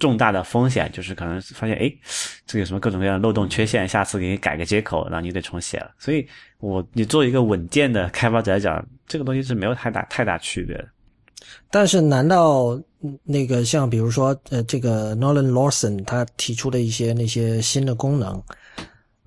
[0.00, 1.90] 重大的风险就是可能发现，哎，
[2.46, 5.94] 这个有什么各种各样的漏洞缺陷，下次给你改个接口，然后你得重写了。
[6.00, 6.26] 所以，
[6.58, 10.88] 我你作为一个稳健的开发者来讲，这个东西是没有太大太大区别的。
[11.70, 12.76] 但是，难道
[13.22, 18.42] 那个像比如说，呃，这个 Nolan Lawson 他提出的一些那些新的功能，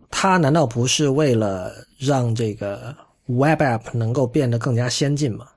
[0.10, 2.96] 他难道不是为了让这个
[3.26, 5.48] Web App 能够变得更加先进吗？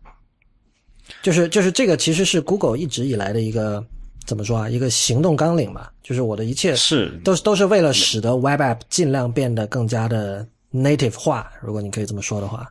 [1.22, 3.84] 就是就是这个其实是 Google 一直以来的一个。
[4.26, 4.68] 怎么说啊？
[4.68, 12.70] 一个行动纲领吧，就是我的一切是都是都是为了使得 Web App 尽量变得更加的 native 化，如果你可以这么说的话。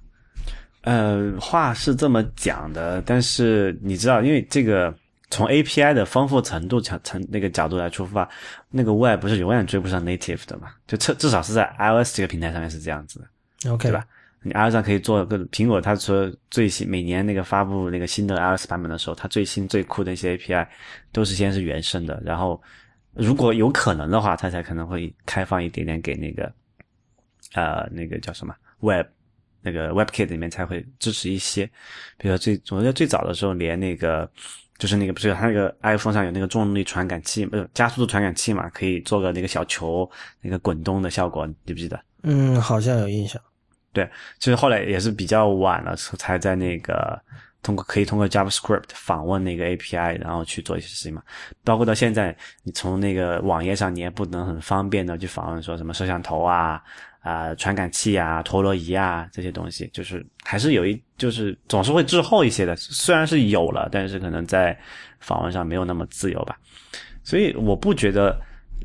[0.84, 4.94] 呃，话是这么讲的，但是你知道，因为这个
[5.30, 8.28] 从 API 的丰富程度从从那个角度来出发，
[8.70, 10.74] 那个 Web 不是永远追不上 native 的嘛？
[10.88, 14.06] 就至至少是在 iOS 这个平台上面是这样子的，OK 对吧？
[14.42, 20.66] 你 iOS 上可以做各种苹果，它说最新每年那个发布那个新的 iOS 版本的时候，它最新最酷的一些 API
[21.12, 22.62] 都是先是原生的，然后
[23.14, 26.52] 如果有可能的话，它才可能会开放一点点给那个
[27.54, 29.08] 呃那个叫什么 Web
[29.62, 31.66] 那个 WebKit 里面才会支持一些。
[32.18, 34.32] 比如说最我记得最早的时候，连那个
[34.80, 40.10] 就是那个不是它那个 iPhone 上有那个重力传感器，不是加速度传感器嘛，可以做个那个小球
[40.42, 42.00] 那个滚动的效果，记不记得？
[42.24, 43.40] 嗯，好像有印象。
[43.92, 47.20] 对，其实后来也是比较晚了，才在那个
[47.64, 51.22] 通过可以通过 JavaScript 访问那个 API，然后去做一些事情嘛。
[51.64, 56.82] 包括到现在，你从那个网页上，你也不能很方便的去访问说什么摄像头啊、
[57.20, 62.76] 啊传感器啊、陀螺仪啊这些东西，就是还是有一，就是总是会滞后一些的。
[62.76, 64.78] 虽然是有了，但是可能在
[65.20, 66.58] 访问上没有那么自由吧。
[67.24, 68.40] 所以我不觉得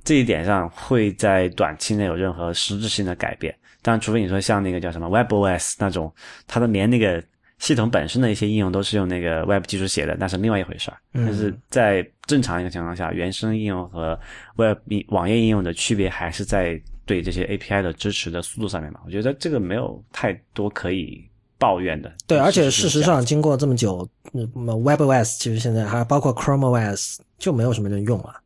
[0.04, 3.54] 这一点上会在短期内有任何实质性的改变。
[3.80, 6.12] 当然，除非你说像那个叫什么 WebOS 那种，
[6.46, 7.22] 它的连那个
[7.58, 10.96] 系统本身的一些应用都是用那个 Web 技术写的，那是另外一回事儿。
[11.12, 14.18] 但是在正常一个情况下，原生应用和
[14.56, 14.78] Web
[15.08, 19.00] 网页应用的区别还是在对这些 API 的支持的速度上面嘛？
[19.04, 21.22] 我觉得这个没有太多可以
[21.58, 22.12] 抱怨的。
[22.26, 28.40] 对，而且事实上，经过这么久那，WebOS 其实现在还包括 ChromeOS 就没有什么人用了。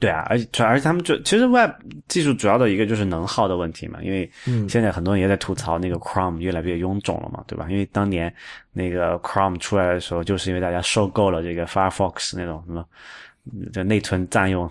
[0.00, 1.70] 对啊，而且而且他们就其实 Web
[2.08, 4.28] 技术主要的一个就是能耗的问题嘛，因为
[4.68, 7.66] 现在很多人也在吐槽那个 Chrome 越来越臃肿了嘛，对吧？
[7.70, 8.34] 因为当年
[8.72, 12.84] 那个 Chrome 出来的时候，就是因为大家受够了这个 Firefox 那种什么，
[13.72, 14.70] 这内存占用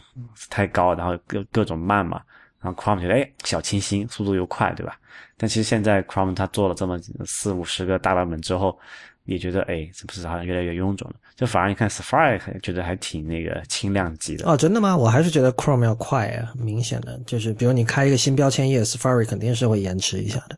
[0.50, 2.22] 太高，然后各各种慢嘛，
[2.64, 4.98] 然后 Chrome 觉得哎小清新，速度又快，对吧？
[5.38, 8.80] 但其实现在 Chrome 它做了这么四五十个大版本之后。
[9.26, 11.16] 也觉得哎，是不是好像越来越臃肿了？
[11.34, 14.46] 就反而你看 Safari，觉得还挺那个轻量级的。
[14.46, 14.98] 哦，真的吗？
[14.98, 20.58] 我还是觉得 Chrome 要快啊，明显的就是，比如你开一个新标签页，Safari 肯定是会延迟一下的。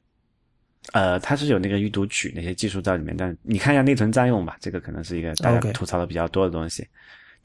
[0.93, 6.87] 呃，它是有那个预读取那些技术在里面，但你看一下内存占用吧，这个可能是一个大家吐槽的比较多的东西。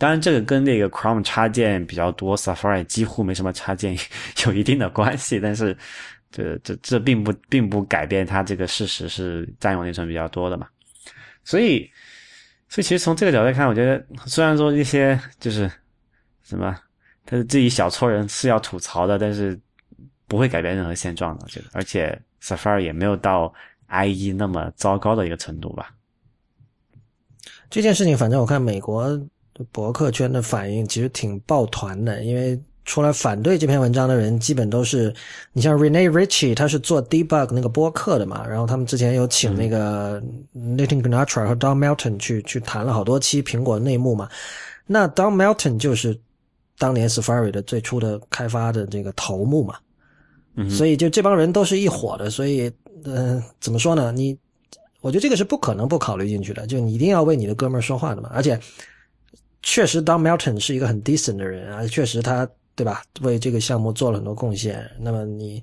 [0.00, 3.94] 当然，这个跟那个 Chrome 插件比较多，Safari 几乎没什么插件，
[4.46, 5.38] 有一定的关系。
[5.38, 5.76] 但是，
[6.30, 10.66] 这这这并不并不改变它这个事实是占用内存比较多的嘛。
[11.44, 11.86] 所以，
[12.66, 15.70] 所以其实从这个角度看，我觉得虽然说一些就是
[16.42, 16.74] 什么，
[17.26, 19.60] 他这一小撮人是要吐槽的，但是
[20.26, 21.44] 不会改变任何现状的。
[21.44, 23.52] 我觉得，而且 Safari 也没有到
[23.90, 25.94] IE 那么糟糕的一个程度吧。
[27.68, 29.06] 这件事情，反正我看美国
[29.72, 32.60] 博客圈的反应其实挺抱团的，因为。
[32.86, 35.14] 出来反对这篇文章的人，基本都是
[35.52, 40.20] 你像 Rene Ritchie，他是做 Debug 那个播客的嘛，然后他们之前有请那个
[40.56, 44.28] Nathan Gnatra 和 Don Melton 去去谈了好多期苹果内幕嘛。
[44.86, 46.18] 那 Don Melton 就是
[46.78, 49.76] 当年 Safari 的最初的开发的这个头目嘛，
[50.68, 52.72] 所以就这帮人都是一伙的，所以
[53.04, 54.10] 嗯，怎么说呢？
[54.10, 54.36] 你
[55.00, 58.30] 我觉得这个是不可能不考虑进去的，就你一定要为你的哥们儿说话的嘛。
[58.32, 58.58] 而且
[59.62, 62.48] 确实 Don Melton 是一个很 decent 的人啊，确实他。
[62.76, 63.02] 对吧？
[63.20, 65.62] 为这个项目做了很多贡献，那么你，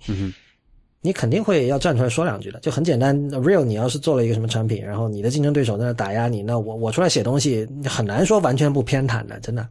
[1.02, 2.60] 你肯定会要站出来说两句的。
[2.60, 9.68] 就很简单，Real，你要是做了一个什么产品，然后你的竞争对手在那打压你，那我我出来写东西，很难说完全不偏袒的，真的。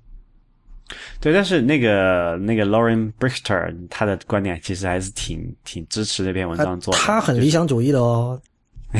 [1.20, 6.98] 对，但是那个那个 Lauren Brichter 他的观点其实还是挺挺支持这篇文章做的。
[6.98, 8.40] 他很理想主义的哦，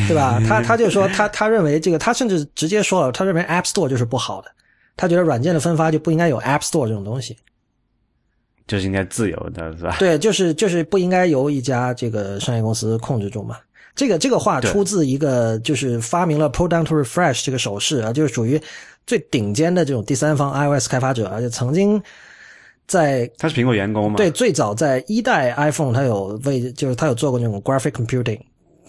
[0.07, 0.40] 对吧？
[0.47, 4.51] 他他就说他他认为这个，他甚至直接说了，他认为 App Store 就是不好的，
[4.97, 7.36] 他觉得软件的分发就不应该有 App Store 这种东西。
[8.66, 9.97] 就是应该自由的，是吧？
[9.98, 13.56] 对，就是就是不应该由一家这个商业公司控制住嘛。
[13.94, 18.60] 这个这个话出自一个就是发明了 pull down to refresh 这个手势啊，就是属于
[19.06, 22.02] 最顶尖的这种第三方 iOS 开发者，而且曾经
[22.89, 24.16] 在他是苹果员工嘛？
[24.16, 28.40] 对，最早在一代 iPhone，他有为就是他有做过那种 graphic computing，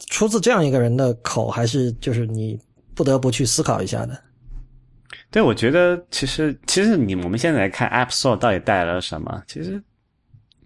[0.10, 2.60] 出自这样一个人的口，还是就是你
[2.96, 4.20] 不得不去思考一下的。
[5.30, 9.44] 对，我觉得其实其实你我们现在来看 App Store 到底带来了什么？
[9.48, 9.82] 其实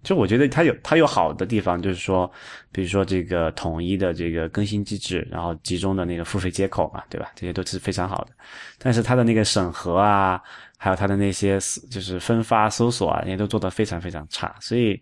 [0.03, 2.31] 就我觉得它有它有好的地方，就是说，
[2.71, 7.31] 比如说这个统一的这个更新机制，然后集中的那个付费接口嘛，对吧？
[7.35, 8.31] 这些都是非常好的。
[8.77, 10.41] 但是它的那个审核啊，
[10.77, 11.59] 还有它的那些
[11.89, 14.55] 就是分发、搜索啊，那些都做得非常非常差。
[14.59, 14.99] 所以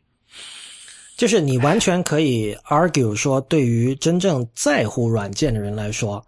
[1.16, 6.26] 就是你完全可以 argue 说，对于真正在乎软件的人来说，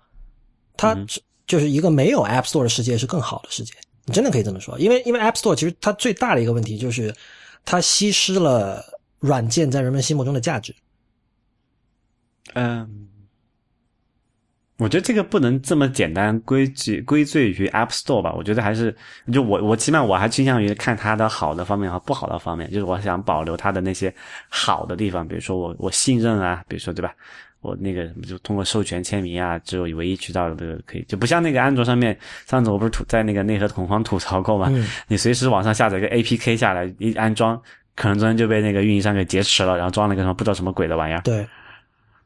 [0.78, 0.96] 它
[1.52, 3.74] 就是一个没有 App Store 的世界是更好的世界。
[4.06, 7.14] 你真的可以这么说，因为因为 App Store 其实它最大的一个问题就是
[7.66, 8.82] 它稀释了
[9.20, 10.74] 软件在人们心目中的价值。
[12.54, 13.10] 嗯，
[14.78, 18.34] 我觉得这个不能这么简单归罪归罪于 App Store 吧。
[18.34, 18.96] 我觉得还是
[19.34, 24.16] 就我我起码我还倾向于看它的好的方面和不好的方面，就是我想保留它的那些
[24.48, 27.14] 好的地方，比如说我我信任啊，比如说对吧？
[27.62, 32.18] 我那个就通过授权签名啊，只有唯一渠道的这个可以，就不像那个安卓上面，
[32.48, 34.68] 上次我不是吐在那个内核恐慌吐槽过嘛？
[34.72, 37.62] 嗯你随时网上下载一个 APK 下来一安装，
[37.96, 41.22] 可能昨天就被那个运营商给劫持了，然后装了个什么不知道什么鬼的玩意儿。
[41.22, 41.48] 对，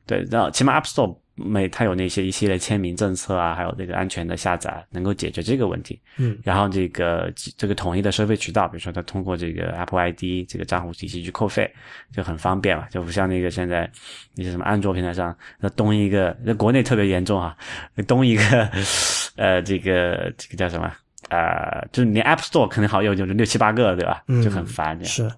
[0.05, 5.99] 对，然后起码 App Store 每它有那些一系列签名政策啊，还有这个安全的下载，能够解决这个问题。
[6.17, 11.69] 嗯，然后这个这个统一的收费渠道，比如说它通过这个 Apple ID 这个账户体系去扣费，
[12.13, 13.89] 就很方便嘛，就不像那个现在
[14.35, 17.55] 那些什么安卓平台上，那东一个，那国内特别严重啊，
[18.07, 18.69] 东一个，
[19.35, 20.91] 呃，这个这个叫什么？
[21.29, 24.23] 呃，就是你 App Store 可能好用，就是六七八个，对吧？
[24.27, 25.11] 嗯就很烦这样。
[25.11, 25.35] 是。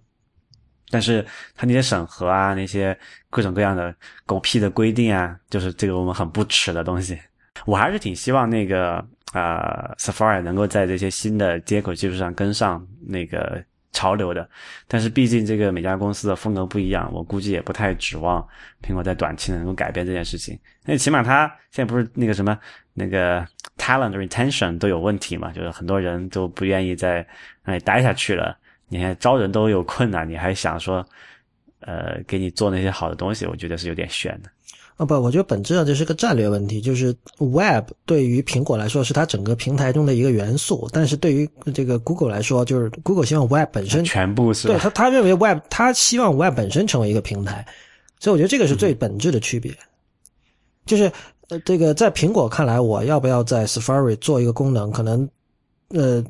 [0.90, 2.98] 但是它那些审核啊，那些
[3.30, 3.94] 各种各样的
[4.26, 7.20] 狗屁的规定啊，就是这个我们很不耻的东西。
[7.66, 9.04] 我还是挺希望那个
[9.34, 13.62] 呃 Safari 能够在这些新的接口技术上跟上那个
[13.92, 14.48] 潮流的。
[14.88, 18.48] 但是毕竟这个每家公司的风格不一样，我估计也不太指望
[18.82, 20.58] 苹果在短期内能够改变这件事情。
[20.86, 22.58] 那起码它现在不是那个什么
[22.94, 23.46] 那个
[23.78, 27.26] talent retention 都有问题嘛，就是很多人都不愿意在
[27.66, 28.58] 那里待下去了。
[28.90, 31.06] 你看招人都有困难，你还想说，
[31.80, 34.50] 呃，给你做那些好的东西，我觉得是有点悬的。
[34.96, 47.64] 啊不，我觉得本质上这是个战略问题，就是 Web 对于苹果来说是它整个平台中的一个元素，但是对于这个 Google 来说，就是 Google 希望 Web 本身全部是对他他认为 Web 他希望 Web 本身成为一个平台，
[48.20, 49.72] 所以我觉得这个是最本质的区别，
[50.88, 51.12] 就是
[51.50, 55.30] 呃这个在苹果看来，我要不要在 Safari 做一个功能，可能
[55.90, 56.24] 呃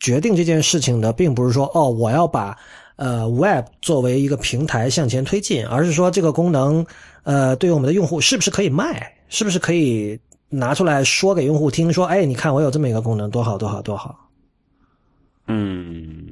[0.00, 2.56] 决定这件事情的并不是说哦我要把
[2.96, 6.84] 呃 Web 作为一个平台向前推进，而是说这个功能
[7.22, 10.18] 呃对于我们的用户是不是可以卖，是不是可以
[10.48, 14.28] 拿出来说给用户听，说哎你看我有这么一个功能多好多好多好。
[15.46, 16.26] 嗯，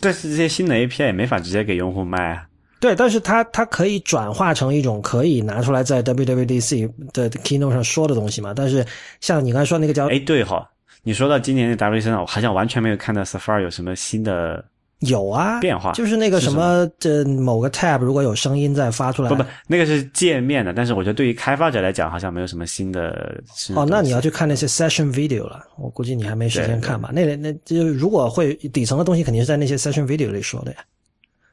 [0.00, 2.46] 但是这些新的 API 也没法直接给用户卖啊。
[2.80, 8.52] 对，但是它它可以转化成一种可以拿出来在 WWDC 的 keynote 上说的东西嘛？
[8.52, 8.84] 但是
[9.20, 10.68] 像你刚才说那个叫哎，对哈，
[11.02, 14.64] 你说到今年的 WC 上，我好像完全没有看到 Safari 有什么新的
[15.00, 23.42] 有啊变化就是那个什么这某个 tab 如果有声音再发出来，不不，那个是界面的，但是我觉得对于开发者来讲，好像没有什么新的。
[23.74, 27.10] 哦，那你要去看那些 session video 了，我估计你还没时间看吧？
[27.12, 30.78] 那那就如果会底层的东西，肯定是在那些 session video 里说的呀。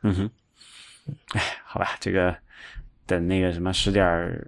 [0.03, 0.29] 嗯哼，
[1.33, 2.35] 哎，好吧，这个
[3.07, 4.47] 等那个什么十点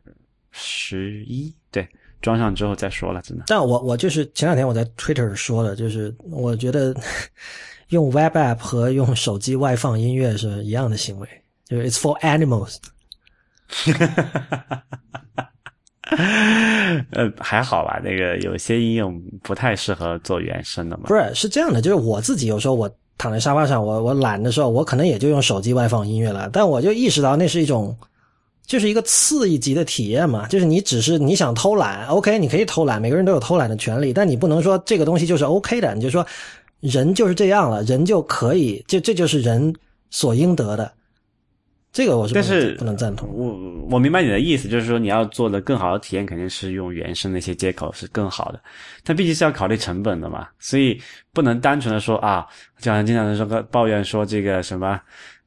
[0.51, 1.87] 十一，对，
[2.21, 3.43] 装上之后再说了，真的。
[3.47, 6.95] 但我我就是前两天我在 Twitter 说的，就是我觉得
[7.89, 11.27] 用 web app 和用手机外放音乐是一样的行为，
[11.65, 12.77] 就是 it's for animals。
[17.11, 21.03] 呃，还好吧，那个有些应用不太适合做原声的嘛。
[21.05, 27.97] 不是，是这样的，就是我自己有时候我躺在沙发上，我我懒的时候，我可能也就用手机外放音乐了，但我就意识到那是一种，
[28.71, 36.25] 就是一个次一级的体验嘛，就是你只是你想偷懒，OK，你可以偷懒，每个人都有偷懒的权利，但你不能说这个东西就是 OK 的，你就说
[36.79, 39.75] 人就是这样了，人就可以，这这就是人
[40.09, 40.89] 所应得的，
[41.91, 43.27] 这个我是不能但是不能赞同。
[43.33, 43.53] 我
[43.89, 48.61] 我明白你的意思，就是说你要做的更好的体验，肯定是用原生那些接口是更好的，
[49.03, 50.97] 但毕竟是要考虑成本的嘛，所以
[51.33, 52.47] 不能单纯的说啊，
[52.79, 54.97] 就好像经常人说个抱怨说这个什么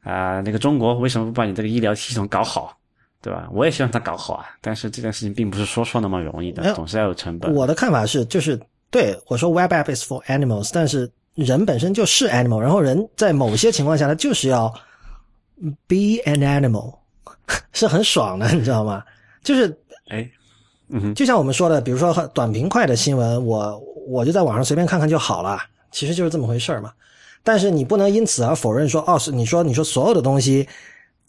[0.03, 2.77] 啊、那个中国为什么不把你这个医疗系统搞好，
[3.25, 3.49] 对吧？
[3.51, 7.51] 我也希望它搞好啊，但是这件事情并不是说说那么容易的，总是要有成本。
[7.55, 8.61] 我的看法是，就是
[8.91, 14.69] 对我说 web app is for animals，但是人本身就是 animal，然后人在某些情况下他就是要
[15.87, 16.99] be an animal，
[17.73, 19.03] 是很爽的，你知道吗？
[19.43, 19.75] 就是
[20.09, 20.31] 哎，
[20.91, 25.59] 嗯哼，就像我们说的，比如说短平快的新闻，我我就在网上随便看看就好了，
[25.91, 26.93] 其实就是这么回事嘛。
[27.43, 30.69] 但是你不能因此而否认说，哦，是你说你说所有的东西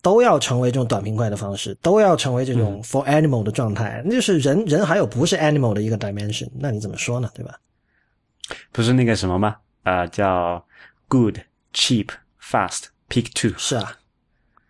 [0.06, 7.27] 都要成为这种短平快的方式，都要成为这种 for animal 的状态，那就是人人还有不是 animal 的一个 dimension，那你怎么说呢？
[7.34, 7.56] 对吧？
[8.72, 9.56] 不是那个什么吗？
[9.82, 10.64] 啊、叫
[11.07, 11.40] good
[11.73, 12.10] cheap
[12.40, 13.57] fast pick two。
[13.57, 13.94] 是啊，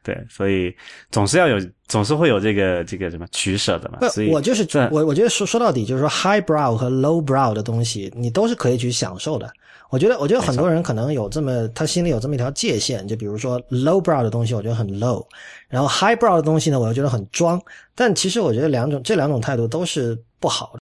[0.03, 0.73] 对，所以
[1.11, 1.59] 总是要有，
[1.89, 4.07] 总是会有这个这个什么取舍的嘛。
[4.07, 9.51] 所以，我就是我，我觉得说说到底就是说，high brow 和 low brow 的东西，你都是可以去享受的。
[9.95, 15.25] 我觉得，我觉得很多人可能有这么，他心里有这么一条界限，就比如说 low brow 的东西，我觉得很 low，
[15.69, 17.61] 然后 high brow 的东西呢，我又觉得很装。
[17.95, 20.79] 但其实我觉得两种这两种态度都是不好的。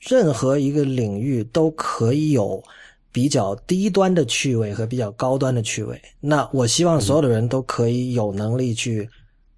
[0.00, 2.62] 任何一个领域都可以有
[3.10, 5.98] 比较低端的趣味和比较高端的趣味。
[6.20, 9.08] 那我希望所有的人都可以有能力去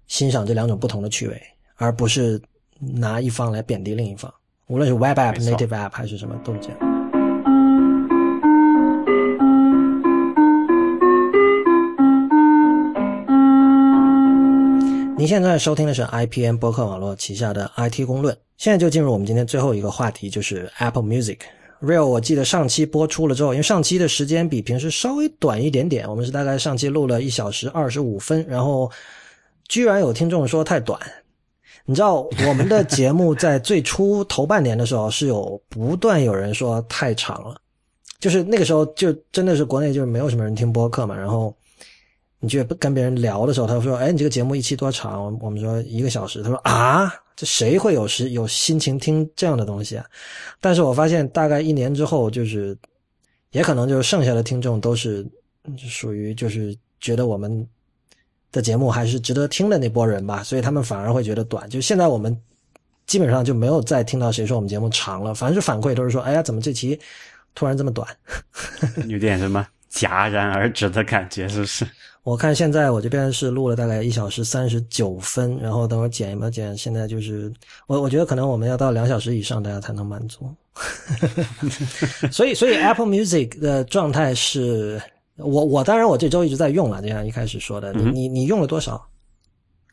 [0.07, 1.41] 欣赏这两种不同的趣味，
[1.75, 2.41] 而不是
[2.79, 4.33] 拿一方来贬低另一方。
[4.67, 6.96] 无论是 web app、native app 还是什么，都是这样。
[15.17, 18.37] 您现在收听的是 IPN 播客网络旗下的 IT 公论。
[18.55, 21.39] 现在就进入我们今天最后一个话题，就是 Apple Music。
[21.81, 28.91] Real，我记得上期播出了之后，因为上期的时间比平时稍微短一点点，我们是大概上期录了一小时二十五分，然后
[29.67, 31.01] 居然有听众说太短。
[31.85, 37.59] 你知道我们的节目在最初头半年的时候是有不断有人说太长了，
[38.19, 41.55] 就是那个时候就真的是国内就是没有什么人听播客嘛，然后
[42.39, 46.43] 你就跟别人聊的时候，他说：“哎，你这个节目一期多长？”我们说一个小时。
[46.43, 50.05] 他说：“啊，这谁会有时有心情听这样的东西啊？”
[50.61, 52.77] 但是我发现大概一年之后，就是
[53.51, 55.25] 也可能就是剩下的听众都是
[55.77, 57.67] 属于就是觉得我们
[58.51, 61.67] 的节目还是值得听的那波人吧，所以他们反而会觉得短。
[61.69, 62.39] 就现在我们
[63.07, 66.99] 基本上就没有再听到谁说我们节目长了，凡是反馈都是说：“哎呀，怎么这期
[67.55, 68.07] 突然这么短？”
[69.07, 71.85] 有点什么戛然而止的感觉，是不是？
[72.27, 77.49] 我看现在我这边是录了大概一小时三十九分，然后等会儿剪一没剪，现在就是
[77.87, 80.53] 我我觉得可能我们要到两小时以上，大家才能满足。
[82.29, 85.01] 所以所以 Apple Music 的状态是
[85.37, 89.01] 我我当然我这周一直在用了，就像一开始说的，你你你用了多少？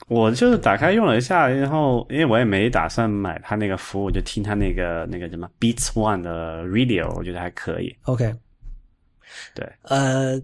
[0.08, 7.94] 我就是打开用了一下，然后因为我也没打算买他那个服务，就听他那个那个什么 Beats One 的 Radio，我觉得还可以。
[8.02, 8.34] OK，
[9.54, 10.36] 对，呃，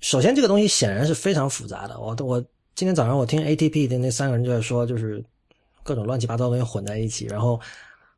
[0.00, 1.98] 首先这个东西显然是非常复杂的。
[1.98, 2.40] 我我
[2.74, 5.22] 今天早上我听 ATP 的那三个人就在说，就是
[5.82, 7.60] 各种乱七八糟的东西混在一起，然后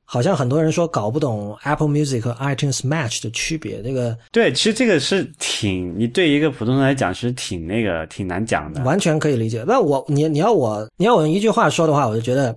[0.05, 3.83] 好像很多人说搞不懂 Apple Music 和 iTunes Match 的区别。
[3.83, 8.83] 这个对，其实这个是挺，你对一个普通人来讲其实挺那个挺难讲的。
[8.83, 9.65] 完全可以理解。
[9.67, 12.55] 那我你你要我你要我用一句话说的话，我就觉得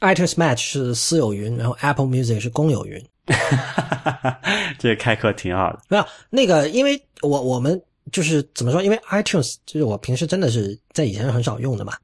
[0.00, 3.04] iTunes Match 是私有云，然后 Apple Music 是公有云。
[4.78, 5.80] 这个开课挺好的。
[5.88, 7.80] 没有那个，因为我我们
[8.12, 8.82] 就是怎么说？
[8.82, 11.94] 因为 iTunes 就是我平时真的是在以前是很少用的嘛，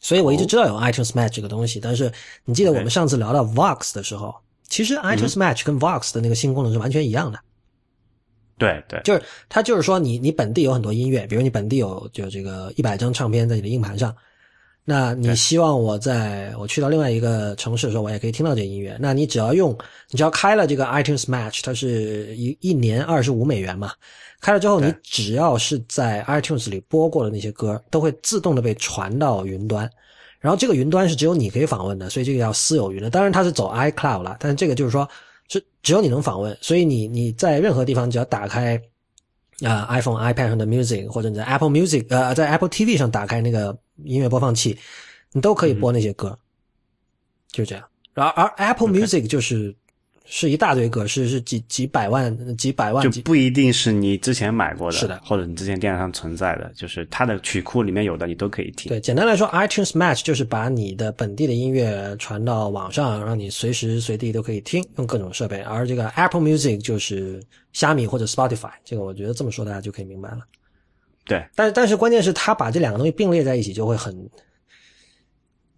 [0.00, 1.80] 所以我一直知道有 iTunes Match 这个东西。
[1.80, 2.12] 但是
[2.44, 4.34] 你记得我们上次聊到 Vox 的时候，
[4.68, 7.38] 其实 iTunes Match 跟 Vox 的那个新功能是完全一样的。
[8.56, 14.14] 对对，就是它就是说你你本地有很多音乐，比如你本地有就这个一百张唱片在你的硬盘上，
[14.84, 18.96] 那你希望我在我去到另外一个城市的时候，我也可以听到这音乐。
[19.00, 19.72] 那你只要用，
[20.08, 23.90] 你只要开了这个 iTunes Match，它是一一年二十五美元嘛，
[24.44, 29.90] 开了之后，你只要是在 iTunes 里播过的那些歌，都会自动的被传到云端。
[30.38, 33.08] 然后这个云端是只有你可以访问的，所以这个叫私有云的。
[33.08, 35.08] 当然它是走 iCloud 了，但是这个就是说
[35.48, 38.78] 是只有你能访问，所以你你在任何地方只要打开
[39.62, 44.78] 啊、iPhone、iPad 上的 Music，或者你在 Apple Music 呃在 Apple TV 上打开那个音乐播放器，
[45.32, 46.38] 你都可以播那些歌，
[47.50, 47.82] 就这样。
[48.12, 49.74] 而而 Apple Music 就是
[50.26, 58.88] 是一大堆格式是几几百万、几百万几就不一定是你之前买过的，是的或者你之前电脑上存在的，就是它的曲库里面有的你都可以听。
[58.88, 65.60] 对，简单来说，iTunes Match 就是把你的本地的音乐传到网上，让你随时随地都可以听，用各种设备。
[65.60, 67.42] 而这个 Apple Music 就是
[67.74, 70.38] 虾米或者 Spotify，这个我觉得这么说大家就可以明白了。
[71.26, 74.28] 对，但但是关键是他把这两个东西并列在一起，就会很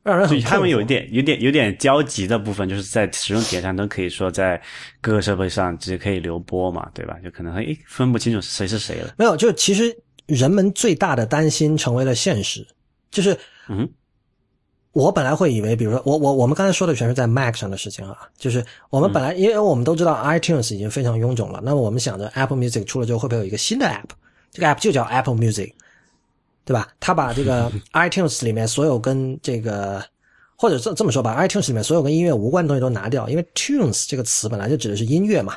[0.07, 4.61] 让人很所以他们有一点、有点、有点交集的部分，就是在使用体验上都可以说在
[5.01, 7.17] 各个设备上直接可以流播嘛，对吧？
[7.25, 9.15] 就可能诶分不清楚谁是谁了。
[9.19, 9.95] 没有，就其实
[10.27, 12.67] 人们最大的担心成为了现实，
[13.11, 13.37] 就是
[13.69, 13.89] 嗯，
[14.93, 24.11] 我本来会以为，比如说我我我们刚才说的全是在 Mac 上的事情啊，就是我们本来、因为我们都知道 iTunes 已经非常臃肿了，那么我们想着 Apple Music 出了之后会不会有一个新的 App？
[24.53, 25.73] 这个 App 就叫 Apple Music，
[26.67, 26.87] 对吧？
[27.01, 30.05] 他把这个 iTunes 里面所有跟这个
[30.57, 35.57] 或者这这么说吧，iTunes 里面所有跟音乐无关的东西都拿掉，因为 tunes 这个词本来就指的是音乐嘛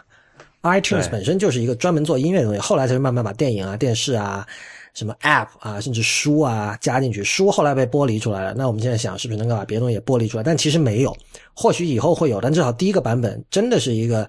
[0.62, 4.48] ，iTunes 本身就是一个专门做音乐的东西，后来才是慢慢把电影啊、电视啊。
[4.96, 8.56] 什么 App 啊，甚至书啊加进去，书后来被剥离出来了。
[8.58, 10.44] 那我们现在想，是不是能够把别的东西也剥离出来？
[10.44, 11.16] 但其实没有，
[11.54, 14.28] 或许以后会有，但至少第一个版本真的是一个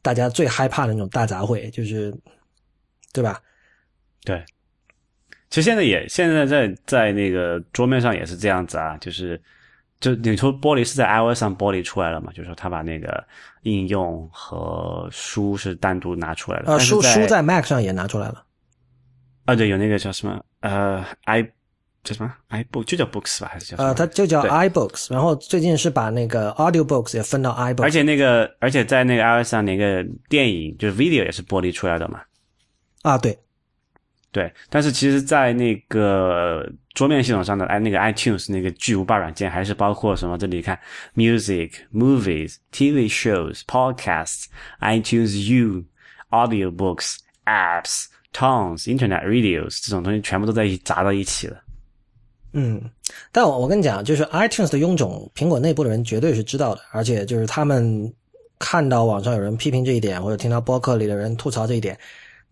[0.00, 2.12] 大家最害怕的那种大杂烩，就是
[3.12, 3.38] 对吧？
[4.24, 4.42] 对，
[5.50, 9.40] 其实现在也现在在在那个桌面上也是这样子啊，就是
[10.00, 12.30] 就你说玻璃是在 iOS 上剥离出来了嘛？
[12.32, 13.24] 就是说他把那个
[13.62, 16.72] 应用和书是单独拿出来了。
[16.72, 18.44] 呃，书书在 Mac 上也拿出来了。
[19.46, 21.42] 啊，对，有那个叫什么呃 i
[22.04, 32.20] 叫什么 iBook 就叫 Books 吧，还是叫什么呃，它就叫 iBooks，然后最近是把那个 Audiobooks 也分到 iBooks，而且那个而且在那个 iOS 上那个电影就是 video 也是玻璃出来的嘛。
[33.02, 33.36] 啊，对，
[34.30, 40.36] 对，但是其实，在那个桌面系统上的哎，那个 iTunes 那个巨无霸软件，还是包括什么？
[40.36, 40.78] 这里看
[41.16, 44.44] music、movies、TV shows、podcasts、
[44.80, 45.82] iTunes U、
[46.30, 51.56] audiobooks、apps、tones、Internet radios 这种东西全部都在一砸到一起了。
[52.52, 52.82] 嗯，
[53.32, 58.12] 但我我跟你讲，就是 iTunes 的臃肿，苹果内部的人绝对是知道的，而且就是他们
[58.58, 61.98] 看到网上有人批评这一点，或者听到播客里的人吐槽这一点，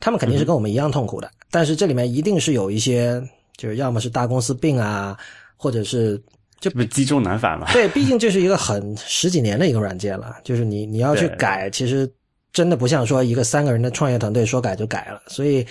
[0.00, 1.30] 他们肯定是跟我们一样痛苦的。
[1.50, 3.22] 但是这里面一定是有一些，
[3.56, 5.16] 就是要么是大公司病啊，
[5.56, 6.20] 或者是
[6.60, 7.72] 这不是积重难返嘛？
[7.72, 12.10] 对，毕竟这是一个很十几年的一个软件了，就是你你要去改，其实
[12.52, 15.22] 真的不像说一个三个人的创业团队说改就改了。
[15.28, 15.66] 所以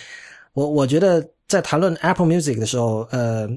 [0.53, 3.47] 我我觉得在谈论 Apple Music 的时候，呃，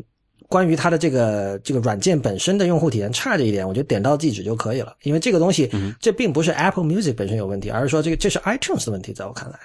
[0.48, 9.58] 关于它的这个这个软件本身的用户体验差这一点，我觉得点到即止就可以了，因为这个东西、嗯这并不是 Apple Music 本身有问题，而是说这个这是 iTunes 的问题，在我看来。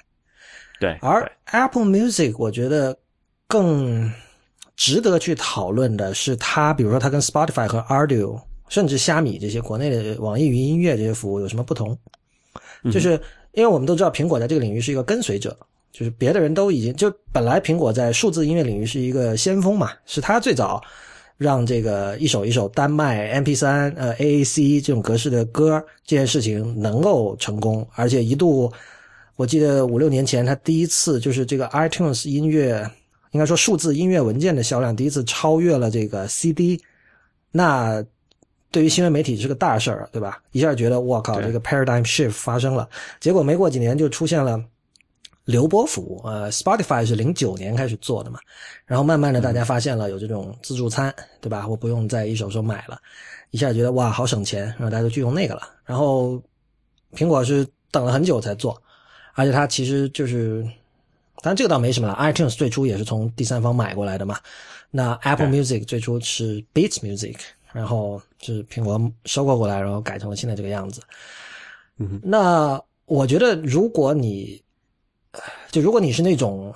[0.83, 2.93] 对，而 Apple Music 我觉得
[3.47, 4.11] 更
[4.75, 8.37] 值得去讨论的是它，比如说它跟 Spotify 和 Audio，
[8.67, 11.97] 甚至虾米这些国内的网易云音乐这些服务有什么不同？
[12.91, 13.11] 就是
[13.53, 15.57] 因为我们都知道苹果在这个领域是一个跟随者，
[15.93, 20.83] 就是别的人都已经就本来苹果在数字音乐领域是一个先锋嘛，是它最早
[21.37, 28.69] 让这个一首一首单卖 MP3 呃 AAC 这种格式的歌这件事情能够成功，而且一度
[29.35, 32.89] 我记得五六年前它第一次就是这个 iTunes 音乐
[33.31, 36.79] 应该说数字音乐文件的销量第一次超越了这个 CD，
[37.51, 38.03] 那
[38.69, 40.41] 对于新闻媒体是个大事儿，对吧？
[40.51, 42.89] 一下觉得我靠，这个 paradigm shift 发生了。
[43.19, 44.63] 结果没过几年就出现了
[45.45, 48.39] 流播服务，呃，Spotify 是零九年开始做的嘛，
[48.85, 51.67] 然后慢慢的大家发现了有这种自助餐，对吧？
[51.67, 52.99] 我不用再一手手买了，
[53.49, 55.61] 一下觉得哇好省钱，然后大家就去用那个了。
[55.85, 56.41] 然后
[57.15, 58.81] 苹果是等了很久才做，
[59.33, 60.63] 而且它其实就是，
[61.41, 64.39] 当然这个倒没什么了，iTunes 最初也是从第三方买过来的嘛。
[64.91, 67.35] 那 Apple Music 最初是 Beats Music，
[67.71, 71.01] 然后就是苹果收购过来，然后改成了现在这个样子。
[71.97, 74.61] 嗯那我觉得，如果你
[75.31, 75.41] 呃
[75.71, 76.73] 就如果你是那种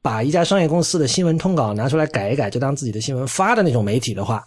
[0.00, 4.44] 把一家商业公司的新闻通稿拿出来改一改，就当自己的新闻发的那种媒体的话，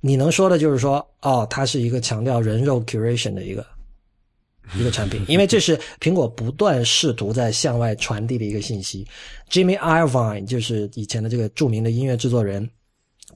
[0.00, 3.66] 你能说的就是说，哦，它是一个强调人肉 curation 的一个
[4.74, 9.06] 一个产品，因为这是苹果不断试图在向外传递的一个信息。
[9.50, 12.68] Jimmy Iovine 就是以前的这个著名的音乐制作人，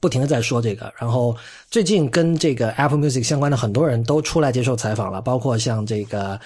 [0.01, 0.91] 不停的在说这个。
[0.99, 1.35] 然后
[1.69, 6.39] 最近跟这个 Apple Music 相关的很多人都出来接受采访了，包括像这个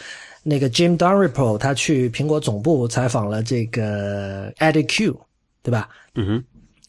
[0.43, 5.19] 那个 Jim Dalrymple，他去苹果总部采访了这个 Eddie Q，
[5.63, 5.89] 对吧？
[6.15, 6.43] 嗯哼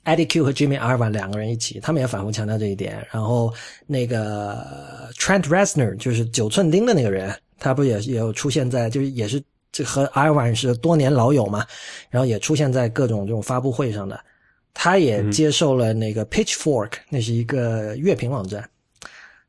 [0.05, 3.07] ，Eddie Q 和 Jimmy Iovine 两个人一起，他们也反复强调这一点。
[3.11, 3.55] 然后
[3.87, 11.67] 那个 Trent Reznor 就是九寸钉的那个人，他不也也有出现在，就是也是这和 Iovine 是多年老友嘛，
[12.11, 14.19] 然后也出现在各种这种发布会上的。
[14.77, 18.69] 他也接受了那个 Pitchfork，、那是一个乐评网站。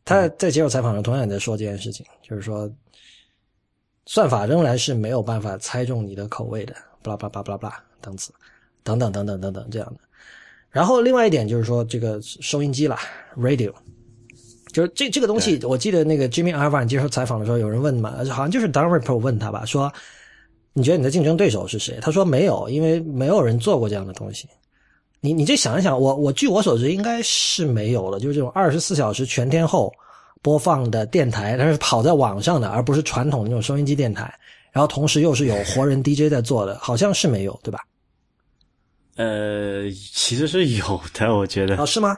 [0.06, 2.72] 他在接受采访中同样也在说这件事情，就是说，
[4.06, 8.32] 算法仍然是没有办法猜中你的口味的，巴拉巴拉巴拉巴拉巴拉等词，
[8.84, 10.00] 等等等等等等这样的。
[10.70, 13.00] 然后另外一点就是说，这个收音机啦
[13.36, 13.74] ，radio，
[14.76, 19.90] 就是这这个东西，我记得那个 Jimmy Iovine 接受采访的时候，有人问嘛，好像就是 Don Report 问他吧，说
[20.74, 21.98] 你觉得你的竞争对手是谁？
[22.02, 24.50] 他说没有，因为没有人做过这样的东西。
[25.22, 29.90] 你你这想一想，我我据我所知应该是没有了，就是这种二十四小时全天候
[30.42, 34.38] 播放的电台，它是跑在网上的，而不是传统的那种收音机电台。
[34.74, 37.80] 然后同时又是有活人 DJ 在做的，好像是没有，对吧？
[39.16, 42.18] 呃，其实是有的，我觉得哦，是吗？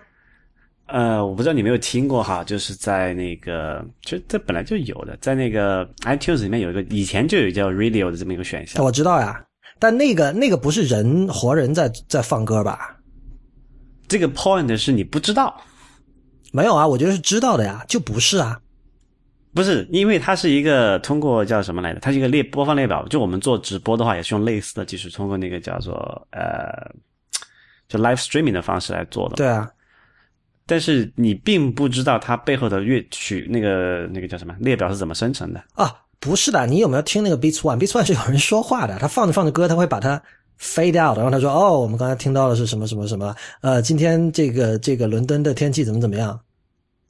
[0.88, 8.84] 呃，我不知道你有没有听过哈，就是在那个，其实这本来就有的，在那个 iTunes 里面有一个，以前就有叫 Radio 的这么一个选项。
[8.84, 9.44] 我知道呀，
[9.80, 12.96] 但那个那个不是人活人在在放歌吧？
[14.08, 15.60] 这个 point 是你不知道，
[16.54, 16.88] 没有啊？
[16.88, 18.58] 我觉得是知道的呀，就不是啊。
[19.54, 22.00] 不是，因为它是一个通过叫什么来的？
[22.00, 23.06] 它是一个列播放列表。
[23.10, 25.96] 就我们做直播的话，也是用类似的技术，通过那个叫做
[26.32, 26.72] 呃，
[27.90, 29.36] 就 live streaming 的方式来做的。
[29.36, 29.70] 对啊。
[30.68, 35.92] 但是你并不知道它背后的乐曲那个那个叫什么列表是怎么生成的啊？
[36.20, 40.22] 不是的，你有没有听那个 Beats One？Beats One 是有人说话的，他放着放着歌，他会把它
[40.60, 43.36] fade out，然后他说：“哦，我们刚才听到的是什么什么什么？
[43.62, 46.38] 呃，今天这个这个伦敦的天气怎么怎么样？”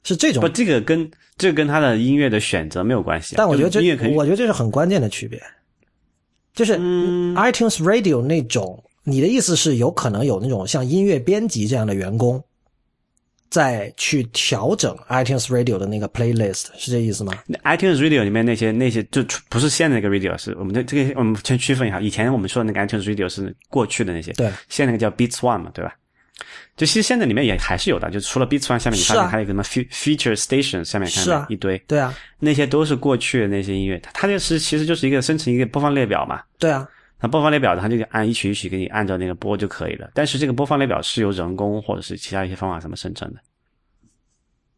[0.04, 0.48] 是这种不？
[0.50, 3.34] 这个跟这个跟他的音乐的选择没有关系。
[3.36, 5.42] 但我觉得这音乐可以，我觉得这是很关键的区别，
[6.54, 12.44] 就是 iTunes Radio 那种，你的意思是有可能有那种像音乐编辑这样的员工。
[13.50, 17.32] 再去调整 iTunes Radio 的那个 playlist 是这意思吗
[17.64, 22.00] ？iTunes Radio 里面那些那些就不是现在那个 Radio，是我们这这个我们先区分一下。
[22.00, 25.94] 以前我们说的那个 iTunes Radio 是过去的那些，对，现在那个叫 Beats One 嘛，对吧？
[26.76, 36.86] 就其实现在里面也还是有的，就除了 Beats One 下面你发现还有个什么 feature station 下面看一堆，对啊，那些都是过去的那些音乐，它它就是其实就是一个生成一个播放列表嘛，对啊。
[37.20, 40.10] 那播放列表它就按一曲一曲给你按照那个播就可以了。
[40.14, 43.40] 但是这个播放列表是由人工或者是其他一些方法什么生成的？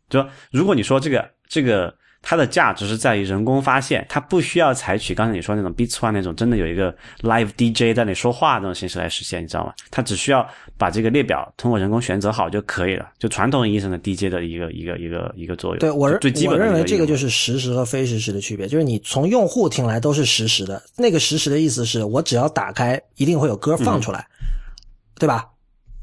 [0.08, 9.72] 就如果你说这个这个它的价值是在于人工发现，它不需要采取刚才你说那种 Beats One 那种真的有一个 live DJ 在那说话那种形式来实现，你知道吗？
[9.90, 15.78] 它只需要把这个列表通过人工选择好就可以了，就传统意义上的 DJ 的一个一个一个一个作用。
[15.78, 24.26] 对我最基本的，我认为这个就是实时和非实时的区别，就是你从用户听来都是实时的，那个实时的意思是我只要打开一定会有歌放出来，
[25.18, 25.46] 对吧？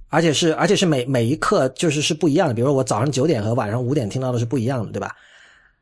[0.10, 2.54] 而且是，而且是每每一刻就是是不一样的。
[2.54, 5.14] 比如说我早上九点和晚上五点听到的是不一样的，对吧？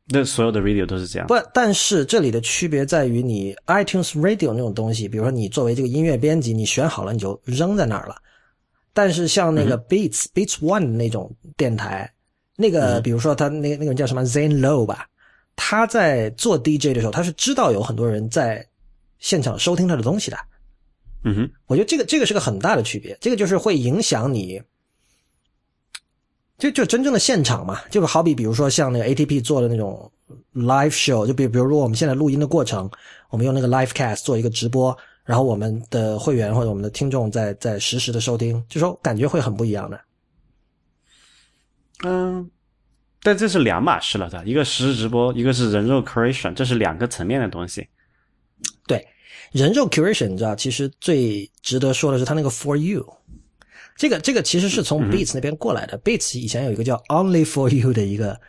[0.07, 1.27] 那所有的 radio 都是这样。
[1.27, 8.15] 不，但是这里的区别在于，你 iTunes Radio 那种东西，比如说你作为这个音乐编辑，你选好了你就扔在那儿了。
[8.93, 12.13] 但是像那个 Beats Beats One 那种电台，
[12.55, 15.07] 那个比如说他那个那个人叫什么 Zane Low 吧，
[15.55, 18.65] 他在做 DJ 的时候，他是知道有很多人在
[19.19, 20.37] 现场收听他的东西的。
[21.23, 24.61] 嗯哼，我觉得这个这个是个很大的区别，这个就是会影响你，
[26.57, 30.09] 就就真正的现场嘛，就好比比如说像那个 ATP 做的那种
[30.53, 32.89] live show，就比比如说我们现在录音的过程，
[33.29, 39.99] 我们用那个 live cast 做一个直播，然后我们的会员或者我们的听众在在实时的收听，就说感觉会很不一样的。
[42.03, 42.49] 嗯，
[43.21, 47.85] 但这是两码事了的，一个实时直播，一个是人肉 creation，这是两个层面的东西。
[48.87, 49.05] 对。
[49.51, 53.05] 人肉 curation 你知道，其实最值得说的是它那个 for you，
[53.95, 55.97] 这个这个其实是从 Beats 那边过来的。
[55.99, 58.39] Beats 以前有一个叫 only for you 的一个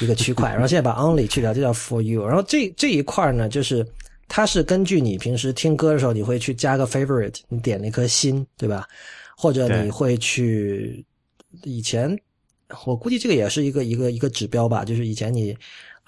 [0.00, 2.26] 一个区块，然后现在把 only 去掉，就叫 for you。
[2.26, 3.86] 然后这这一块呢，就是
[4.28, 8.86] 它是根据你平时听歌的时候，你会去加个 favorite，你点那颗心，对吧？
[9.36, 11.04] 或者你会去
[11.64, 12.16] 以前，
[12.84, 15.56] 我估计这个也是一个一个一个指标吧，就是以前你。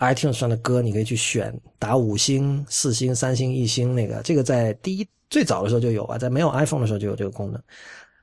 [0.00, 7.62] iTunes 上的歌，你可以去选打五星、四星、三星、一星那个，这个在第一最早的时候就有啊，在没有 iPhone 的时候就有这个功能。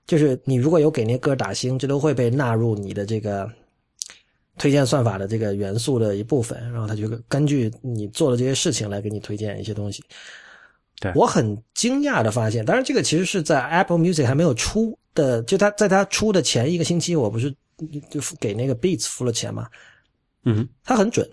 [0.07, 3.49] 就是你如果有给那歌打星，这都会被纳入你的这个
[4.57, 10.03] 推荐算法的这个元素的一部分，然后它就根据你做的这些事情来给你推荐一些东西。
[10.99, 17.49] 对我很惊讶的发现，当然这个其实是在 Apple Music 还没有出的，就他在他出的前一个星期，我不是
[18.09, 19.67] 就给那个 Beats 付了钱嘛？
[20.43, 21.27] 嗯，它很准。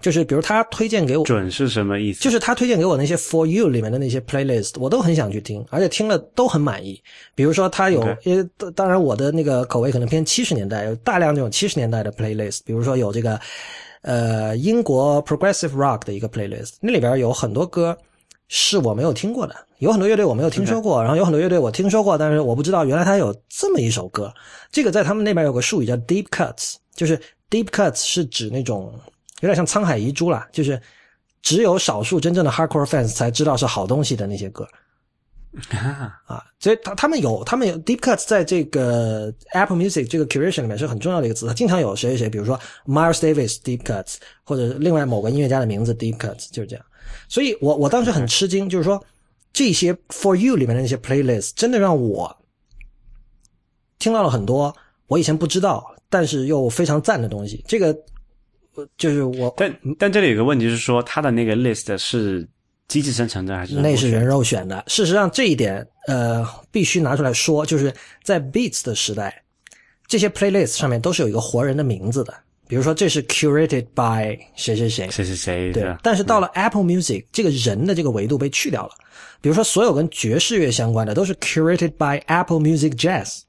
[0.00, 2.20] 就是比如他推荐给我，准是什么意思？
[2.20, 7.00] 就是他推荐给我那些 For You 里面的那些 playlist，我都很想去听，而且听了都很满意。
[7.34, 12.60] 比如说他有，因为当然我的那个口味可能偏七十年代，有大量这种七十年代的 playlist。
[12.64, 13.38] 比如说有这个，
[14.02, 17.96] 呃，英国 progressive rock 的一个 playlist，那里边有很多歌
[18.48, 24.32] 是我没有听过的，有很多乐队我没有听说过，然后有很多乐队我听说过，但是我不知道原来他有这么一首歌。
[24.72, 27.20] 这个在他们那边有个术语叫 deep cuts，就是
[27.50, 28.92] deep cuts 是指那种。
[29.40, 30.80] 有点像沧海遗珠啦，就是
[31.42, 34.66] 只有少数真正的 hardcore fans 才知道是好东西的那些歌
[36.26, 42.56] 啊，所以他他们有他们有 deep cuts 在这个 Apple Music 这个 curation 里面是很重要的一个词，它经常有谁谁谁，比如说
[42.86, 46.84] Miles Davis deep cuts，或者另外某个音乐家的名字 deep cuts，就是这样。
[47.28, 49.04] 所以我我当时很吃惊，就是说
[49.52, 52.36] 这些 For You 里面的那些 playlist 真的让我
[53.98, 54.76] 听到了很多
[55.08, 57.64] 我以前不知道，但是又非常赞的东西。
[57.66, 57.96] 这个。
[58.96, 62.48] 就是我，但但这里有个问题是说，它的那个 list 是
[62.88, 63.74] 机器生成的还是？
[63.74, 64.82] 那是人肉选的。
[64.86, 67.92] 事实上，这一点呃必须拿出来说，就是
[68.22, 69.42] 在 Beats 的时代，
[70.06, 72.34] 这些 playlist 上面都是有一个活人的名字的，
[72.68, 75.94] 比如说这是 curated by 谁谁谁，谁谁谁，对。
[76.02, 78.92] 但是到了 Apple Music，这个人的这个维度被去掉了。
[79.40, 83.40] 比如说，所有跟爵士乐相关的都是 curated by Apple Music Jazz。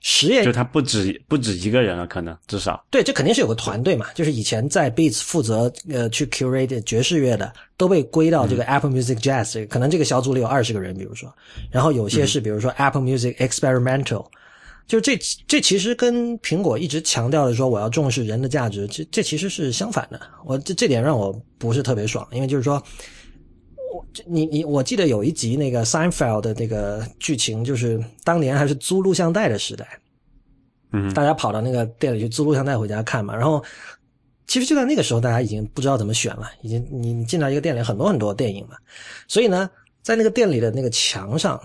[0.00, 4.06] 实验就他不止不止一个人了，可能至少对，这肯定是有个团队嘛。
[4.14, 11.34] 就是以前在 Beats 负责呃去 curate 爵士乐的，都被归到这个 Apple Music Jazz 这个，可能这个小组里有二十个人，比如说，
[11.70, 14.24] 然后有些是比如说 Apple Music Experimental，
[14.86, 20.20] 就这这其实跟苹果一直强调的说我要重视人的价值，这这其实是相反的。
[20.44, 22.82] 我这这点让我不是特别爽，因为就是说。
[23.92, 29.86] 我你你我记得有一集那个 Seinfeld 的那个剧情，就是当年还是租录像带的时代，
[30.92, 33.34] 嗯，大家跑到那个店里去租录像带回家看嘛。
[33.34, 33.62] 然后
[34.46, 38.76] 其实就在那个时候，大家已经不知道怎么选了，已经你进到一个店里很多很多电影嘛。
[39.26, 39.70] 所以呢，
[40.02, 41.60] 在那个店里的那个墙上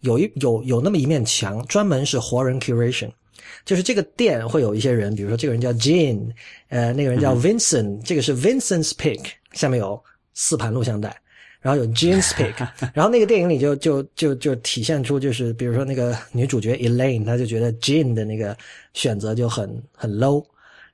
[0.00, 3.10] 有一有有那么一面墙，专门是活人 curation，
[3.64, 6.30] 就是这个店会有一些人，比如说这个人叫 Jane，
[6.68, 10.02] 呃，那个人叫 Vincent，这个是 Vincent's Pick，下面有
[10.34, 11.16] 四盘录像带。
[11.64, 18.54] 然后有 Jeans Pick， 然后那个电影里就就就就体现出就是，比如说那个女主角 Elaine，她就觉得 Jean 的那个
[18.92, 20.44] 选择就很很 low，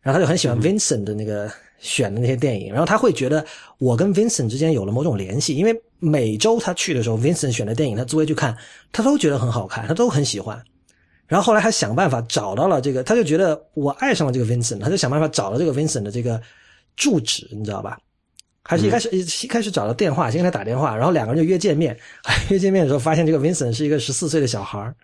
[0.00, 3.44] 然后她就很喜欢 Vincent 的那个选的那些电影，然后她会觉得
[3.78, 8.56] 我跟 Vincent 之间有了某种联系，因为每周她去的时候，Vincent 选的电影她作为去看，
[8.92, 10.56] 她都觉得很好看，她都很喜欢。
[11.26, 16.40] 然后后来还想办法找到了这个，她就觉得我爱上了这个 Vincent，她就想办法找了这个 Vincent 的这个
[16.94, 17.98] 住址，你知道吧？
[18.70, 21.98] 还是一开始一开始找到电话，先给他打电话，然后两个人就约见面。
[22.50, 24.94] 约见面的时候，发现这个 Vincent 是一个十四岁的小孩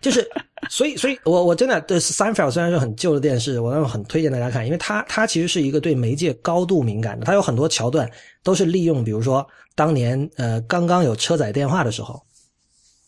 [0.00, 0.24] 就是，
[0.70, 8.08] 所以，所以我我真的对 Seinfeld 虽然是很旧的电视，我很推荐大家看，因为它它其实是一个对媒介高度敏感的，它有很多桥段
[8.44, 12.22] 都是利用，比如说当年呃刚刚有车载电话的时候，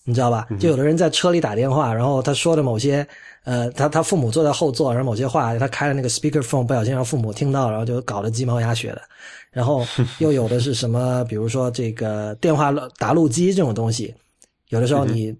[0.06, 0.46] 你知道吧？
[0.58, 3.06] 就有的人在车里打电话，然后他说的某些。
[3.46, 9.00] 呃，他他父母坐在后座，然后某些话他开了那个 speaker phone，不小心让父母听到，然后就搞得鸡毛鸭血的。
[9.52, 9.86] 然后
[10.18, 14.12] 又有的是什么，比如说这个电话打录机这种东西，
[14.70, 15.32] 有的时候你，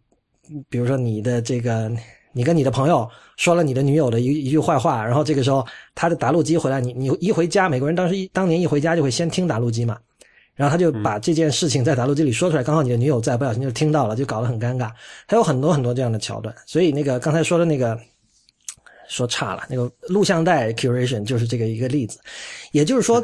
[0.68, 1.90] 比如说你的这个，
[2.32, 5.66] 你跟你的朋友说了你的女友的一一句坏话，然后这个时候
[5.96, 9.98] 他的打录机回来，你你一回家，美国人当时一当年一回家就会先听打录机嘛。
[10.56, 14.90] 然后他就把这件事情在打录机里说出来，刚好你的女友在，不小心就听到了，就搞得很尴尬。
[15.28, 17.96] 还有很多很多这样的桥段，所以那个刚才说的那个
[19.08, 22.18] 说差了，那个录像带 curation 就是这个一个例子。
[22.72, 23.22] 也就是说，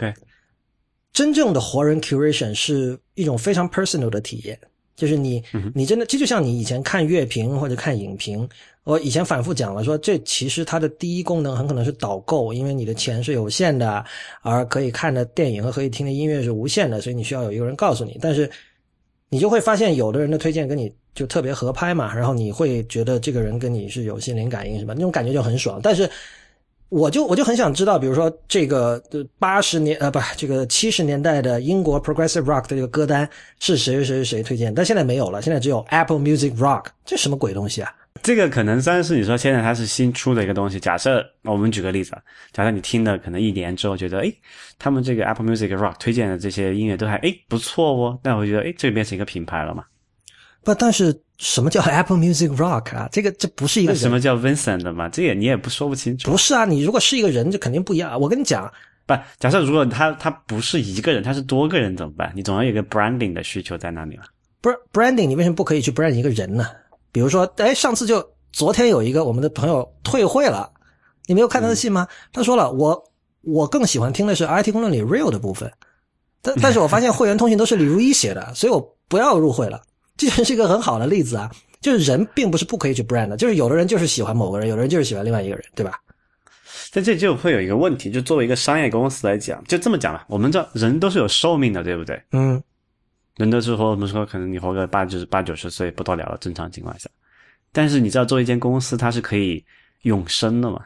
[1.13, 4.59] 真正的活人 curation 是一种非常 personal 的体验。
[4.95, 5.43] 就是你，
[5.75, 8.47] 你真的，这就像你以前看乐评或者看影评，
[8.85, 14.05] 我以前反复讲了，说这其实它的第一功能很可能是导购，因为你的钱是有限的，
[14.41, 18.19] 而可以看的电影和可以听的音乐是无限的，所以你需要有一个人告诉你。
[18.21, 18.51] 但是
[19.29, 25.79] 你就会发现，有的人的推荐跟你就特别合拍嘛，然后你会觉得这个人跟你是有心灵感应，什么那种感觉就很爽。
[25.81, 26.11] 但是
[26.89, 29.01] 我就我就很想知道，比如说这个
[29.39, 33.31] 八十年呃不这个七十年代的英国 progressive rock 的这个歌单
[33.61, 37.95] 是谁谁谁推荐，但现在没有了，现在只有 Apple Music Rock，这什么鬼东西啊？
[38.23, 40.81] 这个可能算是你说现在它是新出的一个东西。
[40.81, 42.13] 假设我们举个例子，
[42.53, 44.33] 假设你听了可能一年之后觉得，哎，
[44.79, 49.85] 他们这个 Apple Music Rock 推荐的这些音乐都还哎不错哦，那我觉得哎，这变成一个品牌了嘛？
[50.65, 51.23] 不，但是。
[51.39, 53.09] 什么叫 Apple Music Rock 啊？
[53.11, 55.09] 这个这不是一个什么叫 Vincent 的嘛？
[55.09, 56.31] 这也你也不说不清楚。
[56.31, 58.17] 不是啊，你如果是一个人，就肯定不一样。
[58.21, 58.73] 我跟你讲，
[59.07, 62.33] 不，假设如果他他不是一个人，他是多个人怎么办？
[62.37, 64.23] 你总要有一个 branding 的需求在那里嘛？
[64.61, 66.65] 不是 branding，你为什么不可以去 brand 一个人呢？
[67.13, 70.69] 比如说，哎，上次就昨天有一个我们的朋友退会了，
[71.27, 72.09] 你没有看他的信吗？
[72.33, 73.05] 他说了，我
[73.43, 75.71] 我更喜欢听的是 IT 公论里 real 的部分，
[76.41, 79.83] 但但是我发现会员通讯都是李如一写的，所以我不要入会了。
[80.17, 81.51] 这是一个很好的例子啊。
[81.81, 85.99] 就是人并不是不可以去 brand 的，就是有的人就是喜欢某个人，有的人就是喜欢另外一个人，对吧？
[86.93, 92.23] 在这就会有一个问题，就作为一个商业公司来讲，就这么讲吧，我们知道人都是有寿命的，对不对？
[92.31, 92.63] 嗯，
[93.37, 97.09] 人的时候，我们说可能你活个八九八九十岁不到了了，正常情况下。
[97.73, 99.65] 但是你知道，做一间公司它是可以
[100.03, 100.81] 永生的嘛？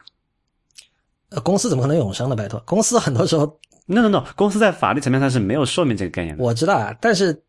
[1.29, 2.35] 呃，公司怎么可能永生呢？
[2.35, 6.43] 拜托，公司很多时候，no no no，公司在法律层面上是没有寿命这个概念的。
[6.43, 7.43] 我知道啊，但是。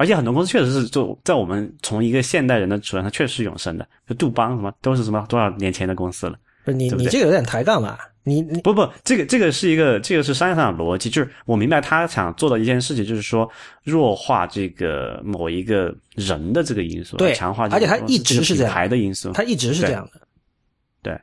[0.00, 6.38] 而且很多公司确实是就在我们从一个现代人的主人上确实是永生的，就杜邦什么都是什么多少年前的公司了。
[6.64, 7.98] 不是你你这个有点抬杠吧？
[8.28, 13.50] 你你不不，这个这个是一个这个是商业上的逻辑，就是我明白他想做的一件事情，就是说
[13.82, 20.20] 弱化这个某一个人的这个因素，对，强化而且他一直是这样牌的因素，他一直是这样的。
[21.02, 21.18] 对，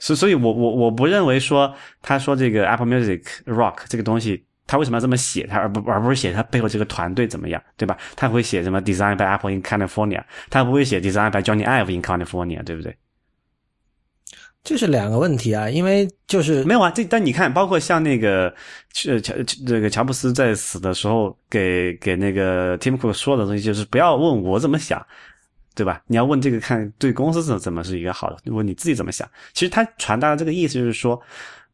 [0.00, 4.44] 所所以，我我我不认为说他说这个 Apple Music Rock 这个东西。
[4.66, 5.46] 他为什么要这么写？
[5.46, 7.98] 他而不而不是写他背后这个团队怎么样，对吧？
[8.16, 12.96] 他会写什么 Design by Apple in California，他不会写 Design by Johnny Ive in California，对不对？
[14.64, 18.52] 这是两个问题啊，因为就是没有啊，这但你看，包括像那个
[19.06, 19.34] 呃乔
[19.66, 25.06] 这个乔布斯在死的时候给给那个 Tim Cook 说的东西，就是不要问我怎么想，
[25.74, 26.02] 对吧？
[26.08, 29.28] 你要问这个看对公司怎怎么是一个好的，问你自己怎么想。
[29.52, 31.20] 其实他传达的这个意思就是说。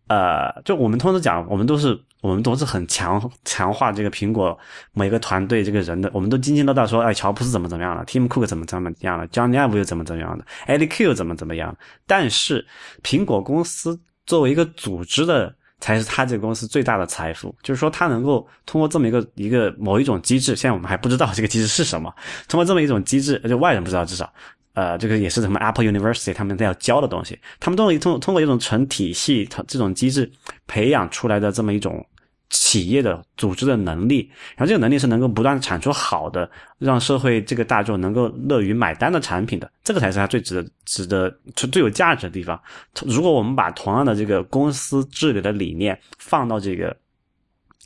[0.08, 4.58] 呃，就我们通常讲，我们都是我们都是很强强化这个苹果
[4.92, 11.76] 每个团队这个人的，我们都津津乐道说，哎，乔布斯怎么怎么样了，Tim Cook 怎么怎么样了，John Ive 又怎么怎么样的，Eddie Q 怎么怎么样。
[12.06, 12.66] 但是
[13.02, 17.54] 苹果公司作为一个组织的，才是他这个公司最大的财富。
[17.62, 22.14] 就是说，他能够通过这么一个一个某一种机制，现在我们还不知道这个机制是什么，
[22.48, 24.30] 通过这么一种机制，而且外人不知道，至少。
[24.74, 30.30] 呃，这个也是什么 Apple University 他们在要教的东西，他们通过通通过一种成体系这种机制
[30.66, 32.06] 培养出来的这么一种
[32.50, 42.60] 企业的组织的能力，然后这个能力是能够不断的产出好的，让社会这个大众能够乐于买单的产品的，这个才是它最值得值得最最有价值的地方。
[43.06, 46.96] 如果我们把同样的这个公司治理的理念放到这个。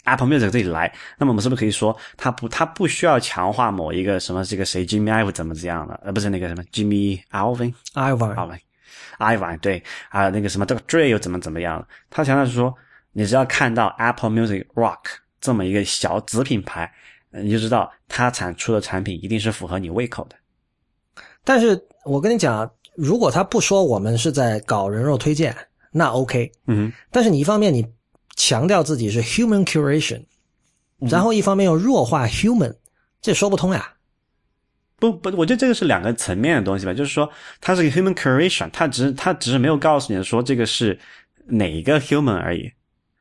[0.05, 11.89] Apple Music 这里来，那么我们是不是可以说，它不，它不需要强化某一个什么这个谁 Jimmy Ive 怎么这样的，呃，不是那个什么 Jimmy Alvin，Alvin，Alvin，对，还有那个什么这个 Dre 又怎么怎么样了？
[12.11, 12.75] 他强调是说，
[13.13, 15.01] 你只要看到 Apple Music Rock
[15.41, 16.93] 这么一个小子品牌，
[17.31, 20.37] 你就知道它产出的产品一定是符合你胃口的。
[21.45, 25.57] 但是我跟你讲，如果他不说我们是在搞人肉推荐，
[25.91, 27.85] 那 OK，嗯，但是你一方面你。
[28.37, 30.25] 强调自己是 human curation，
[30.99, 32.75] 然后一方面又弱化 human，
[33.21, 33.95] 这说不通呀。
[34.97, 36.95] 不不，我觉得这个是两个层面的东西吧。
[36.95, 37.31] 就是说，
[37.61, 40.99] 它是个 human curation，它只是它只是没有告诉你说这个是
[41.47, 42.73] 哪一个 human 而已。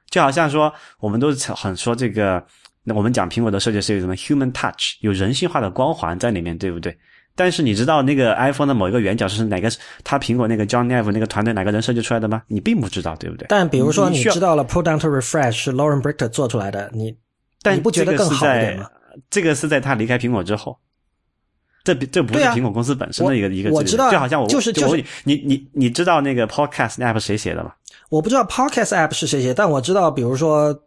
[0.10, 2.46] 就好像说，我们都是很说这个，
[2.84, 6.96] 那我们讲苹果的设计是有什么 human touch，有人性化的光环在里面，对不对？
[7.36, 9.70] 但是你知道那个 iPhone 的某一个圆角是哪个？
[10.04, 12.44] 他苹果那个 John Ive 那个团队哪个人设计出来的吗？
[12.48, 13.48] 你并不知道，对不对？
[13.50, 17.16] 但比如说你知道了 Pull Down to Refresh 是 Lauren Brickter 做出来的，你
[17.62, 18.88] 但你不觉得更好一点吗？
[19.30, 20.78] 这个是在他离开苹果之后，
[21.84, 27.74] 这这不是苹果公司本身的一个一个，我知道，就好像我就是就是你你你知道那个 Podcast App 谁写的吗？
[28.10, 30.84] 我不知道 Podcast App 是谁写，但我知道，比如说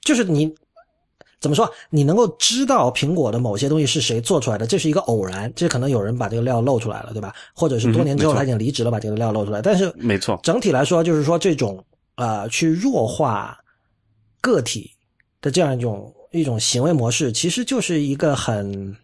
[0.00, 0.54] 就是你。
[1.40, 1.68] 怎么说？
[1.88, 7.34] 你能够知道苹果的某些东西是谁做出来的，这是一个偶然，这可能有人把这个料露出来了，对吧？
[7.54, 9.62] 或者是多年之后他已经离职了，把这个料露出来。
[9.62, 11.82] 但是，没错，整体来说，就是说这种
[12.16, 13.58] 啊，去弱化
[14.42, 14.90] 个体
[15.40, 18.94] 的这样一种一种行为模式，其实就是一个很，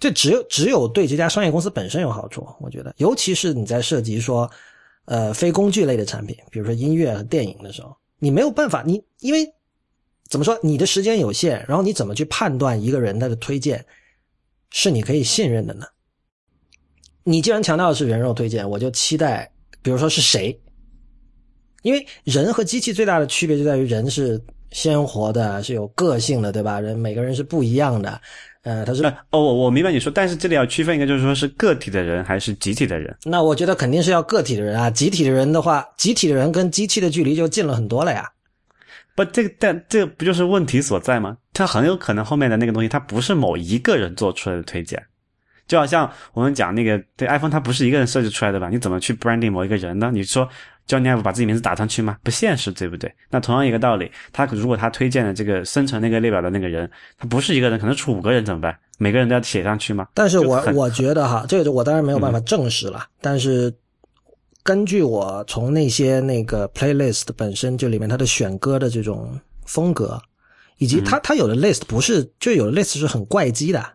[0.00, 2.46] 这只有只有对这家商业公司本身有好处。
[2.58, 4.50] 我觉得，尤其是你在涉及说
[5.04, 9.46] 呃非工具类的产品，比如说音乐和电影的时候，你没有办法，你因为。
[10.28, 10.58] 怎么说？
[10.62, 13.84] 你的时间有限，然后你怎么去判断一个人他的推荐
[14.70, 15.86] 是你可以信任的呢？
[17.22, 19.50] 你既然强调的是人肉推荐，我就期待，
[19.82, 20.58] 比如说是谁？
[21.82, 24.40] 因为人和机器最大的区别就在于人是
[24.72, 26.80] 鲜活的，是有个性的，对吧？
[26.80, 28.20] 人每个人是不一样的。
[28.62, 33.14] 呃，他是哦，我明白你说，但是这里要区分一个，就是说是个体的人还是集体的人？
[33.24, 38.26] 那我觉得肯定是要个体的人啊，集体的人的话，集体的人跟机器的距离就近了很多了呀。
[39.16, 41.36] 不，这个但这个不就是问题所在吗？
[41.52, 45.00] 它很有可能后面的那个东西，它不是某一个人做出来的推荐，
[45.68, 48.68] 就好像我们讲那个对 iPhone，它不是一个人设计出来的吧？
[48.68, 50.10] 你怎么去 branding 某一个人呢？
[50.12, 50.48] 你说
[50.88, 52.18] Johnny Ive 把自己名字打上去吗？
[52.24, 53.14] 不现实，对不对？
[53.30, 58.76] 那同样一个道理，他如果他推荐的这个生成那个列表的那个人，他不是一个人，可能出五个人怎么办？
[58.98, 60.08] 每个人都要写上去吗？
[60.12, 63.72] 但是我我觉得哈，这个我当然没有办法证实了，但是。
[64.64, 70.18] 根据我从那些那个 playlist 本身就里面它的选歌的这种风格，
[70.78, 73.86] 以及它它有的 list 不是就有的 list 是很怪机的，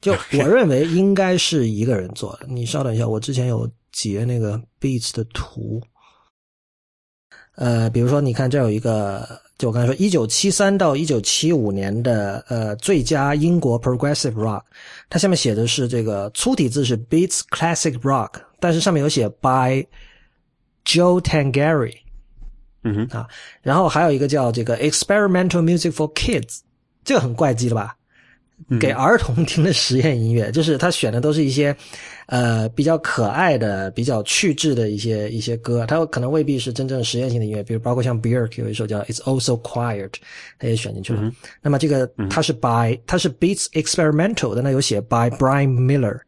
[0.00, 2.46] 就 我认为应该是一个人做的。
[2.48, 5.80] 你稍等一下，我之前有截那个 beats 的图，
[7.54, 14.62] 呃，比如说你看这有一个，就我刚才说一九七三到一九七五年的呃最佳英国 progressive rock，
[15.08, 18.40] 它下面写的是这个粗体字是 beats classic rock。
[18.60, 19.86] 但是上面有写 by
[20.84, 21.96] Joe Tangari，
[22.82, 23.28] 嗯哼啊，
[23.62, 26.60] 然后还有一个叫这个 Experimental Music for Kids，
[27.04, 27.96] 这个很怪机了吧？
[28.78, 31.76] 给儿童听的实验音乐， 就是他选的都是一些
[32.26, 40.12] 呃比较可爱的、比较趣致的一些一些歌，他可能未必是真正实验性的音乐，比如包括像 Bjork 有一首叫 It's Also Quiet，
[40.58, 41.32] 他也选进去了。
[41.60, 46.20] 那么这个他是 by 他是 Beats Experimental 的，那有写 by Brian Miller，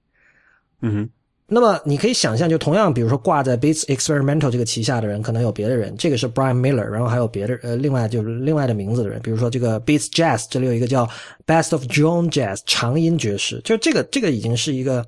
[0.80, 1.10] 嗯哼。
[1.48, 11.08] 那么你可以想象，就同样，比如说挂在 Beats Experimental 这个旗下的人，可能有别的人，这个是 Brian Miller，然后还有别的呃，另外就是另外的名字的人，比如说这个 Beats Jazz，这里有一个叫
[11.46, 15.06] Best of John Jazz 长音爵士，就这个这个已经是一个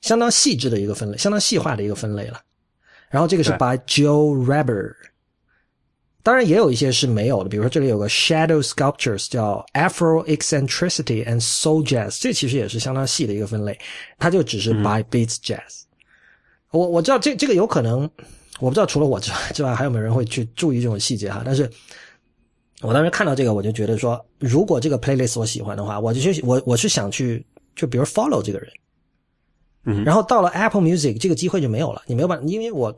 [0.00, 2.40] 相当细致的一个分类，相当细化的一个分类了。
[3.10, 4.92] 然后这个是 by Joe Reber，
[6.22, 13.78] 当然也有一些是没有的，比如说这里有个 Shadow Sculptures 叫 Afro Eccentricity and Soul Jazz，这其实也是相当细的一个分类，
[14.18, 15.82] 它就只是 by Beats Jazz。
[16.70, 18.02] 我我知道这这个有可能，
[18.60, 21.70] 我不知道除了我之外之外还有没有人会去注意这种细节哈，但是
[22.82, 28.70] 我当时看到这个我就觉得说，如果这个 playlist 我喜欢的话，我就去我我是想去就比如 follow 这个人。
[29.84, 32.94] 嗯，然后到了 Apple Music 这个机会就没有了，你没有办法，因为我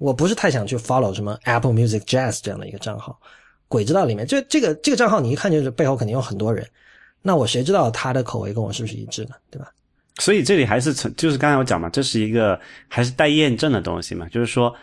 [0.00, 3.20] 我不是太想去 follow 什么 Apple Music Jazz 这样的一个账号，
[3.68, 6.66] 鬼知道里面这这个这个账号你一看就是背后肯定有很多人，
[7.20, 9.30] 那我谁知道他的口味跟我是不是一致呢？
[9.50, 9.70] 对吧？
[10.18, 12.58] 所以这里还是从就是刚才我讲嘛，这是一个
[12.88, 14.74] 还是待验证的东西嘛，就是说，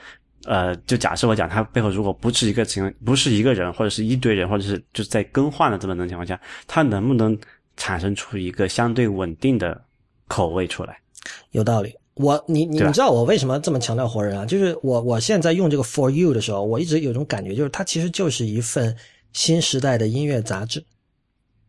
[0.45, 7.38] 呃，就假设我讲他背后如果不是一个情不是一个人或者是一堆人或者是就是在更换的这么的情况下，他能不能
[7.76, 9.80] 产生出一个相对稳定的
[10.27, 10.99] 口味出来？
[11.52, 14.45] 有道理，我你你你知道我为什么这么强调活人啊？
[14.45, 18.95] 就是我我现在用这个 For You 的时候，我一直有种感觉，就是它其实就是一份
[19.34, 20.84] 新时代的音乐杂志。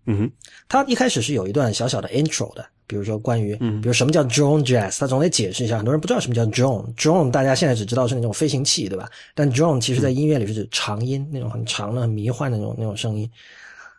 [0.06, 0.32] 嗯哼，
[0.68, 6.94] 它一开始是有一段小小的 intro 的，比如说关于，嗯比如什么叫 drone jazz，它总得解释一下，很多人不知道什么叫 drone。
[6.94, 9.10] drone 大家现在只知道是那种飞行器，对吧？
[9.34, 13.30] 但 drone 其实在音乐里是指长音，那种很长的、很迷幻的那种那种声音，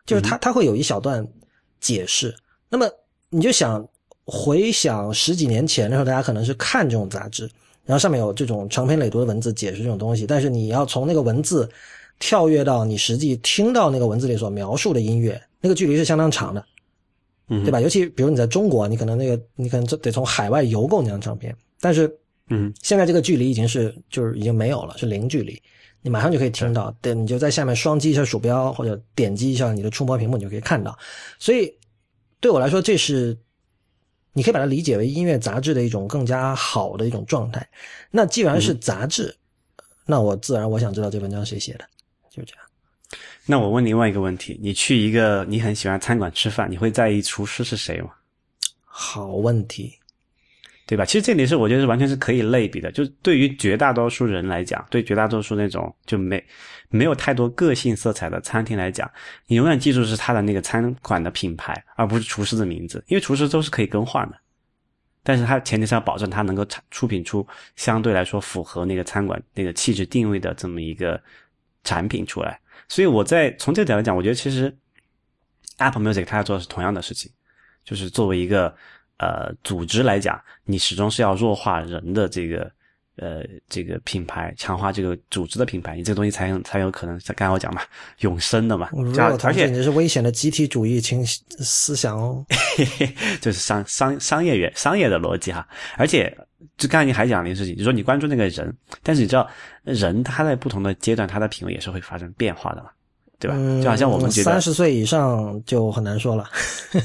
[0.05, 1.27] 就是它它会有一小段
[1.79, 2.35] 解释。
[2.69, 2.89] 那么
[3.29, 3.87] 你就想。
[4.29, 7.49] 回想十几年前的时候，大家可能是看这种杂志，
[7.85, 11.69] 然后上面有这种长篇累牍的文字解释这种东西，但是你要从那个文字
[12.19, 16.63] 跳跃到你实际听到那个文字里所描述的音乐，那个距离是相当长的，
[17.47, 17.81] 嗯，对吧？
[17.81, 22.13] 尤其比如你在中国，你可能那个你可能得从海外邮购那张唱片，但是
[22.49, 25.59] 嗯，现在这个距离已经是就是已经没有了，是零距离，
[26.01, 30.97] 你马上就可以听到，对，你就在下面双击一下鼠标或者点击一下你的触摸屏幕，你就可以看到。
[31.39, 31.73] 所以
[32.39, 33.35] 对我来说，这是。
[34.33, 37.67] 你可以把它理解为音乐杂志的一种更加好的一种状态。
[38.11, 39.35] 那既然是杂志，
[40.05, 41.85] 那我自然我想知道这文章谁写的，
[42.29, 42.63] 就这样。
[43.45, 48.11] 那我问另外一个问题：你去一个你很喜欢餐馆吃饭，你会在意厨师是谁吗？
[48.85, 49.93] 好问题，
[50.85, 51.03] 对吧？
[51.03, 52.91] 其实这里是我觉得是完全是可以类比的。
[52.91, 56.43] 就对于绝大多数人来讲，对绝大多数那种就没
[56.89, 59.09] 没有太多个性色彩的餐厅来讲，
[59.47, 64.37] 你永远记住是他的那个餐馆的品牌，而不是厨师的名字，因为厨师都是可以更换的。
[65.21, 67.45] 但是它前提是要保证它能够产出品出
[67.75, 71.21] 相对来说符合那个餐馆那个气质定位的这么一个
[71.83, 72.59] 产品出来。
[72.87, 74.75] 所以我在从这个角度讲，我觉得其实
[75.77, 77.31] Apple Music 它要做的是同样的事情，
[77.83, 78.73] 就是作为一个
[79.17, 82.71] 呃组织来讲，你始终是要弱化人的这个
[83.19, 87.81] 呃这个品牌，强化这个组织的品牌，你这个东西才有才有可能像刚才我讲嘛，
[88.19, 88.89] 永生的嘛。
[89.43, 92.45] 而且你这是危险的集体主义情思想哦，
[93.41, 95.67] 就是商商商业原商业的逻辑哈。
[95.97, 96.35] 而且
[96.77, 98.73] 就刚才你还讲了一个事情，你说你关注那个人，
[99.03, 99.47] 但是你知道
[99.83, 102.89] 人他在不同的阶段，他的品味也是会发生变化的嘛。
[103.41, 103.55] 对吧？
[103.81, 106.49] 就好像我们觉得三十岁以上就很难说了。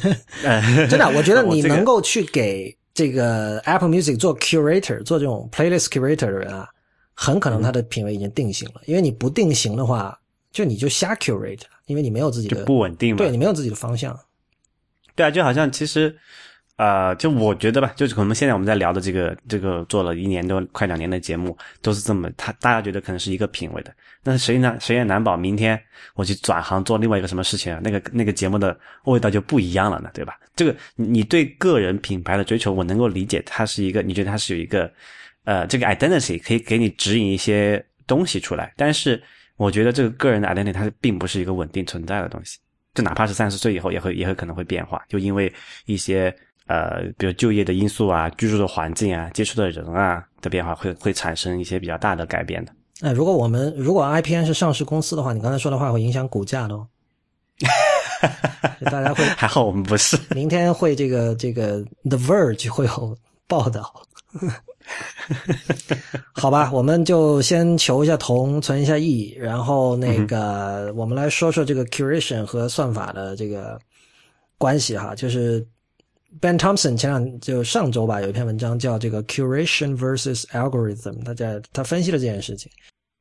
[0.90, 6.68] 真的，我觉得你能够去给这个 Apple Music 做 curator 做这种 playlist curator 的人啊，
[7.12, 8.80] 很可能他的品味已经定型了。
[8.86, 10.18] 因为你不定型的话，
[10.52, 13.18] 就你就瞎 curate，因为你没有自己的不稳定嘛。
[13.18, 14.18] 对你没有自己的方向。
[15.14, 16.16] 对啊，就好像其实。
[16.76, 23.94] 呃，就我觉得吧，就是可能现在我们在聊的这个这个做了一年多快两年的节目，都是这么他大家觉得可能是一个品味的，
[24.24, 24.76] 但是谁呢？
[24.80, 25.80] 谁也难保明天
[26.14, 30.36] 我去转行做另外一个什么事情，那个那个节目的味道就不一样了呢，对吧？
[30.56, 34.92] 这个你对个人品牌的追求，我能够理解，它是一个你觉得它是有一个
[35.44, 39.22] 呃这个 identity 可以给你指引一些东西出来，但是
[39.56, 42.58] 我觉得这个个人的 identity 它并不是一个稳定存在的东西，
[42.94, 45.52] 就哪怕是三十岁以后也会也会可能会变化，就因为
[45.86, 46.36] 一些。
[46.66, 52.72] 呃，比如就业的因素啊，居住的环境啊，接触的人啊的变化，会会产生一些比较大的改变的。
[53.00, 56.86] 那如果我们如果 IPN 是上市公司的话，你刚才说的话会影响股价的哦。
[58.90, 60.18] 大家会还好我们不是。
[60.30, 63.16] 明天会这个这个 The Verge 会有
[63.46, 63.92] 报道。
[66.32, 73.78] 好吧，我们就先求一下同，存一下意，然后那个我们来说说这个 curation 和算法的这个
[74.56, 75.66] 关系哈，就是。
[76.40, 82.70] Ben Thompson 前两就上周吧，有一篇文章叫这个 Curation versus Algorithm，他在他分析了这件事情。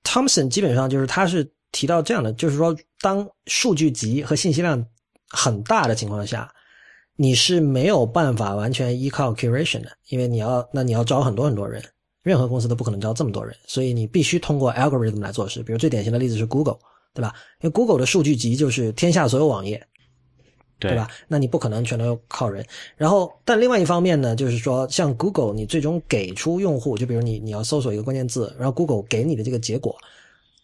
[0.03, 4.83] Thompson 基本上就是他是提到这样的，就是说当数据集和信息量
[5.29, 6.51] 很大的情况下，
[7.15, 11.83] 你是没有办法完全依靠 curation 的，因为你要那你要招很多很多人，
[12.23, 15.61] 任何公司都不可能招这么多人，所以你必须通过 algorithm 来做事。
[15.61, 16.77] 比如最典型的例子是 Google，
[17.13, 17.33] 对吧？
[17.61, 19.85] 因为 Google 的数据集就是天下所有网页，
[20.89, 21.09] 对吧？
[21.27, 22.65] 那你不可能全都靠人。
[22.95, 29.95] 然后，但另外一方面呢，就是说像 Google，你最终给出用户，就比如你你要搜索一个关键字，然后 Google 给你的这个结果，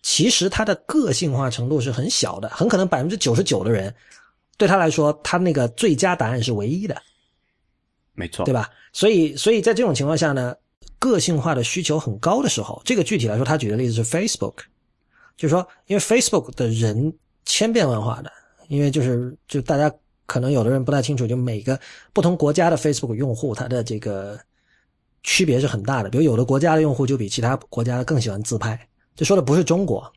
[0.01, 3.93] 其实它的个性化程度是很小的，很可能百分之九十九的人。
[4.57, 7.01] 对他来说，他那个最佳答案是唯一的，
[8.13, 8.69] 没错，对吧？
[8.91, 10.53] 所以，所以在这种情况下呢，
[10.99, 14.55] 个性化的需求很高的时候，这个具体来说，他举的例子是 Facebook，
[15.37, 17.13] 就是说，因为 Facebook 的人
[17.45, 18.29] 千变万化的，
[18.67, 19.89] 因为就是就大家
[20.29, 21.77] 可能有的人不太清楚，就每个
[22.13, 24.39] 不同国家的 Facebook 用户，他的这个
[25.23, 26.09] 区别是很大的。
[26.09, 28.79] 比如有的国家的用户就比其他国家更喜欢自拍，
[29.15, 30.09] 这说的不是中国。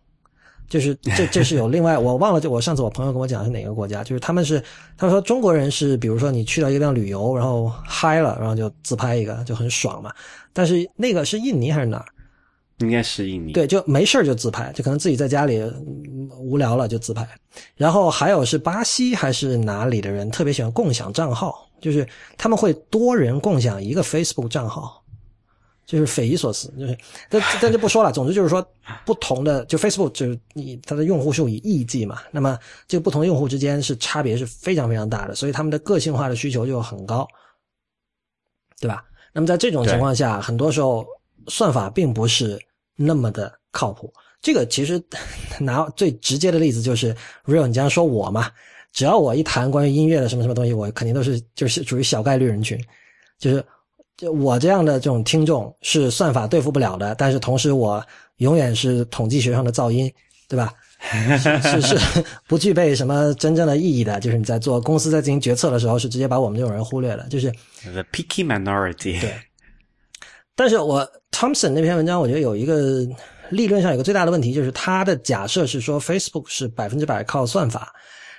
[0.68, 4.62] 就是这这是有另外我忘了，就我上次我朋友跟我讲是哪个国家，就是他们是
[4.96, 10.10] 他说中国人是比如说你去到一个地方旅游，然后嗨了，然后就自拍一个就很爽嘛。
[10.52, 12.06] 但是那个是印尼还是哪儿？
[12.84, 13.52] 应该是印尼。
[13.52, 15.62] 对，就没事就自拍，就可能自己在家里
[16.38, 17.26] 无聊了就自拍。
[17.76, 22.06] 然后还有是巴西还是哪里的人特别喜欢共享账号，就是
[22.36, 24.98] 他们会多人共享一个 Facebook 账号。
[25.84, 26.96] 就是匪夷所思，就是，
[27.28, 28.12] 但但就不说了。
[28.12, 28.66] 总之就是说，
[29.04, 32.56] 不同的就 Facebook 就是你它的用户数以亿计嘛，那么
[32.86, 37.26] 这个不同用户之间是差别是非常非常大的，所以他们的个性化的需求就很高，
[38.80, 39.04] 对吧？
[39.34, 41.04] 那么在这种情况下，很多时候
[41.48, 42.58] 算法并不是
[42.96, 44.12] 那么的靠谱。
[44.40, 45.02] 这个其实
[45.60, 47.14] 拿最直接的例子就是
[47.44, 48.50] Real，你这样说我嘛，
[48.92, 52.78] 只要我一谈关于音乐的什么什么东西，我肯定都是就是属于小概率人群，
[53.38, 53.64] 就是。
[54.14, 58.04] 就我这样的这种听众是算法对付不了的，但是同时我
[58.36, 60.12] 永远是统计学上的噪音，
[60.48, 60.72] 对吧？
[61.00, 61.98] 是是
[62.46, 67.50] 不具备什么真正的意义的，就是你在做公司在进行决策的时候，是直接把我们这种人忽略了，就是
[67.90, 69.18] the picky minority。
[69.18, 69.32] 对。
[70.54, 73.06] 但是我 Thompson 那篇文章，我觉得有一个
[73.50, 77.92] 理论上有个最大的问题，就是他的假设是说 Facebook 是百分之百靠算法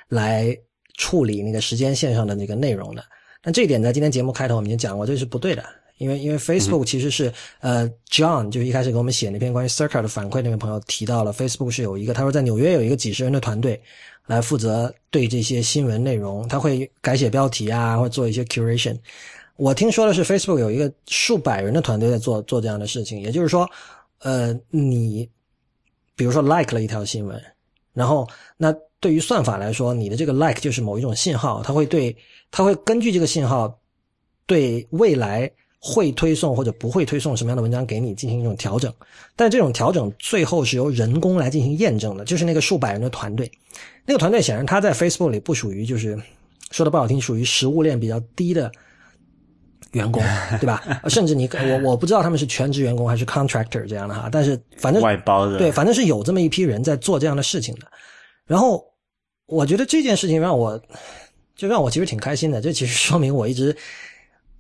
[0.10, 0.56] 来
[0.98, 3.04] 处理那个时间线上的那个内容的。
[3.44, 5.66] 那这一点在今天节目开头我们已经讲过，这是不对的，
[5.98, 13.82] 因为因为 Facebook 其实是呃，John 就是一开始给我们写那篇关于 Circle 的反馈那位朋友提到了，Facebook 是有一个他说在纽约有一个几十人的团队
[14.28, 18.98] 来负责对这些新闻内容，他会改写标题啊，或者做一些 curation。
[19.56, 23.70] 我听说的是 Facebook 有一个数百人的团队在做做这样的事情，也就是说，
[24.20, 25.30] 呃，你
[26.16, 27.42] 比如说 like 了一条新闻，
[27.94, 28.28] 然后
[28.58, 28.74] 那。
[29.04, 32.16] 对于算法来说，你的这个 like 就是某一种信号，它会对，
[32.52, 33.78] 它会根据这个信号，
[34.46, 38.94] 对未来会推送或者不会推送什么样的文章给你进行一种调整。
[39.36, 43.52] 但这种调整最后是由人工来进行验证的，就是那个数百人的团队。
[44.06, 46.18] 那个团队显然他在 Facebook 里不属于，就是
[46.72, 48.72] 说的不好听，属于食物链比较低的
[49.94, 50.22] 员工，
[50.62, 50.84] 对吧？
[51.08, 57.88] 甚至你我我不知道他们是全职员工还是 contractor 这样的哈，但是反正外包的，对，反正是有这么一批人在做这样的事情的，
[58.46, 58.84] 然后。
[59.46, 60.82] 我觉得这件事情让我，
[61.54, 62.62] 就让我其实挺开心的。
[62.62, 63.76] 这其实说明我一直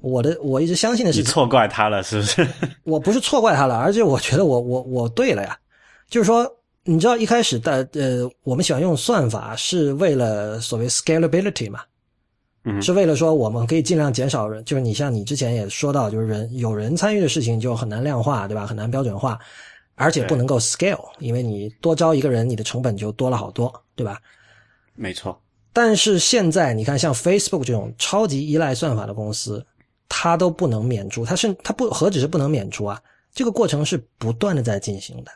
[0.01, 2.47] 我的我一直相信的是，你错怪他了是不是？
[2.83, 5.57] 我不是错怪他了，而且我觉得我我我对了呀。
[6.09, 6.45] 就是说，
[6.83, 11.79] 你知道一开始的呃，我们喜欢用算法是为了所谓 scalability 嘛，
[12.65, 18.65] 嗯，是为了说我们可以尽量减少人，就是你像你之前也说到，就是人有人参与的事情就很难量化，对吧？
[18.65, 19.37] 很难标准化，
[19.95, 24.17] 而且不能够 scale，因为你多招一个人，你的成本就多了好多，对吧？
[24.95, 25.37] 没错，
[25.73, 29.65] 但是现在你看，像 Facebook 这种超级依赖算法的公司，
[30.07, 33.01] 它都不能免除，它是它不何止是不能免除啊，
[33.33, 35.31] 这个过程是不断的在进行的，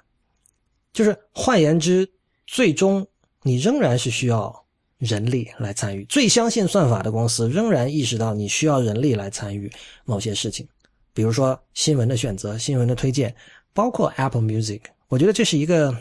[0.94, 2.10] 就是换言之，
[2.45, 3.06] 最终
[3.41, 4.64] 你仍然是需要
[4.98, 6.03] 人力来参与。
[6.06, 9.72] 最相信算法的公司仍然意识到你需要人力来参与
[10.06, 10.68] 某些事情，
[11.14, 13.34] 比如说新闻的选择、新闻的推荐，
[13.74, 15.95] 包括 Apple Music，我觉得这是一个。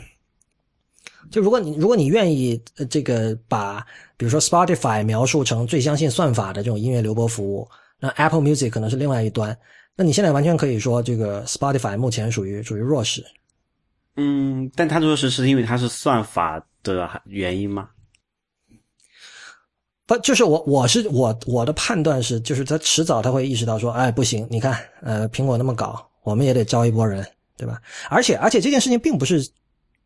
[1.29, 7.67] 就如果你如果你愿意这个把比如说 Spotify 描述成最相信算法的这种音乐流播服务，
[7.99, 9.57] 那 Apple Music 可能是另外一端。
[9.95, 13.25] 那你现在完全可以说这个 Spotify 目前属于属于弱势。
[14.15, 17.89] 嗯，但它弱势是因为它是算法的原因吗？
[20.07, 27.23] 不，就是我我是我我的判断是，就是他迟早他会意识到说，哎，不行，你看，呃，苹果那么搞，我们也得招一波人，
[27.55, 27.79] 对吧？
[28.09, 29.47] 而且而且这件事情并不是。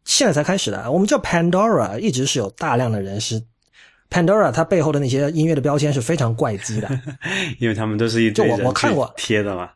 [0.04, 3.40] 现在才开始的，我们知道 Pandora 一直是有大量的人是
[4.10, 6.90] Pandora，它背后的那些音乐的标签是非常怪机的，
[7.62, 9.70] 因为他们都是一就我我看过贴的嘛。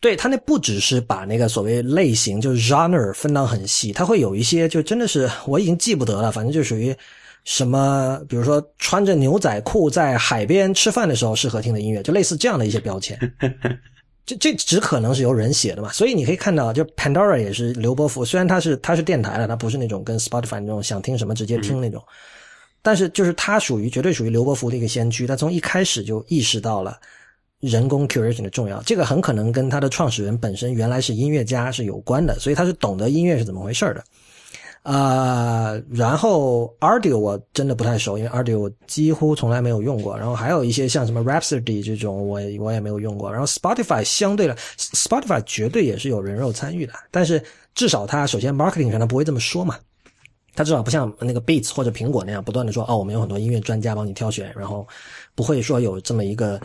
[0.00, 6.96] 对他那不只是把那个所谓类型就是 genre 分到很细，他会有一些就真的是我已经记不得了，反正就属于
[7.44, 13.18] 什么，比如说穿着牛仔裤在海边吃饭的时候适合听的音乐，就类似这样的一些标签。
[14.24, 22.00] 这这只可能是由人写的嘛，所以你可以看到，就 Pandora 也是刘伯福，虽然他是他是电台的，他不是那种跟 Spotify 那种想听什么直接听那种，
[22.82, 26.96] 但是就是他属于绝对属于刘伯福的一个先驱，他从一开始就意识到了
[27.58, 34.04] 人工 curation 的重要，这个很可能跟他的创始人本身原来是音乐家是有关的，所以他是懂得音乐是怎么回事的。
[34.82, 40.18] 啊，然后 Audio 我真的不太熟，因为 Audio 我几乎从来没有用过。
[40.18, 43.30] 然后还有一些像什么 Rhapsody 这种，我我也没有用过。
[43.30, 47.40] 然后 Spotify 相对的，Spotify 绝对也是有人肉参与的，但是
[47.74, 49.78] 至少它首先 marketing 上它不会这么说嘛，
[50.54, 54.84] 它至少不像那个 Beats 或者苹果那样不断的说哦，我们有很多音乐专家帮你挑选，然后
[55.36, 56.60] 不会说有这么一个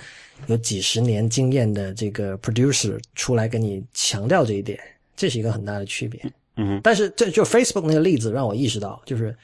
[0.47, 4.79] 有几十年经验的这个 producer 出来跟你强调这一点，
[5.15, 6.19] 这是一个很大的区别。
[6.59, 9.35] 嗯，但是这就 Facebook 那个例子让我意识到，就是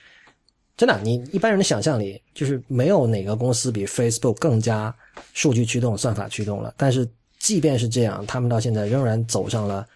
[0.76, 4.92] 真的，你一般人的想象里，就是没有哪个公司比 Facebook 更加
[5.32, 6.74] 数据驱动、算法驱动了。
[6.76, 7.08] 但是
[7.38, 9.88] 即便是这样，他们到现在仍然走上了，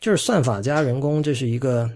[0.00, 1.86] 就是算法加人工，这是一个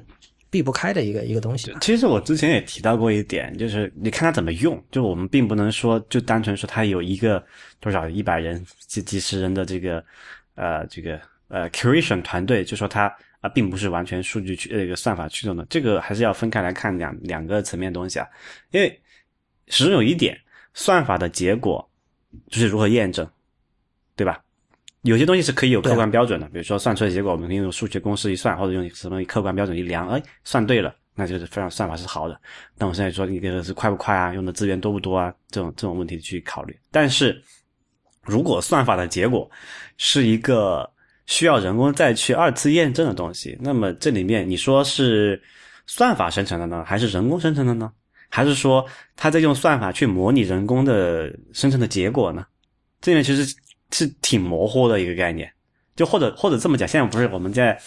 [0.51, 1.75] 避不开的一个一个东西。
[1.81, 7.43] 其实我之前也提到过一点，就是你看它怎么用，就我们并不能说就单纯说它有一个
[7.81, 10.05] 多少一百人、几几十人的这个
[10.57, 11.19] 呃这个
[11.49, 13.11] 呃 curation 团队，就说它。
[13.43, 18.27] 啊，并不是完全数据驱那个算法驱动的，这个还是要分开来看两两个层面东西啊。
[18.71, 19.03] 因为
[19.67, 20.39] 始终有一点，
[20.75, 21.87] 算法的结果
[22.49, 23.29] 就是如何验证，
[24.15, 24.41] 对吧？
[25.03, 32.41] 有些东西是可以有客观标准的，比如说算出来结果，我们可以用数学公式一算，或者用什么客观标准一量，哎，算对了，那就是非常算法是好的。
[32.79, 34.33] 那我现在说你这个是快不快啊？
[34.33, 35.35] 用的资源多不多啊？
[35.51, 36.79] 这种这种问题去考虑。
[36.93, 37.43] 但是
[38.23, 39.51] 如果算法的结果
[39.97, 40.89] 是一个。
[41.27, 45.41] 需要人工再去二次验证的东西，那么这里面你说是
[45.87, 47.91] 算法生成的呢，还是人工生成的呢？
[48.29, 48.85] 还是说
[49.15, 52.47] 他在用算法去模拟人工的生成的结果呢？
[53.01, 53.55] 这里面其实
[53.91, 55.51] 是挺模糊的一个概念。
[55.95, 57.79] 就或者或者这么讲，现在不是我们在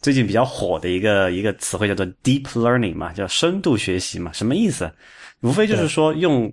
[0.00, 4.32] 最近比较火的一个一个词汇叫做 deep learning 嘛，叫深度学习嘛？
[4.32, 4.90] 什么意思？
[5.42, 6.50] 无非就是说用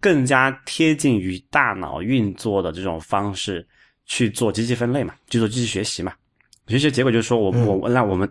[0.00, 3.66] 更加贴近于大脑运作的这种方式。
[4.10, 6.12] 去做机器分类嘛，去做机器学习嘛，
[6.66, 8.28] 学习结果就是说我我那我们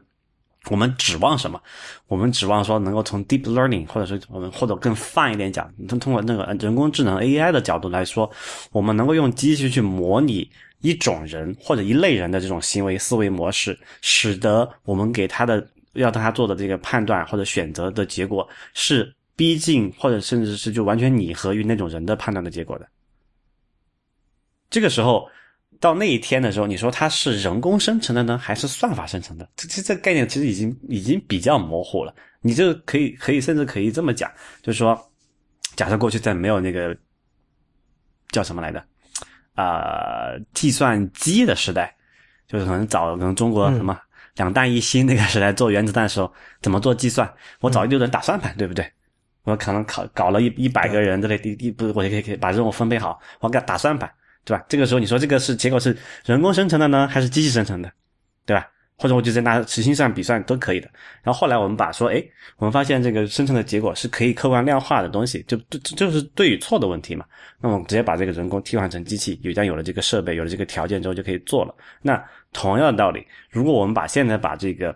[0.69, 1.61] 我们指望什么？
[2.07, 8.29] 我们指望说能够从 deep learning，或者是我们或者更泛一点讲，通通过那个人工智能 AI 的角度来说，
[8.73, 10.51] 我们能够用机器去模拟
[10.81, 22.85] 一种人或者一类人的这种行为思维模式，使得我们给他的要他做的这个判断或者选择的结果是逼近或者甚至是就完全拟合于那种人的判断的结果的。
[24.69, 25.25] 这个时候。
[25.79, 29.49] 到那一天的时候，你说它是人工生成的呢，还是算法生成的？
[29.55, 32.13] 这这这个概念其实已经已经比较模糊了。
[32.41, 34.29] 你这可以可以甚至可以这么讲，
[34.61, 34.99] 就是说，
[35.75, 36.95] 假设过去在没有那个
[38.29, 38.85] 叫什么来的
[39.55, 41.95] 啊计算机的时代，
[42.47, 43.97] 就是可能早可能中国什么
[44.35, 46.31] 两弹一星那个时代做原子弹的时候，
[46.61, 47.33] 怎么做计算？
[47.61, 48.85] 我找一堆人打算盘，对不对？
[49.43, 54.09] 我可能考搞了一一百个人，这类第第不，我就可以可以把任务分配好，我给他打算盘。
[54.45, 54.65] 对吧？
[54.67, 55.95] 这个时候你说这个是结果是
[56.25, 57.91] 人工生成的呢，还是机器生成的？
[58.45, 58.67] 对吧？
[58.97, 60.89] 或者我就在拿实心算比算都可以的。
[61.23, 62.21] 然后后来我们把说，哎，
[62.57, 67.25] 我们发现这个生成的结果是可以客观量化的东西，就就就是对与错的问题嘛。
[67.61, 71.73] 那么直接把这个人工替换成机器，有将有了这个设备，有了这个条件之后就可以做了。
[72.01, 72.21] 那
[72.51, 74.95] 同样的道理，如果我们把现在把这个，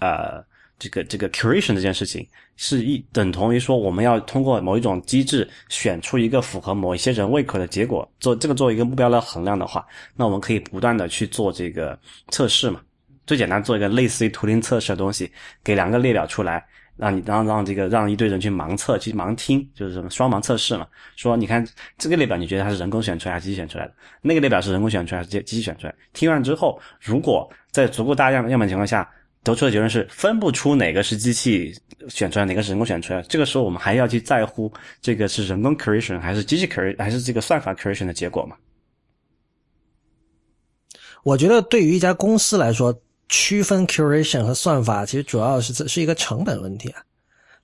[0.00, 0.44] 呃。
[0.82, 2.26] 这个这个 curation 这件事情
[2.56, 9.86] 是一等同于说，我们要通过某一种机制选出一个符合某一些人胃口的结果，做这个作为一个目标来衡量的话，
[10.16, 11.96] 那我们可以不断的去做这个
[12.30, 12.80] 测试嘛。
[13.28, 15.30] 最简单做一个类似于图灵测试的东西，
[15.62, 20.84] 给两个列表出来，让你让让这个让一堆人去盲测去盲听，就是什么双盲测试嘛。
[21.14, 21.64] 说你看
[21.96, 23.94] 这个列表，你觉得它是人工选出来还是机器选出来的？
[24.20, 25.94] 那个列表是人工选出来还是机机器选出来？
[26.12, 29.08] 听完之后，如果在足够大量的样本情况下。
[29.44, 31.74] 得出的结论是分不出哪个是机器
[32.08, 33.22] 选出来，哪个是人工选出来。
[33.22, 38.56] 这个时候我们还要去在乎这个是人工 creation 还是机器 creation 还是这个算法 creation 的结果吗？
[41.24, 42.92] 我觉得对于一家公司来说，
[43.28, 47.02] 区分 curation 和算法其实主要是是一个成本问题啊。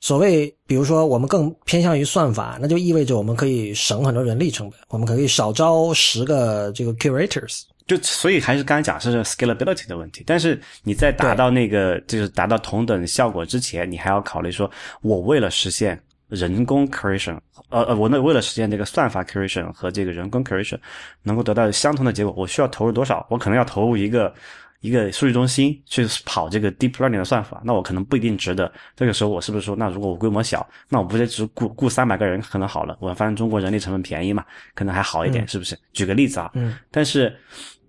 [0.01, 7.63] 所谓，比如说我们更偏向于算法，那就意味着我们可以省很多人力成本，我们可以少招十个这个 curators。
[7.89, 14.71] 就所以还是刚才讲是 scalability 的问题，但是你在达到那个就是达到同等效果之前，你还要考虑说，
[15.01, 17.39] 我为了实现人工 creation，
[17.71, 20.79] 呃呃，我那为了实现这个算法 creation 和这个人工 creation
[21.23, 23.27] 能够得到相同的结果，我需要投入多少？
[23.31, 24.35] 我可能要投入一个
[24.81, 28.71] 一个数据中心去跑这个 deep learning 的算法，那我可能不一定值得。
[28.95, 32.97] 这个时候我是不是说，那如果我规模小，那我不就只雇雇三百个人可能好了？
[33.01, 34.45] 我发现中国人力成本便宜嘛，
[34.75, 35.77] 可能还好一点，是不是？
[35.95, 37.35] 举个例子啊，嗯，但是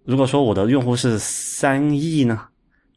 [0.06, 2.42] 如果说我的用户是三亿呢，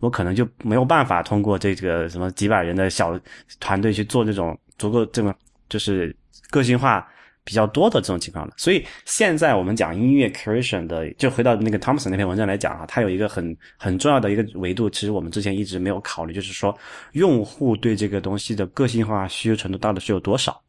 [0.01, 3.19] 我可能就没有办法通过这个什么几百人的小
[3.61, 5.35] 团队去做这种足够这么
[5.69, 6.15] 就是
[6.51, 7.07] 个性化。
[7.45, 16.73] 比较多的这种情况了，所以现在我们讲音乐 creation 的，就回到那个 Thompson 那篇文章来讲啊，它有一个很很重要的一个维度，其实我们之前一直没有考虑，就是说
[17.15, 20.63] 用户对这个东西的个性化需求程度到底是有多少，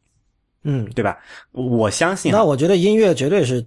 [0.64, 1.16] 嗯，对吧？
[1.52, 3.64] 我相信，那我觉得音乐绝对是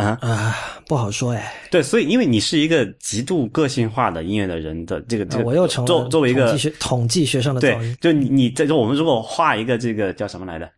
[0.00, 0.56] 啊啊
[0.86, 10.68] 不好说哎，对，所以因为你是一个极度个性化的音乐的人的这个，这个我又成作作为一个统计学统计学上的对，就你你这就我们如果画一个这个叫什么来着，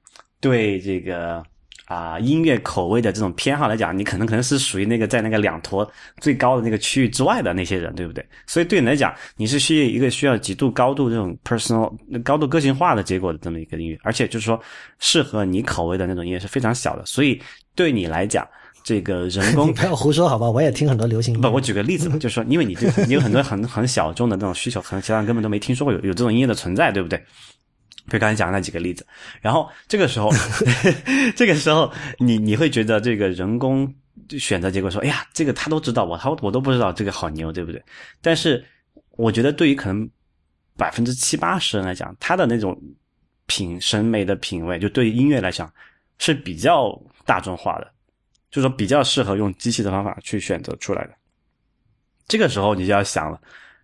[0.41, 1.43] 对这个。
[1.87, 5.87] 啊，音乐口味的这种偏好来讲，你可能可能是属于那个在那个两坨
[6.21, 8.25] 最高的那个区域之外的那些人，对不对？
[8.47, 11.93] 所以对你来讲，你是需要一个需要极度高度这种 personal
[12.23, 14.59] 高度个性化的结果的这么一个音乐，而且就是说
[15.01, 17.05] 适合你口味的那种音乐是非常小的。
[17.05, 17.39] 所以
[17.75, 18.49] 对你来讲，
[18.85, 20.51] 这个人工 你不要胡说好吧？
[20.51, 27.19] 我也听很多流行音不，我举个例子嘛， 就是说，因为你这你有很多很很小众的那种需求，可能其他人根本都没听说过有有这种音乐的存在，对不对？
[28.07, 29.07] 比如刚才讲的那几个例子，
[29.41, 30.29] 然后这个时候，
[31.37, 33.93] 这个时候你你会觉得这个人工
[34.31, 37.81] 选择结果说，哎呀，这个他都知道，我他我都不知道，这个好牛，对不对？
[38.21, 38.65] 但是
[39.13, 40.09] 我觉得对于可能
[40.77, 42.77] 百分之七八十人来讲，他的那种
[43.47, 45.73] 品审美的品味，就对于音乐来讲
[46.19, 47.93] 是比较大众化的，
[48.53, 51.11] 就是说比较适合用机器的方法去选择出来的。
[52.29, 53.41] 这个时候你就要想了，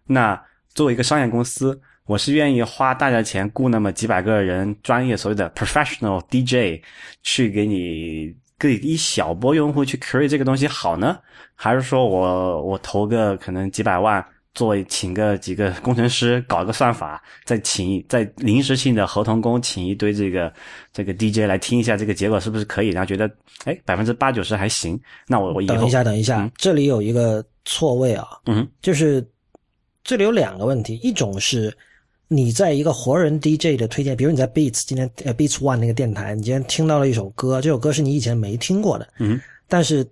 [0.07, 1.81] 那作为一个商业公司。
[2.09, 6.83] 我是愿意花大价钱雇那么几百个人，专业所谓的 professional DJ
[7.23, 11.19] 去给你给一小波用户去 create 这个东西好呢，
[11.55, 20.53] 还是说我我投个可能几百万，作为请个几个工程师搞个算法，再请再临时性的合同工请一堆这个
[20.93, 23.31] 这个 DJ 来听一下这个结果是不是可以，然后觉得
[23.65, 29.27] 哎百分之八九十还行，那我我等一下等一下，这里有一个错位啊，嗯，就是
[30.03, 31.77] 这里有两个问题，一种是。
[32.31, 40.07] 你在一个活人 DJ 的推荐，比如你在 Beats 今天呃 Beats One 那个电台，你今天听到了一首歌，这首歌是你以前没听过的，嗯，但是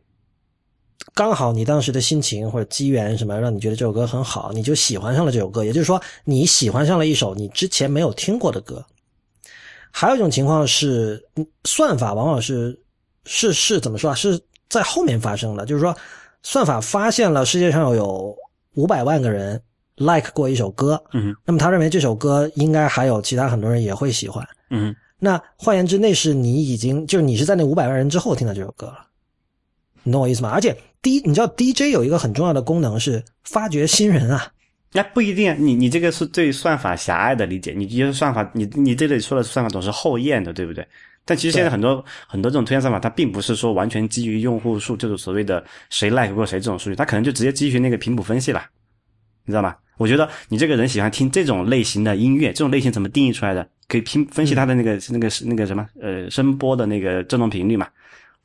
[1.14, 8.84] 刚好你当时的心情或者机缘什么让你觉得这首歌很好，你就喜欢上了这首歌，也就是说你喜欢上了一首你之前没有听过的歌。
[9.90, 11.22] 还有一种情况是，
[11.64, 12.78] 算法往往是
[13.24, 14.14] 是是怎么说啊？
[14.14, 15.96] 是在后面发生的，就是说
[16.42, 18.36] 算法发现了世界上有
[18.74, 19.60] 五百万个人。
[19.98, 29.06] like 过一首歌，嗯，那么他认为这首歌应该还有其他很多人也会喜欢，嗯，那换言之，那是你已经就是你是在那五百万人之后听到这首歌了，
[30.06, 30.50] 你懂我意思吗？
[30.50, 30.72] 而且
[31.02, 34.46] D 你知道 DJ 有一个很重要的功能是发掘新人啊，
[34.92, 40.86] 那不一定，你你这个是对算法狭隘的理解，你觉得算法你你这里说的算法总是后验的，对不对？
[41.24, 48.62] 但其实现在很多很多这种推荐算法，它并不是说完全基于用户数，就是所谓的谁 like 过谁这种数据，它可能就直接基于那个频谱分析了，
[49.44, 49.74] 你知道吗？
[49.98, 53.68] 我觉得你这个人喜欢听这种类型的音乐，这种类型怎么定义出来的？
[53.88, 57.88] 可以拼分析它的那个那个那个什么呃声波的那个振动频率嘛？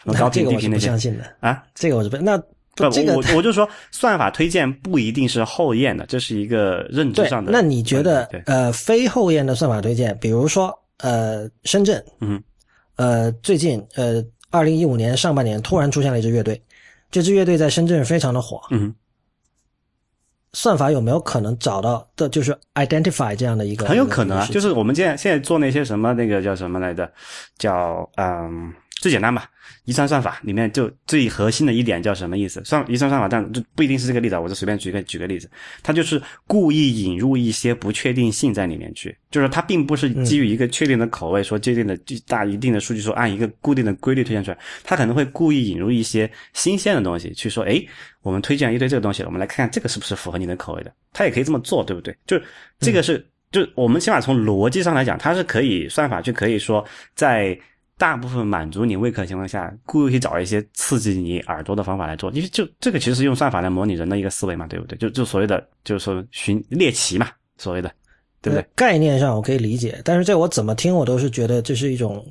[0.04, 0.88] 什么高频低频那些？
[0.88, 1.64] 不相信的啊？
[1.76, 2.42] 这个我是不那
[2.90, 7.52] 这个我我就说算法推荐不一定是后验的，这是一个认知上的。
[7.52, 12.42] 那你觉得呃非后验的算法推荐，比如说呃深圳，嗯，
[12.96, 16.60] 呃最近呃二零一五年上半年突然出现了一支乐队，
[17.12, 18.96] 这支乐队在深圳非常的火，嗯。
[20.54, 23.86] 算法有没有可能找到的，就是 identify 这样的一个？
[23.86, 27.10] 很有可能啊，就是我们现在现在做那些什么那个叫什么来着，
[27.58, 28.74] 叫嗯。
[29.02, 29.50] 最简单吧，
[29.86, 32.64] 遗传算法里面就最核心的一点叫什么意思？
[32.64, 35.50] 算遗传算法，但就不一定是这个例子，我就随便举个举个例子，
[35.82, 41.98] 它就是故意引入一些不确定性在里面去，就是它并不是基于一个确定的口味，说确定的
[42.28, 47.84] 大一定的数据，说按一个固定的规律推荐出来，它可能会故意引入一些新鲜的东西，去说，哎，
[48.22, 52.16] 我们推荐一堆这个东西，我们来看看这个是不是符合你的口味的，它也可以这么做，对不对？
[52.28, 52.44] 就是
[52.78, 57.60] 这个是，就我们起码从逻辑上来讲，它是可以算法就可以说在。
[58.02, 64.98] 大部分满足你胃口的情况下，故意去找一些刺激你耳朵的方法来做，因为就这个其实是用算法来模拟人的一个思维嘛，对不对？
[64.98, 67.30] 就就所谓的就是说寻猎奇嘛，
[67.60, 67.92] 所谓的，
[68.42, 68.66] 对不对？
[68.76, 72.26] 概念上我可以理解，但是这我怎么听我都是觉得这是一种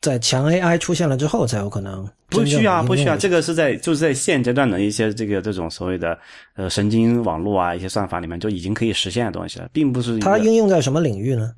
[0.00, 2.08] 在强 AI 出现了之后才有可能。
[2.28, 6.16] 不需要，不需要，这个是在就是在现阶段的一些这个这种所谓的
[6.54, 11.50] 呃神经网络啊一些算法里面就已经可以实现的东西了，并不是它应用在什么领域呢？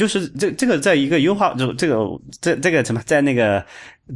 [0.00, 1.98] 就是这这个在一个优化，就这个
[2.40, 3.62] 这这个什么，在那个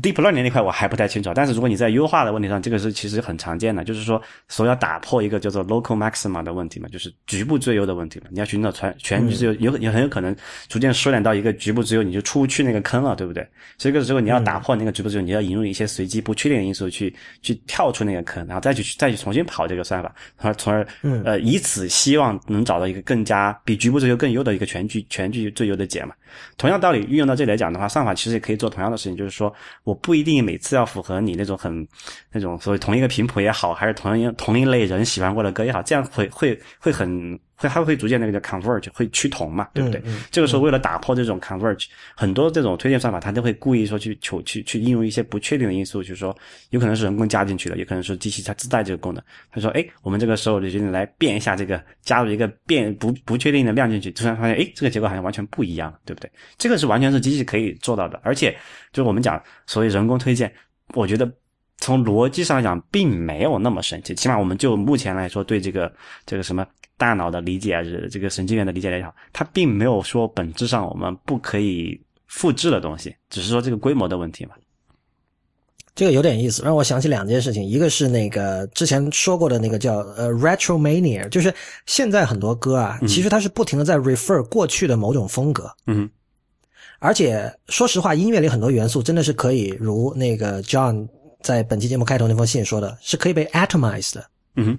[0.03, 8.27] deep learning 那块我还不太清楚，但是如果你在优化的问题上，这个是其实很常见的，就是说，所要打破一个叫做 local maxima 的问题嘛，就是局部最优的问题嘛。
[8.31, 10.35] 你要寻找全全局最优，有也很有可能
[10.69, 13.47] 逐渐缩减到一个局部最优，你就出不去那个坑了，对不对？
[13.79, 20.87] 所以这个时候你要打破那个局部最优，你要引入一些随机不确定的因素去去跳出那个坑，然后再去再去重新跑这个算法，从而从而
[21.25, 26.15] 呃以此希望能找到一个更加比局部最优更优的一个全局全局最优的解嘛。
[26.59, 29.55] 同样道理运用到这里来讲的话，算法其实也可以做同样的事情，就是说。
[29.85, 31.87] 我不一定每次要符合你那种很
[32.33, 37.39] 那种所谓同一个频谱也好，还是同一同一类人喜欢过的歌也好，这样会会会很
[37.71, 40.03] 会还会逐渐那个叫 converge 会趋同嘛，对不对？
[40.31, 46.37] 这个时候为了打破这种 converge，很多这种推荐算法它都会故意说去求去去应用一些不确定的因素，就是说
[46.71, 49.23] 有可能是人工加进去的，也可能是机器它自带这个功能。
[49.51, 56.31] 他说，哎，我们这个时候就决定来变一下这个，加入一个变不不确定的量进去，突然发现，哎，这个结果好像完全不一样，对不对？
[56.59, 58.51] 这个是完全是机器可以做到的，而且
[58.93, 59.35] 就是我们讲。
[59.67, 60.53] 所谓人工推荐，
[60.95, 61.31] 我觉得
[61.79, 64.15] 从逻辑上来讲，并没有那么神奇。
[64.15, 65.93] 起码我们就目前来说，对这个
[66.27, 66.67] 这个什么
[66.97, 74.53] 大脑的理解啊，这个神经元的理解也好，它并没有说本质上我们不可以复制的东西，只是说这个规模的问题嘛。
[75.97, 77.65] 这个有点意思，让我想起两件事情。
[77.65, 81.55] 一个是那个之前说过的那个叫呃 retromania，就是
[81.87, 85.71] 现在很多歌啊，其实它是不停的在 refer 过去的某种风格。
[85.87, 86.11] 嗯。
[86.99, 91.07] 而且说实话，音乐里很多元素真的是可以，如那个 John
[91.43, 94.27] 在本期节目开头那封信说的，是可以被 atomized 的。
[94.57, 94.77] 嗯。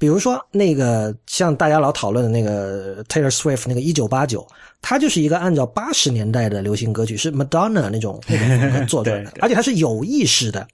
[0.00, 4.48] 比如说，那个像大家老讨论的那个 Taylor Swift 那个一九八九，
[4.80, 10.66] 它就是一个按照八十年代的流行歌曲，是 Madonna 那种那种风格做出来的， 而且它是有意识的，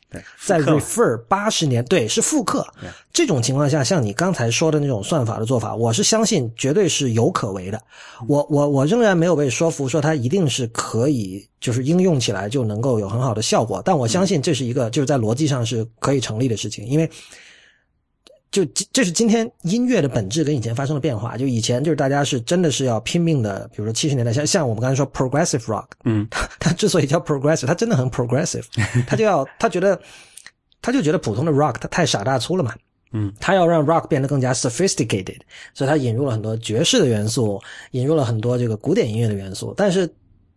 [0.44, 2.64] 在 refer 八十年，对，是复刻。
[3.12, 7.82] 这种情况下，像你刚才说的那种算法的做法，我是相信绝对是有可为的。
[8.28, 13.82] 我我我仍然没有被说服，说它一定是可以，就是应用起来就能够有很好的效果。
[13.84, 17.10] 但我相信这是一个就是在逻辑上是可以成立的事情，因为。
[18.64, 21.36] 就这是今天音乐的本质跟以前发生了变化。
[21.36, 26.26] 就以前就是大家是真的是要拼命的，比如说七十年代像像我们刚才说 progressive rock，嗯，
[26.58, 28.64] 它之所以叫 progressive，它真的很 progressive，
[29.06, 30.00] 他就要他觉得
[30.80, 32.72] 他就觉得普通的 rock 它太傻大粗了嘛，
[33.12, 35.40] 嗯，他要让 rock 变得更加 sophisticated，
[35.74, 37.60] 所以他引入了很多爵士的元素，
[37.90, 39.74] 引入了很多这个古典音乐的元素。
[39.76, 40.10] 但是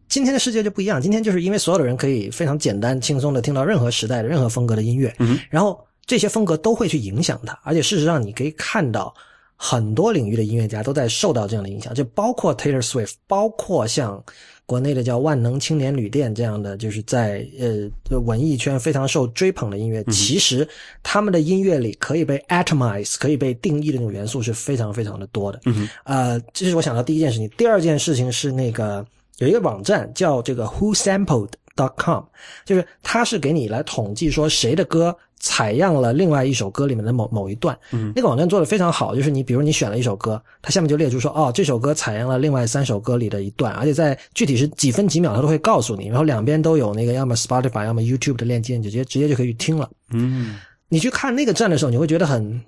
[0.07, 5.77] 今天的世界就不一样，今天就是因为所有的人可以非常简单轻松的听到任何时代的任何风格的音乐，嗯，然后。
[6.09, 9.13] 这些风格都会去影响它，而且事实上你可以看到，
[9.55, 14.23] 很多领域的音乐家都在受到这样的影响，就包括 Taylor Swift，包括像
[14.65, 20.67] 国内的叫万能青年旅店这样的，就是在呃文艺圈非常受追捧的音乐，其实
[21.03, 25.59] 他们的音乐里可以被 atomize，可以被定义的那种元素是非常非常的多的。
[25.65, 27.47] 嗯，呃，这是我想到第一件事情。
[27.49, 29.05] 第二件事情是那个
[29.37, 32.23] 有一个网站叫这个 Who Sampled dot com，
[32.65, 35.15] 就是它是给你来统计说谁的歌。
[35.39, 49.89] 采样了另外一首歌里面的某某一段，嗯，那个网站做的非常好，就是你比如你选了一首歌，它下面就列出说，哦，这首歌采样了另外三首歌里的一段，而且在具体是几分几秒，它都会告诉你，然后两边都有那个要么 Spotify 要么 YouTube 的链接，你直接直接就可以听了。
[50.11, 50.57] 嗯，
[50.89, 52.61] 你去看那个站的时候，你会觉得很，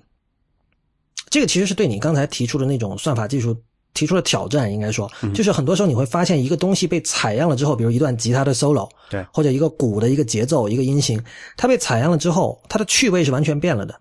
[1.28, 3.56] 这个其实是对你刚才提出的那种算法技术。
[3.94, 11.22] 提出了挑战，应该说，就是很多时候你会发现一个东西被采样了之后，比如一段吉他的 solo，对，或者一个鼓的一个节奏、一个音型，
[11.56, 13.94] 它被采样了之后，它的趣味是完全变了的。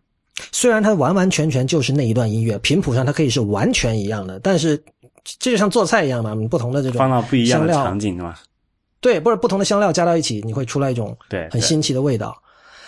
[0.51, 4.81] 虽然它完完全全就是那一段音乐，频谱上它可以是完全一样的，但是
[5.39, 8.40] 这就像做菜一样嘛，不同的这种放到不一样的场景是吧？
[9.01, 12.35] 对，不是不同的香料加到一起，你会出来一种对很新奇的味道。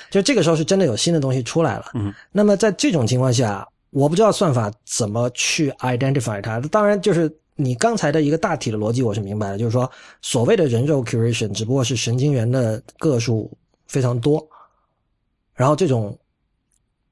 [0.10, 1.88] 就这个时候是真的有新的东西出来了。
[1.96, 3.68] 嗯，那么在这种情况下。
[3.94, 6.60] 我不知道算法怎么去 identify 它。
[6.62, 9.58] 当然，就是你刚才的一个大体的逻辑，我是明白的。
[9.58, 9.90] 就是说，
[10.22, 13.56] 所谓的人肉 curation 只不过是神经元的个数
[13.88, 14.44] 非常多，
[15.54, 16.18] 然后这种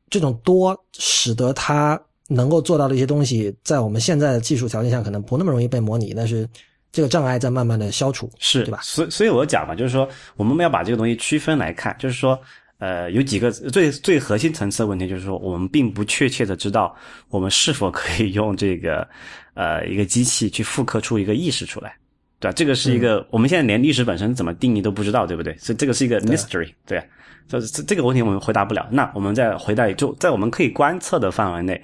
[0.10, 6.50] 这种多使得它能够做到的一些东西，在我们现在的技术条件下可能不那么容易被模拟，但是
[6.92, 8.80] 这个障碍在慢慢的消除，是对吧？
[8.82, 12.40] 所所以，我讲嘛，就是说，我们要把这个东西区分来看，就是说。
[12.82, 16.96] 呃，有几个最最核心层次的问题，就是说，我们并不确切的知道
[17.30, 19.08] 我们是否可以用这个
[19.54, 21.96] 呃一个机器去复刻出一个意识出来，
[22.40, 22.54] 对吧？
[22.54, 25.56] 这个是一个我们现在连历史本身怎么定义都不知道，对不对？
[25.60, 27.00] 所以这个是一个 mystery，对，
[27.48, 28.90] 所以这这个问题我们回答不了。
[28.92, 31.80] 那我们再回答，就在我们可以观测的范围内，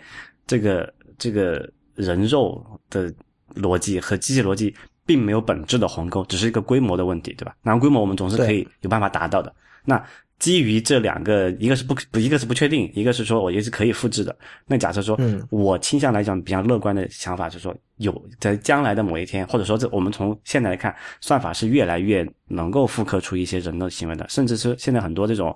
[0.48, 2.60] 这个这个人肉
[2.90, 3.14] 的
[3.54, 4.74] 逻辑和机器逻辑
[5.06, 7.54] 并没有本质的鸿沟，只是一个规模的问题，对吧？
[7.62, 9.54] 然后规模我们总是可以有办法达到的。
[9.86, 10.04] 那
[10.40, 14.36] 基于这两个，一个是不不，一个是不确定，一个是说我也是可以复制的。
[14.68, 25.56] 那假设说，嗯，我倾向来讲比较乐观的想法是说，有在将来的某一天，或者说这我们从现在来看，算法是越来越能够复刻出一些人的行为的，甚至是现在很多这种，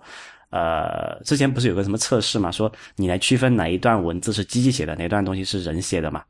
[0.50, 6.24] 呃，之前不是有个什么测试嘛，说你来区分哪一段文字是机器写的，哪段东西是人写的嘛。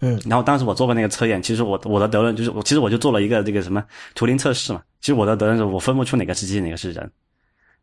[0.00, 3.82] 嗯，然后当时我做过那个测验，其实我我的得论就是我其实我就做了一个这个什么
[4.14, 7.10] 图灵测试嘛，其实我的得论是我分不出哪个是机器哪个是人。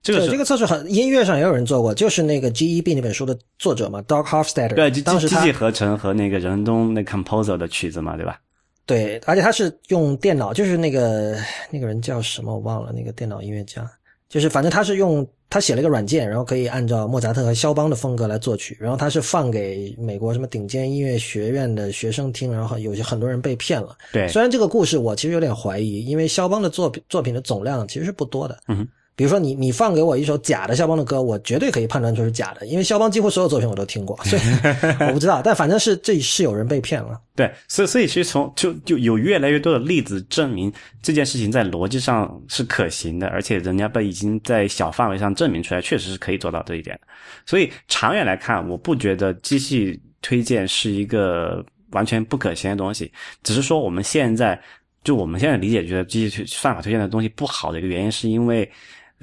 [0.04, 4.76] 这个这个测试很音乐上也有人做过，就是那个 GEB 那本书的作者嘛，Doug Hofstadter。
[4.76, 8.38] 对，当时他机器合成和那个人工那 composer 的曲子嘛，对吧？
[8.86, 11.38] 对，而且他是用电脑，就是那个
[11.72, 13.90] 那个人叫什么我忘了，那个电脑音乐家，
[14.28, 23.96] 就是反正他是用他写了一个软件，然后可以按照莫扎特和肖邦的风格来作曲，然后他是放给美国什么顶尖音乐学院的学生听，然后有些很多人被骗了。
[24.12, 28.60] 对，虽然这个故事我其实有点怀疑，因为肖邦的作品作品的总量其实是不多的。
[28.68, 28.88] 嗯哼。
[29.16, 34.42] 比如说你你放给我一首假的肖邦的歌，我绝对可以判断出是假的，因为肖邦几乎所有作品我都听过， 所以
[35.08, 35.42] 我不知道。
[35.44, 37.22] 但反正是这是有人被骗了。
[37.36, 47.00] 对，所以所以其实从就就有越来越多的例子证明这件事情在逻辑上是可行的，而且人家被已经在小范围上证明出来，确实是可以做到这一点。
[47.46, 53.12] 所以长远来看，我不觉得机器推荐是一个完全不可行的东西，
[53.44, 54.60] 只是说我们现在
[55.04, 58.68] 就我们现在理解觉得机器算法推荐的东西不好的一个原因，是因为。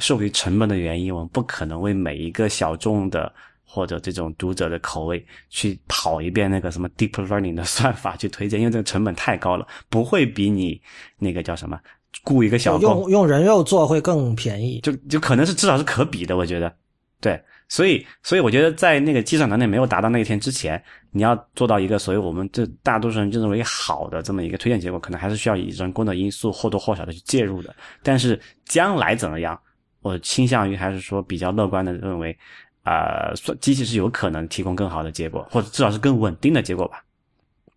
[0.00, 3.32] 受于成本的原因，我们不可能为每一个小众的
[3.64, 10.80] 或者这种读者的口味去跑一遍那个什么 deep learning 的 算法去推荐，因为这个成本太高了，不会比你
[11.18, 11.78] 那个叫什么
[12.24, 16.74] 雇一个小用用人肉做会更便宜，就就可能是至少是可比的，我觉得，
[17.20, 27.72] 对，所以所以我觉得在那个计算能力没有达到那一天之前，你要做到一个所谓我们这大多数人就认为好的这么一个推荐结果，可能还是需要以人工的因素或多或少的去介入的，
[28.02, 29.58] 但是将来怎么样？
[30.02, 32.36] 我倾向于还是说比较乐观的认为，
[32.82, 37.04] 啊，机器是有可能提供更好的结果，或者至少是更稳定的结果吧。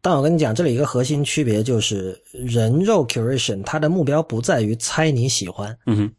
[0.01, 6.11] 但我跟你讲，这里一个核心区别就是，人肉 curation 它的目标不在于猜你喜欢，嗯哼，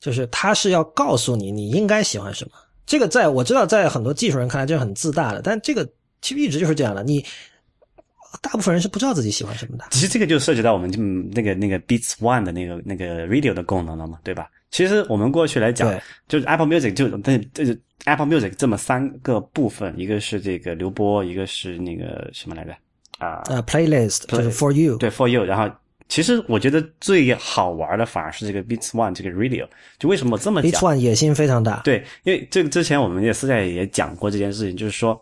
[0.00, 2.52] 就是它是要告诉你你应该喜欢什么。
[2.86, 5.86] 这个在我知道，在很多技术人看来这是很自大的，但这个
[6.22, 7.02] 其实一直就是这样的。
[7.02, 7.22] 你
[8.40, 9.84] 大部分人是不知道自己喜欢什么的。
[9.90, 14.48] 其实这个就涉及到我们就那个那个 Beats One 的那个那个 radio 的功能了嘛，对吧？
[14.76, 15.90] 其实我们过去来讲，
[16.28, 22.76] 就是 Apple Music 就这这是 Apple Music 这么三个部分，一个是这个流播，一个是那个什么来着
[23.16, 23.40] 啊？
[23.46, 25.46] 呃，Playlist 就是 For You，对 For You。
[25.46, 25.74] 然后
[26.10, 29.66] 其实我觉得最好玩的反而是这个 Beats One 这个 Radio。
[29.98, 31.80] 就为什么我这么讲？Beats One 野心非常大。
[31.82, 35.18] 对，因为这个之前我们也私下也讲过这件事情，就是说，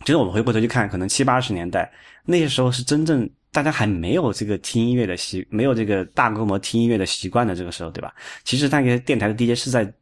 [0.00, 1.88] 其实我们回过头去看，可能七八十年代
[2.24, 3.30] 那些时候是真正。
[3.52, 8.14] 大家还没有这个听音乐的习，没有这个大规模听音乐的习惯的这个时候，对吧？
[8.44, 9.92] 其实那个电台的 DJ 是在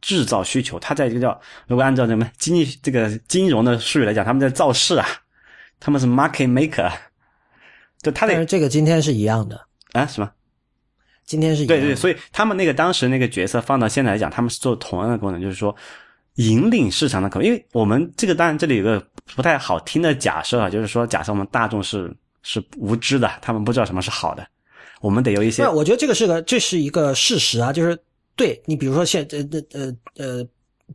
[0.00, 5.06] 制造需求，他在这个叫如果按照什么经济这个金融的术语来讲，他们在造势啊，
[5.80, 6.92] 他们是 market maker，
[8.02, 9.60] 就他的这个今天是一样的
[9.94, 10.06] 啊？
[10.06, 10.30] 什么？
[11.24, 15.74] 今天是对对，所以他们那个当时那个角色放到现在来讲，他们是做同样的功能，就是说
[16.36, 22.14] 引领市场的口，因为我们这个当然这里有个不太好听的假设啊，就是说假设我们大众是。
[22.42, 24.46] 是无知的，他们不知道什么是好的。
[25.00, 25.66] 我们得有一些。
[25.66, 27.98] 我觉得这个是个，这是一个事实啊，就是
[28.36, 29.38] 对你，比如说现呃
[29.72, 30.46] 呃呃，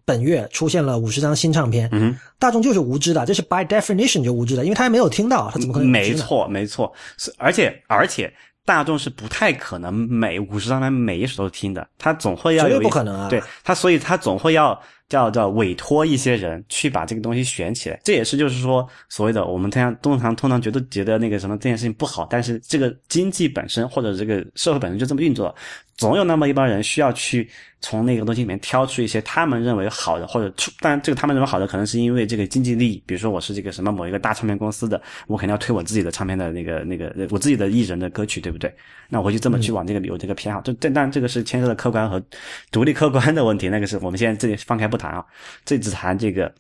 [0.06, 5.90] 本月出现了五十张新唱片，嗯，大众就是无知的，这是 by definition 就无知的，因为他还没有听到，他怎么可能？
[5.90, 6.94] 没错，没错，
[7.38, 8.34] 而且而且
[8.66, 14.80] 大众是不太可能每五十张片每一首都听的，他总会要绝对不可能啊，对他，所以他总会要。
[15.10, 25.54] 叫叫委托一些人去把这个东西选起来，这也是就是说所谓的我们通常通常通常觉得觉得那个什么这件事情不好，但是这个经济本身或者这个社会本身就这么运作，
[25.98, 27.50] 总有那么一帮人需要去
[27.82, 38.72] 从那个东西里面挑出一些他们认为好的，或者出当然这个他们认为好的可能是因为这个经济利益，比如说我是这个什么某一个大唱片公司的，我肯定要推我自己的唱片的那个那个我自己的艺人的歌曲，对不对？
[39.10, 42.22] 那我就这么去往这个有这个偏好，这这当然这个是牵涉的客观和
[42.72, 44.98] 独立客观的问题，那个是我们现在这里放开不。
[44.98, 45.24] 谈啊，
[45.64, 46.52] 这只谈这个，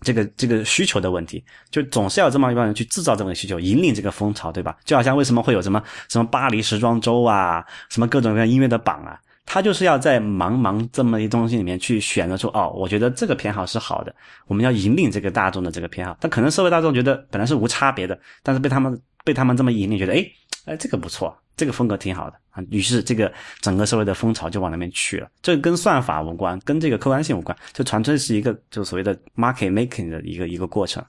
[0.00, 4.76] 这个这个需求的问题，就总是要这么一帮人去制造这么个需求，引领这个风潮，对吧？
[4.84, 14.14] 就好像为什么会有什么什么巴黎时装周啊，什么各种各样音乐的榜啊，他就是要在茫茫这么一东西里面去选择出哦，我觉得这个偏好是好的，
[14.46, 16.16] 我们要引领这个大众的这个偏好。
[16.20, 20.24] 但可能社会大众觉得本来是无差别的，但是被他们被他们这么引领，觉得哎
[20.66, 21.36] 哎这个不错。
[21.58, 23.30] 这个风格挺好的啊，于是这个
[23.60, 25.28] 整个社会的风潮就往那边去了。
[25.42, 31.04] 这跟算法无关，跟这个客观性无关，就纯粹是一个就所谓的 market making 的一个一个过程。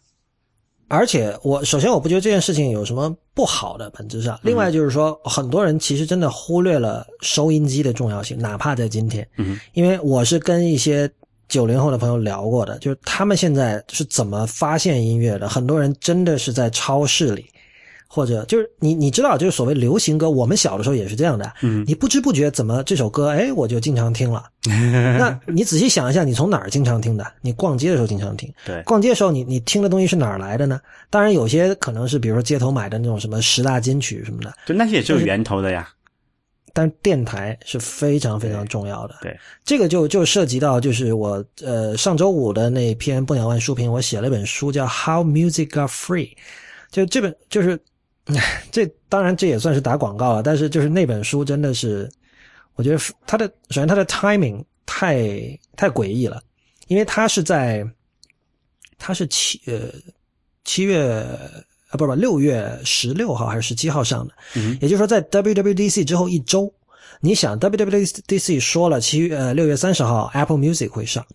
[0.88, 11.08] 而且我首先我不觉得这件事情有什么不好的本质上，另外就是说，很多人其实真的忽略了收音机的重要性，哪怕在今天，嗯，因为我是跟一些
[11.48, 17.46] 九零后的朋友聊过的，就是他们现在是怎么发现音乐的，很多人真的是在超市里。
[18.12, 21.54] 或者就是你你知道，就是所谓流行歌，我们小的时候也是这样的。
[21.62, 24.46] 嗯，你不知不觉怎么这首歌，哎，我就经常听了。
[24.66, 27.32] 那你仔细想一下，你从哪儿经常听的？
[27.42, 28.52] 你逛街的时候经常听。
[28.66, 30.82] 对，逛街的时候，你你听的东西是哪儿来的呢？
[31.12, 34.52] 当然，有些可能是比如说街头买的那种什么十大金曲什么的。
[34.66, 35.88] 就那些也是有源头的呀。
[36.74, 39.18] 但是电台是非常非常重要的。
[39.22, 46.26] 对，这个就就涉及到就是我呃上周五的那篇不鸟万书评，我写了一本书叫《How Music Got Free》，
[46.90, 47.80] 就这本就是。
[48.72, 52.10] 这当然这也算是打广告了，但是就是那本书真的是，
[52.76, 55.18] 我觉得它的首先它的 timing 太
[55.76, 56.42] 太诡异了，
[56.88, 57.84] 因为它是在，
[58.98, 59.92] 它是七呃
[60.64, 61.02] 七月
[61.90, 64.34] 啊不不六月十六号还是十七号上的，
[64.80, 66.72] 也就是说在 WWDC 之后一周，
[67.22, 71.26] 你想 WWDC 说了七月呃六月三十号 Apple Music 会上，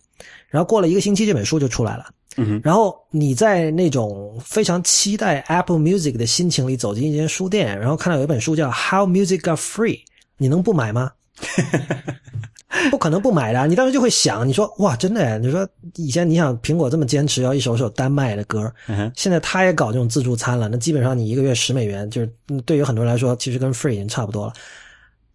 [0.47, 2.05] 然后过了一个星期这本书就出来了。
[2.37, 9.97] 嗯，然后你在那种非常期待 Apple Music 的心情里走进一间书店，然后看到有一本书叫《How Music Got Free》，
[10.37, 11.11] 你能不买吗？
[12.91, 13.65] 不可能不买的。
[13.67, 15.39] 你当时就会想，你说哇，真的？
[15.39, 18.71] 你说以前你想苹果这么坚持要一首首单卖的歌，
[19.15, 22.29] 现在他也搞这种自助餐了，那基本上你一个月十美元，就是
[22.65, 24.53] 对于很多人来说，其实跟 Free 已经差不多了。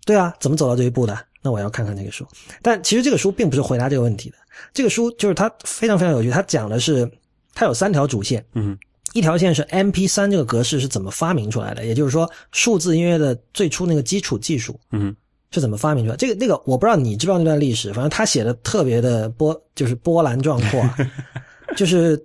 [0.05, 1.19] 对啊，怎么走到这一步的？
[1.43, 2.27] 那我要看看那个书。
[2.63, 4.37] 但其实这个书并不是回答这个问题的。
[4.75, 7.11] 这个书就是它非常非常有趣，它讲的是
[7.55, 8.77] 它有三条主线，嗯，
[9.15, 15.17] 一条线是 M P 三这个格式是怎么发明出来的，也就是说数字音乐的最初那个基础技术，嗯，
[15.51, 16.17] 是怎么发明出来？
[16.17, 20.83] 这个那个我不知道你知不知道那段历史，反正他写的特别的波，就是波澜壮阔，
[21.75, 22.23] 就是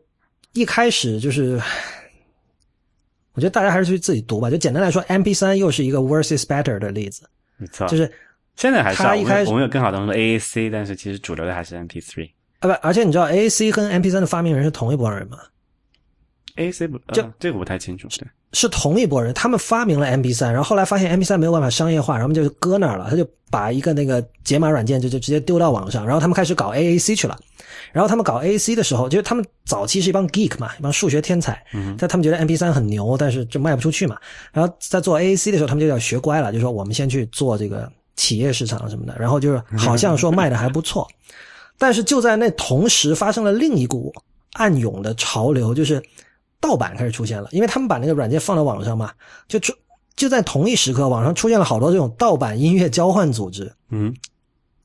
[0.51, 1.61] 一开始就是，
[3.33, 4.49] 我觉得大家还是去自己读吧。
[4.49, 7.23] 就简单来说，M P 三又是一个 worse is better 的例子，
[7.55, 8.11] 没错，就是。
[8.55, 15.37] 现在还是他一开始我们有更好的 AAC，但是其实主流的还是 MP3 啊不，而且你知道 AAC 跟 MP3 的发明人是同一波人吗
[16.55, 18.07] ？AAC 不，这这个不太清楚。
[18.17, 27.37] 对，是同一波人，他们发明了 MP3，然后后来发现 MP3 没有办法商业化，然后就搁那儿了，他就把一个那个解码软件就就直接丢到网上，然后他们开始搞 AAC 去了。
[27.91, 31.61] 然后他们搞 AAC 的时候，就是他们早期是一帮 geek 嘛，一帮数学天才，
[31.97, 34.17] 但他们觉得 MP3 很牛，但是就卖不出去嘛。
[34.53, 37.91] 然后在做 AAC 的时候，他们就要学乖了，就说我们先去做这个。
[38.15, 41.07] 企业市场什么的，然后就是好像说卖的还不错，
[41.77, 44.13] 但是就在那同时发生了另一股
[44.53, 46.01] 暗涌的潮流，就是
[46.59, 47.49] 盗版开始出现了。
[47.51, 49.11] 因为他们把那个软件放到网上嘛，
[49.47, 49.73] 就出
[50.15, 54.13] 就在同一时刻，网上出现了好多这种盗版音乐交换组织，嗯，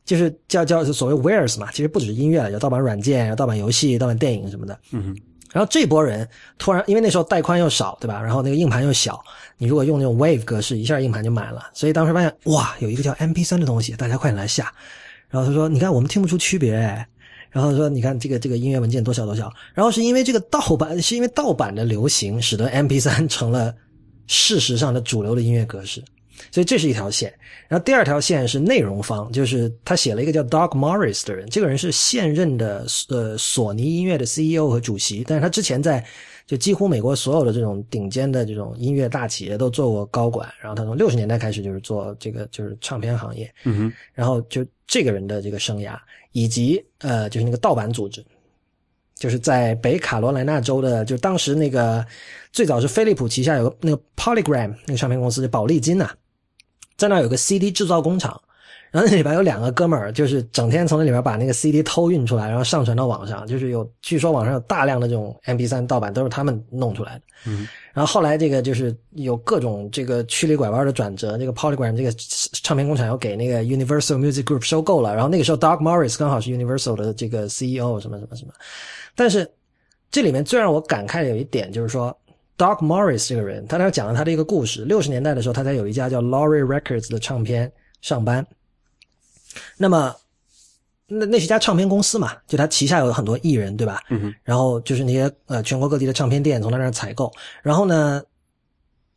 [0.04, 5.16] 就是叫叫所谓 wares 嘛，其实不只是音乐了，有盗版软件、有盗版游戏、盗版电影什么的，嗯。
[5.52, 8.22] 然后这波人突然，因为那时候带宽又少，对吧？
[8.22, 9.20] 然后那个硬盘又小，
[9.58, 11.70] 你如果用那种 Wave 格式，一下硬盘就满了。
[11.74, 14.72] 所以当时发现，哇，有一个叫 MP3 的东西，大家快点来下。
[15.28, 16.72] 然后他说：“你看，我们听不出区别。”
[17.50, 23.74] 然后说：“你看这个这个音乐文件多小多小。”然后是因为这个盗版，是因为盗版的流行，使得 MP3 成了
[24.26, 26.02] 事实上的主流的音乐格式。
[26.50, 27.32] 所以这是一条线，
[27.68, 36.04] 然后第二条线是内容方，就是他写了一个叫 Doug Morris 的人，这个人是现任的呃索尼音乐的 CEO 和主席，但是他之前在
[36.46, 45.96] 就几乎美国所有的这种顶尖的这种音乐大企业都做过高管，然后他从六十年代开始就是做这个就是唱片行业，嗯哼，然后就这个人的这个生涯，
[46.32, 48.24] 以及呃就是那个盗版组织，
[49.14, 52.04] 就是在北卡罗来纳州的，就当时那个
[52.50, 56.10] 最早是飞利浦旗下有个那个 Polygram 那个唱片公司，就宝丽金呐。
[57.00, 58.38] 在那有个 CD 制造工厂，
[58.90, 63.46] 然后那里边有两个哥们儿，就是整天从那里边把那个 CD 偷运出来，然后上传到网上。
[63.46, 67.22] 就是有据说网上有大量的这种 MP3 盗版，都是他们弄出来的。
[67.46, 72.12] 嗯，然后后来这个就是有各种这个曲里拐弯的转折，这个 Polygram 这个
[72.62, 75.14] 唱片工厂又给那个 Universal Music Group 收购了。
[75.14, 78.52] 然后那个时候 Doug Morris 刚好是 Universal 的这个 CEO 什么什么什么。
[79.16, 79.50] 但是
[80.10, 82.14] 这里面最让我感慨的有一点就是说。
[82.60, 84.84] Doug Morris 这个人，他那讲了他的一个故事。
[84.84, 87.72] 六十年代的时候，他在有一家叫 Laurie Records 的唱片
[88.02, 88.46] 上班。
[89.78, 90.14] 那么，
[91.06, 92.36] 那那是一家唱片公司嘛？
[92.46, 94.02] 就他旗下有很多艺人，对吧？
[94.10, 97.32] 嗯然后就是那些呃全国各地的唱片店从他那儿采购。
[97.62, 98.22] 然后呢，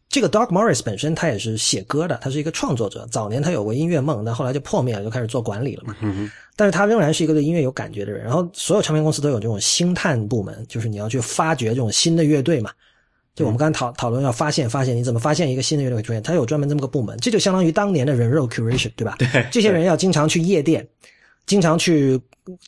[0.08, 3.06] 这个 Doug Morris 本身他也是写歌的，他是一个创作者。
[3.12, 5.98] 早年他有过音乐梦，但后来就破灭了，就开始做管理了嘛。
[6.00, 8.24] 嗯但是他仍然是一个对音乐有感觉的人。
[8.24, 12.72] 然后所有唱片公司都有这种星探部门，就是你要去发掘这种新的乐队嘛。
[13.36, 19.16] 就我们刚才讨讨论要发现发现你怎么发现一个新的乐队出现，他有专门这么个部门，这就相当于当年的人肉 curation，对吧？
[19.18, 20.88] 对，这些人要经常去夜店，
[21.48, 22.20] 经常去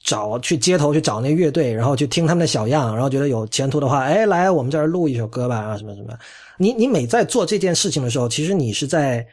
[0.03, 6.18] 找去街头去找那乐队，然后去听他们的小样，然后觉得有前途的话，哎，来我们这儿录一首歌吧，啊，什么什么。
[6.58, 9.26] 你你每在做这件事情的时候，其实你是在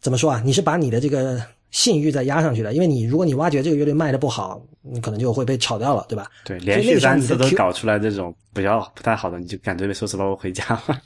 [0.00, 0.42] 怎么说啊？
[0.44, 1.40] 你是把你的这个
[1.72, 6.30] 信誉再压上去的，因为你如果你挖掘这个乐队卖的不好，你可能就会被炒掉了，对吧？
[6.44, 11.02] 对，连续三次都搞出来这种比较不太好的，你就感觉被收拾包回家了。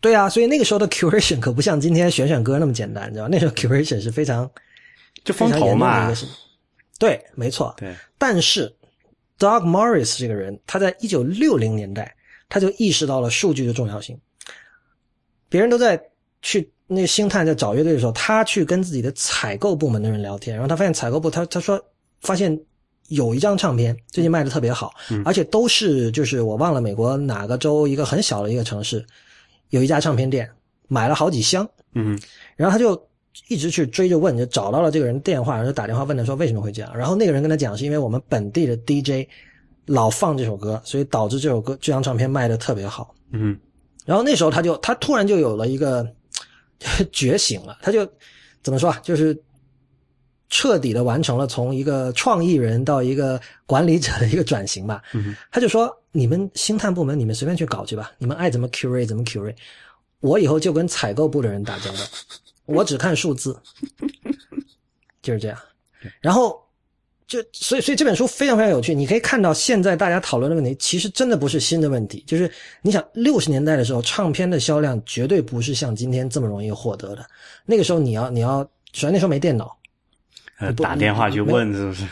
[0.00, 3.28] 对啊，所以那个时候的 curation 可不像今天选选歌那么简单，你知道吧？
[3.32, 4.48] 那时候 curation 是非常
[5.24, 6.12] 就风头嘛。
[6.98, 7.74] 对，没错。
[7.76, 8.72] 对，但是
[9.38, 12.14] Doug Morris 这个人，他在一九六零年代
[12.48, 14.16] 他就意识到了数据的重要性。
[15.48, 16.00] 别人都在
[16.42, 21.80] 去那个星探在找乐队的时候，他去跟自己的采购部门的人聊天，然后他发现采购部他他说
[22.20, 22.58] 发现
[23.08, 29.04] 有一张唱片最近卖的特别好，而且都是就是我忘了美国哪个州一个很小的一个城市
[29.70, 30.50] 有一家唱片店
[30.88, 32.18] 买了好几箱，嗯，
[32.56, 33.00] 然后他就。
[33.48, 36.96] 一直去追着问，就找到了这个人电话，然后就打电话问他说为什么会这样。
[36.96, 39.28] 然后那个人跟他讲，是因为我们本地的 DJ
[39.84, 43.14] 老放这首歌，所以导致这首歌这张唱片卖的特别好。
[43.32, 43.54] 嗯，
[44.06, 46.10] 然后那时候他就他突然就有了一个
[47.12, 48.08] 觉醒了，他就
[48.62, 49.00] 怎么说啊？
[49.02, 49.36] 就是
[50.48, 55.02] 彻底的完成了从一个创意人到一个管理者的一个转型吧。
[55.12, 59.56] 嗯，他就说：“你们星探部门，你们随便去搞去吧，你们爱怎么 curate 怎么 curate，
[60.20, 61.98] 我以后就跟采购部的人打交道。”
[62.66, 63.56] 我只看数字，
[65.22, 65.56] 就是这样。
[66.20, 66.65] 然后
[67.26, 68.94] 就所以所以这本书非常非常有趣。
[68.94, 72.22] 你可以看到现在大家讨论的问题，其实真的不是新的问题。
[72.26, 72.50] 就是
[72.82, 77.26] 你想六十年代的时候，唱片的销量绝对不是像今天这么容易获得的。
[77.64, 79.76] 那个时候你要你要，首先那时候没电脑，
[80.76, 82.06] 打电话去问是不是？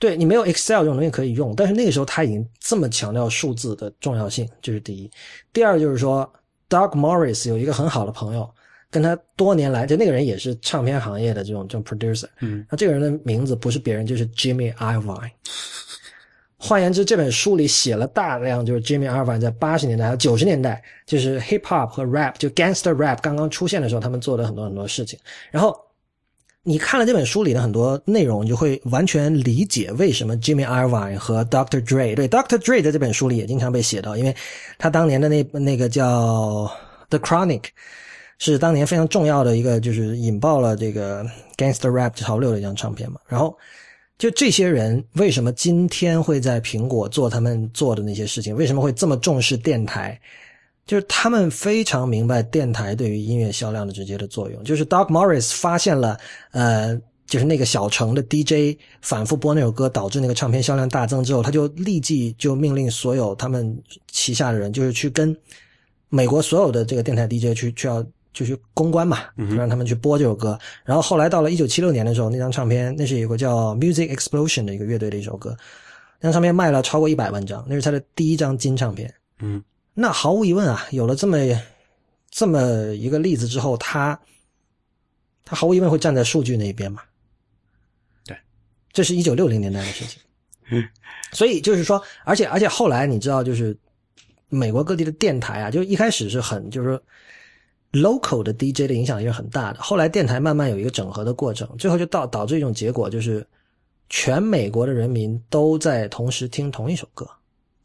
[0.00, 1.54] 对你没有 Excel 这种东西可以用。
[1.54, 5.10] 但是那个时候他已经这么强调数字的重要性，这是第一。
[5.52, 6.28] 第二就是说
[6.68, 8.48] ，Doug Morris 有一个很好的朋友。
[8.90, 15.30] 跟他多年来，就那个人也是唱片行业的这种这种 producer，嗯，那这个人的名字不是别人，就是 Jimmy Iovine。
[16.60, 25.18] 换言之，这本书里写了大量，就是 Jimmy Iovine 在八十年代还有九十年代，就是 hip hop 和 rap，就 gangster rap 刚刚出现的时候，他们做的很多很多事情。
[25.50, 25.78] 然后
[26.62, 31.80] 你看了这本书里的很多内容，你就会完全理解为什么 Jimmy Iovine 和 Dr.
[31.84, 32.58] Dre，对 Dr.
[32.58, 34.34] Dre 在这本书里也经常被写到，因为
[34.78, 36.68] 他当年的那那个叫
[37.10, 37.64] The Chronic。
[38.38, 41.24] 是当年非常重要的一个，就是引爆了这个
[41.56, 43.20] gangster rap 潮流的一张唱片嘛。
[43.26, 43.56] 然后，
[44.16, 48.54] 就这些人为什么今天会在苹果做他们做的那些事情？
[48.54, 50.20] 为什么会这么重视电台？
[50.86, 54.62] 就是他们非常明白电台对于音乐销量的直接的作用。
[54.62, 56.16] 就是 Doc Morris 发现了，
[56.52, 63.76] 呃，就是那个小城的 DJ 反复播那首歌，导致那个唱片销量大增之后，他就立即就命令所有他们
[64.12, 65.36] 旗下的人，就是去跟
[66.08, 68.06] 美国所有的这个电台 DJ 去去要。
[68.38, 70.56] 就去公关嘛，就让他们去播这首歌。
[70.84, 75.56] 然后后来到了一九七六年的时候，那张唱片那是有个叫 Music Explosion 的一个乐队的一首歌，
[76.20, 79.12] 那张唱片卖了超过一百万张，那是他的第一张金唱片。
[79.40, 79.60] 嗯，
[79.92, 81.36] 那毫无疑问啊，有了这么
[82.30, 82.60] 这么
[82.94, 84.16] 一个例子之后，他
[85.44, 87.02] 他毫无疑问会站在数据那一边嘛？
[88.24, 88.38] 对，
[88.92, 90.22] 这是一九六零年代的事情。
[90.70, 90.88] 嗯，
[91.34, 93.76] 所以就是说，而且而且后来你知道，就是
[94.48, 97.02] 美国各地的电台啊，就一开始是很就是说。
[97.92, 99.80] Local 的 DJ 的影响力是很大的。
[99.80, 103.46] 后来电台慢慢有一个整合的过程，最后就到导致一种结果，就是
[104.08, 107.28] 全美国的人民都在同时听同一首歌，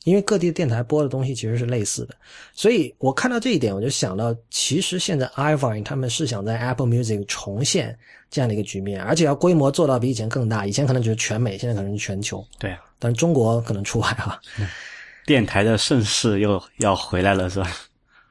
[0.03, 2.15] 因为各地的电台播的东西其实是类似的。
[2.53, 7.97] 所以我看到这一点，我就想到，其实现在 iPhone 他们是想在 Apple Music 重现
[8.29, 10.65] 这样的一个局面，而且要规模做到比以前更大。
[10.65, 12.45] 以前可能只是全美，现在可能是全球。
[12.59, 14.39] 对啊，但是中国可能除外哈。
[15.25, 17.71] 电台的盛世又要回来了，是吧？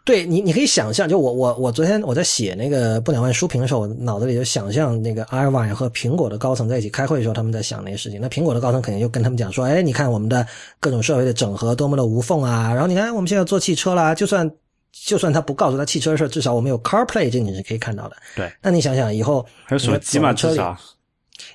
[0.04, 8.20] 对你，你可以想象，就我我我昨天我在写那个不两万书评的时候，我脑子里就想象那个 iPhone 和苹果的高层在一起开会的时候，他们在想那些事情。
[8.20, 10.44] 那苹果的高层肯定就跟他们讲说：“哎，你看我们的
[10.80, 12.72] 各种设备的整合多么的无缝啊！
[12.72, 14.50] 然后你看我们现在做汽车啦，就算
[14.90, 18.16] 就算他不告诉他汽车的事，至少我们有 CarPlay 这你是可以看到的。
[18.34, 20.32] 对，那你想想以后还有手机嘛？
[20.32, 20.76] 至少，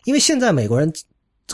[0.06, 0.90] 因为现在美国人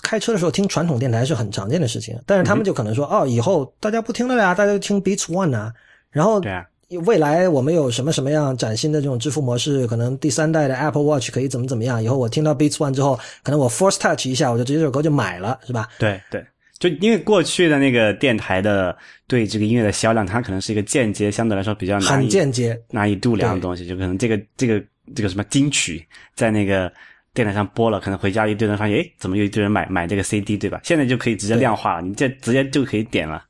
[0.03, 5.73] 开车的时候听传统电台是很常见的事情，但是他们就可能说：哦，以后大家不听了呀，大家就听 Beats One 啊，
[6.11, 6.63] 然后对啊。
[6.99, 9.85] 未来我们有什么什么样崭新的这种支付模式？
[9.87, 12.03] 可能第三代的 Apple Watch 可以怎么怎么样？
[12.03, 15.87] 以后我听到 Beats One 之后，可能我 Force Touch 一下，我就直接这首歌就买了，是吧？
[15.99, 16.45] 对对，
[16.79, 18.95] 就因为过去的那个电台的
[19.27, 23.87] 对这个音乐的销量，它可能是一个间接，相对来说比较难很间接难以度量的东西。
[23.87, 24.83] 就可能这个这个
[25.15, 26.05] 这个什么金曲
[26.35, 26.91] 在那个
[27.33, 30.79] 电台上播了，可能回家一堆人发现，哎，怎么有一堆人买买这个 CD，对吧？
[30.83, 33.43] 现在就可以直接量化了，你这直接就可以点了。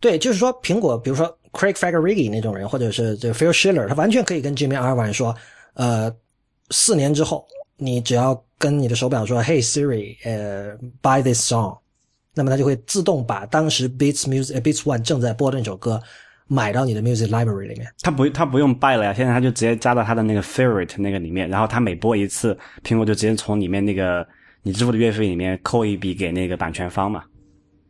[0.00, 1.37] 对，就是说苹果，比如说。
[1.52, 5.34] Craig Federighi 那种人，或者是这个 Phil Schiller，他完全可以跟 Jimmy Iovine 说，
[5.74, 6.14] 呃，
[6.70, 7.46] 四年之后
[7.76, 11.78] 你只要跟你的手表说 “Hey Siri，呃，buy this song”，
[12.34, 16.00] 那么它就会自动把当时 Beats Music Beats One 正在播的那首歌
[16.46, 17.86] 买到你的 Music Library 里面。
[18.00, 24.26] 它不它不用 buy 了呀，现在它就直接加到它的那个 favorite 那个里面，然后它每播一次，苹果就直接从里面那个
[24.62, 27.24] 你支付的月费里面扣一笔给那个版权方嘛。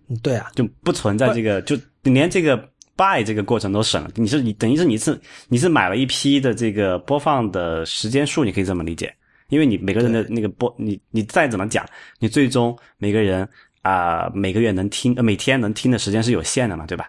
[0.09, 4.11] 嗯，对啊，就不存在这个，就你连这个 buy 这个过程都省了。
[4.17, 5.19] 你是你等于是你是
[5.49, 9.15] 你是买了一批的这个播放的时间数，你可以这么理解，
[9.49, 11.87] 因为你每个人的那个播，你你再怎么讲，
[12.19, 13.49] 你最终每个人
[13.83, 17.09] 啊、每个月能听，呃每天能听的时间是有限的嘛，对吧？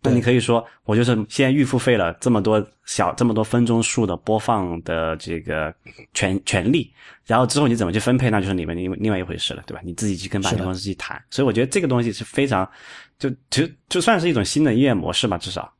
[0.00, 5.74] 那你可以说，我就是现在预付费了这么多小这么多分钟数的播放的这个
[6.14, 6.88] 权权利，
[7.26, 9.80] 然后之后你怎么去分配，那就是你们另另外一回事了，对吧？
[9.84, 11.20] 你自己去跟版权公司去谈。
[11.30, 12.68] 所以我觉得这个东西是非常，
[13.18, 15.72] 就其实就算是一种新的音乐模式吧，至少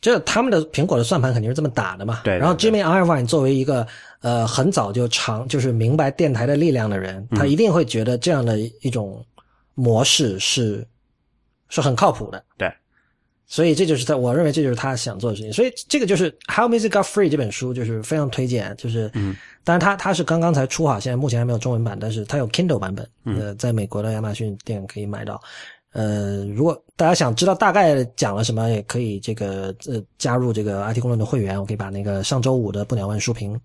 [0.00, 2.20] 这他们的苹果的算盘肯定是这么打的嘛。
[2.24, 3.86] 对对然后 Jimmy Iovine 作为一个
[4.20, 9.24] 呃很早就尝就是明白电台的力量的人，他一定会觉得这样的一种
[9.74, 10.86] 模式是
[11.68, 12.44] 是很靠谱的。
[12.56, 12.72] 对。
[13.50, 15.50] 所以这就是他，我认为这就是他想做的事情。
[15.50, 18.76] 所以这个就是《How Music Got Free》这本书，就是非常推荐。
[18.76, 25.42] 就是，嗯，当然他他是刚刚才出哈，现在目前还没有中文版，但是他有 Kindle 版本，呃，在美国的亚马逊店可以买到。
[25.92, 33.58] 呃，如果大家想知道大概讲了什么，也可以这个呃加入这个 IT 公论的会员，我可以把那个上周五的不鸟问书评，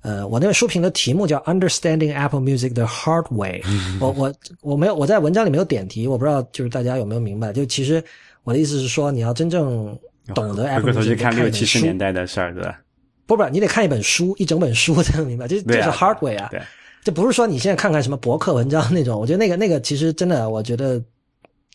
[0.00, 3.62] 呃，我那个书评的题目叫 “Understanding Apple Music the Hard Way”，
[4.00, 8.02] 我我我没有我在文章里没有点题，我不知道就是大家有没有明白，就其实
[8.44, 9.96] 我的意思是说，你要真正
[10.34, 12.80] 懂得回 Apple 过头 Music，去看六七十年代的事儿，对吧？
[13.26, 16.48] 不不，你得看一本书，一整本书才能明白，这这是对啊 hard way 啊。
[16.50, 16.62] 对，
[17.04, 20.98] 这不是说你现在看看什么博客文章那种，我觉得那个那个其实真的，我觉得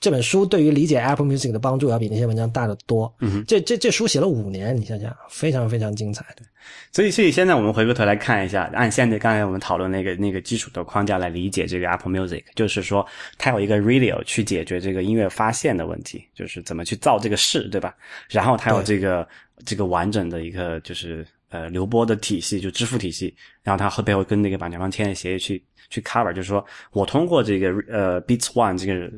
[0.03, 3.15] 这本书对于理解 Apple Music 的帮助要比那些文章大得多。
[3.21, 6.25] 嗯这这这书写了五年，你想想，非常非常精彩。
[6.35, 6.45] 对
[6.91, 13.07] 所以，所以现在我们回过头来看一下，按现在刚才我们讨论那个那个基础的框架来理解这个 Apple Music，就是说
[13.37, 17.95] 它有一个 radio 去解决这个音乐发现的问题，就是怎么去造这个势，对吧？
[18.29, 19.25] 然后它有这个
[19.65, 23.33] 这个完整的一个就是呃流播的体系，就支付体系，
[23.63, 29.09] 然后它后背后跟那个版权方签的协议去去 cover，就是说我通过这个呃 Beats One 这个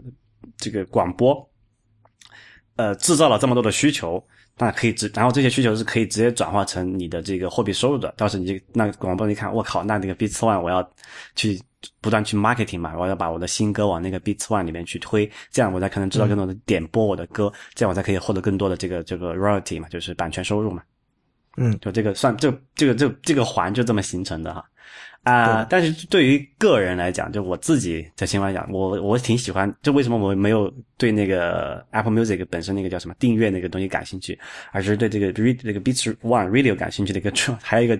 [0.58, 1.50] 这个广播，
[2.76, 4.24] 呃制造了这么多的需求。
[4.58, 8.14] 那可以直，然后这些需求是可以直接转化成你的这个货币收入的。
[8.16, 10.90] 到时你就那广播一看，我靠，那那个 Beats One 我要
[11.36, 11.62] 去
[12.00, 20.82] 不断去 marketing 嘛，我要把我的新歌往那个 Beats One 里面去推，这样我才可能知道更多的点播我的歌，这样我才可以获得更多的这个这个 royalty 嘛，就是版权收入嘛。
[21.58, 24.64] 嗯，就这个算这这个这这个环就这么形成的哈。
[25.26, 34.40] 啊、但是对于个人来讲，就我自己在情况来讲，我我挺喜欢，就为什么我没有对那个 Apple Music 本身那个叫什么订阅那个东西感兴趣，
[34.72, 38.00] 而是对这个 Read 这个 Beats One Radio 感兴趣的一个 主，还有一个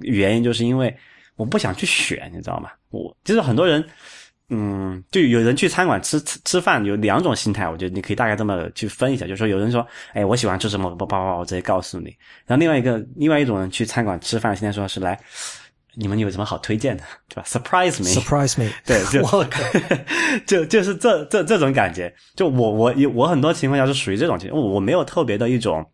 [0.00, 0.94] 原因就是因为
[1.36, 2.70] 我不想去选，你知道吗？
[2.90, 3.84] 我就是很多人。
[4.50, 12.14] 嗯，就有人去餐馆吃吃吃饭，有两种心态，我觉得你可以大概这么去分一下，就是说有人说，哎，我喜欢吃什么，叭叭叭，我直接告诉你。
[12.44, 15.18] 然后另外一个，另外一种人去餐馆吃饭，现在说是来，
[15.96, 19.22] 你们有什么好推荐的， 对吧？Surprise me，Surprise me，对，就
[20.46, 25.84] 就 就是这这这种感觉，就我我我很多情况下是属于这种情况，我没有特别的一种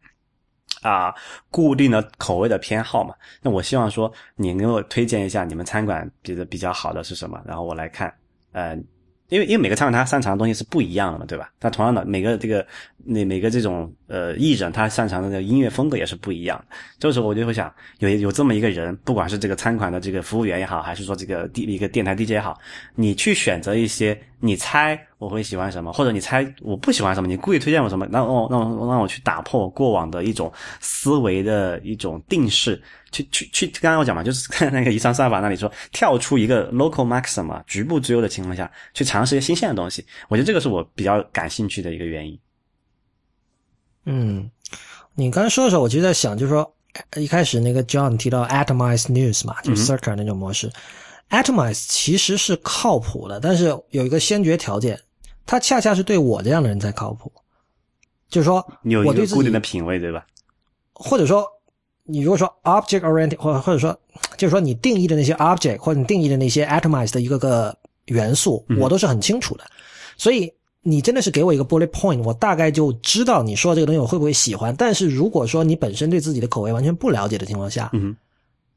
[0.83, 1.15] 啊、
[1.51, 3.15] 固定的口味的偏好嘛。
[3.43, 8.13] 那我希望说你给我推荐一下你们餐馆觉得比较好的是什么，然后我来看，
[8.53, 8.77] 呃。
[9.29, 11.53] 因为因为每个餐馆它擅长的东西是不一样的嘛，对吧？
[11.61, 12.67] 它同样的每个这个
[13.05, 16.63] 那每个这种呃艺人他擅长的音乐风格也是不一样。
[16.99, 22.59] 这个时候我就会想，有有这么一个人，不管是这个餐馆的这个服务员也好，还是说这个地一个电台 DJ 也好，
[22.97, 32.83] 你去选择一些你猜我会喜欢什么，或者你猜我不喜欢什么，你故意推荐我什么，让我让我让我去打破过往的一种思维的一种定式，
[33.13, 42.39] 去去去，刚刚我讲嘛，就是看那个一三算法那里说，跳出一个 local maxima 局部之优的情况下，去尝试一些新鲜的东西，我觉得这个是我比较感兴趣的一个原因。
[44.05, 44.51] 嗯，
[45.15, 46.75] 你刚才说的时候，我其实在想，就是说
[47.17, 50.71] 一开始那个 John 提到 atomized news 嘛，就是 Circa 那种模式。
[51.31, 55.01] Atomize 其实是靠谱的，但是有一个先决条件，
[55.47, 57.31] 它恰恰是对我这样的人才靠谱。
[58.29, 60.27] 就是说，你有我对自己一个固定的品味，对吧？
[60.93, 61.47] 或者说，
[62.03, 63.97] 你如果说 object oriented，或或者说，
[64.37, 69.65] 就是说你定义的那些 object 或者你定义的那些 atomized 的一个个元素，我都是很清楚的。
[70.17, 74.75] 所以你真的是给我一个 bullet point，我大概就知道你说这个东西我会不会喜欢。
[74.77, 78.17] 但是如果说你本身对自己的口味完全不了解的情况下，嗯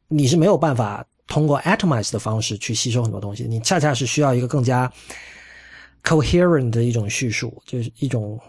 [0.10, 4.92] 你是没有办法通过 atomize 的方式去吸收很多东西，你恰恰是需要一个更加
[6.04, 8.40] coherent 的一种叙述，就是一种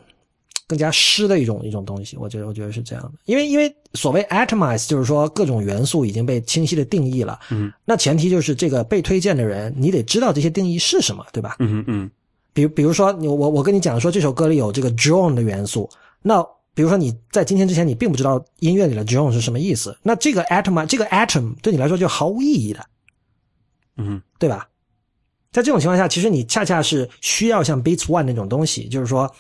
[0.67, 2.17] 更加诗的一种一种东西。
[2.17, 3.13] 我觉得，我觉得是这样的。
[3.25, 7.39] 因为因为所谓 atomize 就是说各种元素已经被清晰的定义了。
[7.51, 11.57] 嗯那前提就是这个被推荐的人，你得知道这些定义是什么，对吧？
[11.61, 12.11] 嗯嗯
[12.55, 15.91] 比如比如说，你我我跟你讲说这首歌里有这个 drone 的元素，
[16.23, 16.43] 那
[16.73, 22.87] 比如说你在今天之前你并不知道音乐里的 drone 是什么意思，那这个 atom 这个 atom 对你来说就毫无意义的，
[23.97, 24.69] 嗯对吧？
[25.53, 29.33] 在这种情况下，其实你恰恰是需要像 Beats One 那种东西，就是说，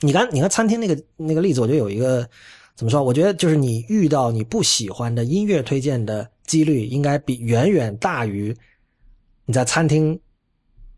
[0.00, 2.28] 你刚你看餐厅那个那个例子，我觉得有一个
[2.74, 3.02] 怎么说？
[3.02, 8.56] 我觉得就是你遇到你不喜欢的音乐推荐的几率，应该比远远大于
[9.46, 10.18] 你在餐厅。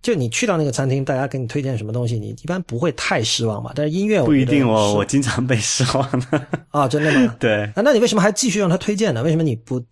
[0.07, 3.73] 就你去到那个餐厅，大家给你推荐什么东西，你一般不会太失望吧。
[3.75, 6.47] 但是音乐我不一定哦，我经常被失望的。
[6.69, 7.35] 啊，真的吗？
[7.41, 9.21] 对，啊，那你为什么还继续让他推荐呢？
[9.25, 9.85] 为什么你不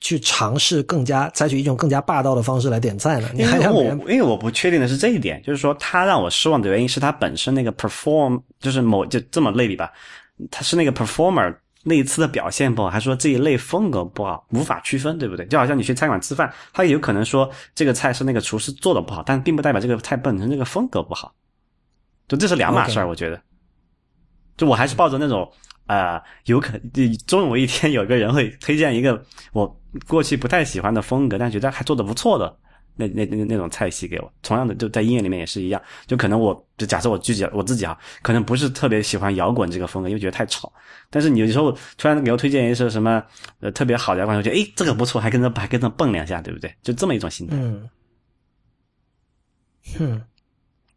[0.00, 3.30] 去尝试更加采取一种更加霸道的方式来点赞呢？
[3.32, 9.92] 你因为我还让别人因为我不确定的是这一点，就是说他让我失望的原因是他本身那个 perform 就是某就这么类比吧，
[10.50, 15.46] 他是那个 performer 那一次的表现不好，还说这一类风格不好，无法区分，对不对？
[15.46, 21.32] 就好像你去餐馆吃饭，他有可能说这个菜是那个厨师做的不好，但并不代表这个菜本身这个风格不好，
[22.26, 23.40] 就这是两码事儿我觉得。
[24.56, 25.50] 就我还是抱着那种
[25.86, 26.72] 呃，有可
[27.26, 29.22] 终有一天有个人会推荐一个
[29.52, 32.56] 我过去不太喜欢的风格，但觉得还做的不错的
[32.96, 34.32] 那那那那种菜系给我。
[34.42, 40.72] 同样的，就在音乐里面也是一样，就可能我就假设我自己我自己啊，可能不是特别喜欢摇滚这个风格，因为觉得太吵。
[41.10, 43.22] 但是你有时候突然给我推荐一首什么
[43.60, 46.74] 呃特别好的摇滚，我觉得诶这个不错，还跟着还跟着蹦两下，对不对？
[46.82, 47.56] 就这么一种心态。
[47.56, 47.88] 嗯，
[49.98, 50.22] 哼，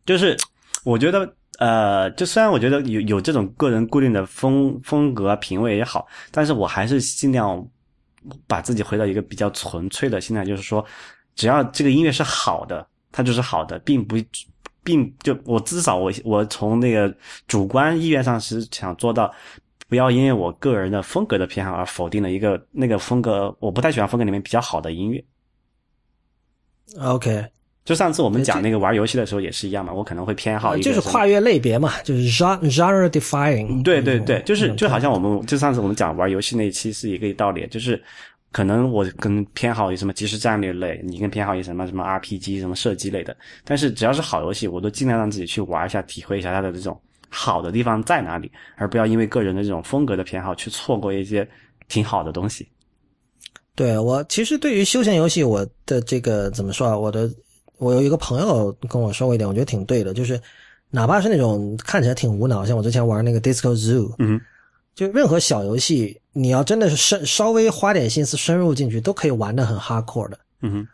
[0.06, 0.38] 就是
[0.84, 7.68] 我觉得，呃，就虽然我觉得有有这种个人固定的风风格啊品味也好，但是我还是尽量
[8.48, 10.84] 把自己回到一个比较纯粹的心态，就是说，
[11.38, 14.18] 只要这个音乐是好的，它就是好的，并不，
[14.84, 17.16] 并就我至少我我从那个
[17.48, 19.34] 主观意愿上是想做到。
[19.90, 25.24] 不要因为我个人的风格的偏好而否定了一个那个风格我不太喜欢风格里面比较好的音乐。
[27.00, 27.46] OK，
[27.86, 33.82] 就上次我们讲那个玩游戏的时候也是一样嘛，我可能会偏好一个就是跨越类别嘛，就是 genre genre defying。
[33.82, 38.04] 对对对，就是嗯就好像我们就上次我们讲玩游戏那一期是一个道理，就是
[38.58, 51.48] 可能我更偏好于什么即时战略类，你更偏好于什么什么 RPG 什么射击类的，但是只要是好游戏，我都尽量让自己去玩一下，体会一下它的这种好的地方在哪里，而不要因为个人的这种风格的偏好去错过一些
[51.88, 52.68] 挺好的东西。
[53.76, 56.98] 对我其实对于休闲游戏，我的这个怎么说啊？
[56.98, 57.32] 我的
[57.78, 60.42] 我有一个朋友跟我说过一点，我觉得挺对的，就是
[60.90, 64.42] 哪怕是那种看起来挺无脑，像我之前玩那个 Disco Zoo，嗯，
[64.96, 70.38] 就任何小游戏，你要真的是深稍微花点心思深入进去，都可以玩的很 hardcore 的。
[70.62, 70.88] 嗯哼，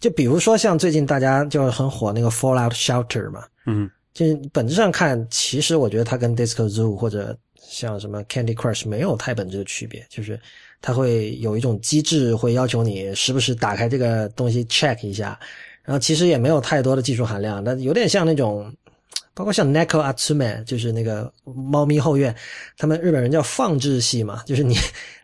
[0.00, 10.40] 就比如说像最近大家就是很火那个 Fallout Shelter 嘛，嗯就是本质上看，其实我觉得它跟 Disco Zoo 或者像什么 Candy Crush 没有太本质的区别，就是
[10.80, 15.38] 它会有一种机制会要求你时不时打开这个东西 check 一下，
[15.82, 18.74] 然后其实也没有太多的技术含量，但有点像那种。
[19.34, 22.34] 包括像 Neko Atsume，就是那个猫咪后院，
[22.78, 24.76] 他们日本人叫放置系嘛，就是你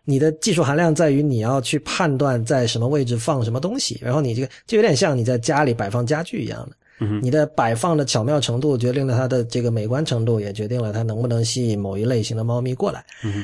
[0.05, 6.75] 你的技术含量在于你要去判断在什么位置放什么东西，然后你这个就有点像你在家里摆放家具一样的。
[6.99, 13.03] 嗯，你的摆放的巧妙程度决定了它的这个美观程度，也决定了它能不能吸引某一类型的猫咪过来。
[13.23, 13.43] 嗯，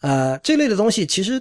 [0.00, 1.40] 呃，这类的东西其实，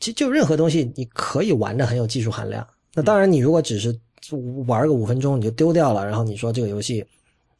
[0.00, 2.64] 其实就任何东西你可以玩的很有技术含量。
[2.92, 3.98] 那当然，你如果只是
[4.66, 7.02] 玩个五分钟你就丢掉了，然后你说这个游戏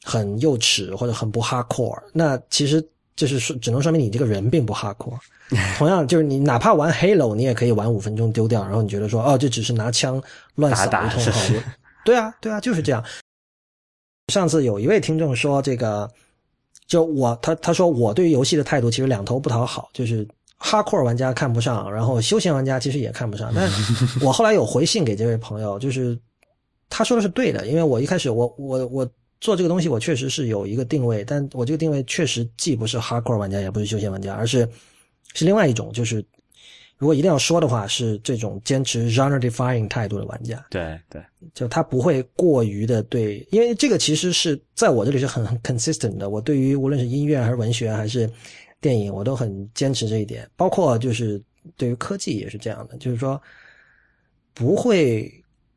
[0.04, 5.18] 很幼稚或者很不 hardcore，那其实就是说只能说明你这个人并不 hardcore。
[5.76, 10.20] 同样，就是你哪怕玩 Halo，你也可以玩五分钟丢掉，然后你觉得说哦，这只是拿枪
[10.54, 11.54] 乱扫打打一通是好就
[12.04, 13.04] 对啊，对啊，就是这样。
[14.32, 16.10] 上次有一位听众说，这个
[16.86, 20.26] 就我他他说我对于游戏的态度其实两头不讨好，就是
[20.56, 23.52] 哈 core 玩家看不上，然后休闲玩家其实也看不上。
[23.54, 23.70] 但
[24.22, 26.18] 我后来有回信给这位朋友，就是
[26.88, 29.10] 他说的是对的，因为我一开始我我我
[29.44, 34.66] 做这个东西，我确实是有一个定位，但我这个定位确实既不是 hardcore 玩家，也不是休闲玩家，而是
[35.34, 36.24] 是另外一种，就是
[36.96, 40.64] 如果一定要说的话，是这种坚持 genre defying 态度的玩家。
[40.70, 46.30] 对对，就他不会过于的对，因为这个其实是在我这里是很很 consistent 的。
[46.30, 48.26] 我对于无论是音乐还是文学还是
[48.80, 50.48] 电影，我都很坚持这一点。
[50.56, 51.38] 包括就是
[51.76, 53.38] 对于科技也是这样的，就是说
[54.54, 55.30] 不会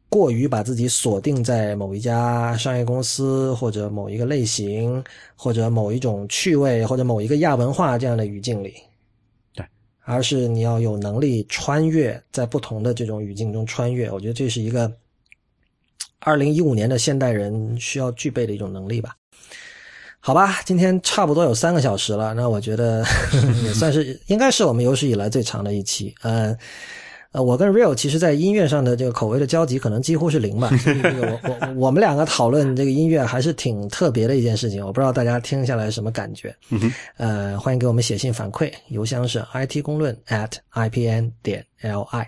[0.10, 5.04] 过于把自己锁定在某一家商业公司或者某一个类型
[5.36, 8.76] 或者某一种趣味或者某一个亚文化这样的语境里。
[9.54, 9.66] 对，
[10.06, 14.10] 而是你要有能力穿越在不同的这种语境中穿越。
[14.10, 14.92] 我觉得这是一个。
[16.20, 19.16] 二零一五年的现代人需要具备的一种能力吧。
[20.20, 23.06] 好吧，今天差不多有三个小时了，那我觉得
[23.64, 26.14] 也算是应该是我们有史以来最长的一期。
[26.24, 26.58] 嗯，呃，
[27.34, 30.70] 我跟 Real 其实在音乐上的这个口味的交集可能几乎是零吧。
[30.84, 36.56] 这个我我我们两个讨论这个音乐还是挺特别的一件事情，我不知道大家听下来什么感觉。
[37.18, 41.66] 呃，欢迎给我们写信反馈，邮箱是 it 公论 at ipn 点。
[41.82, 42.28] L I，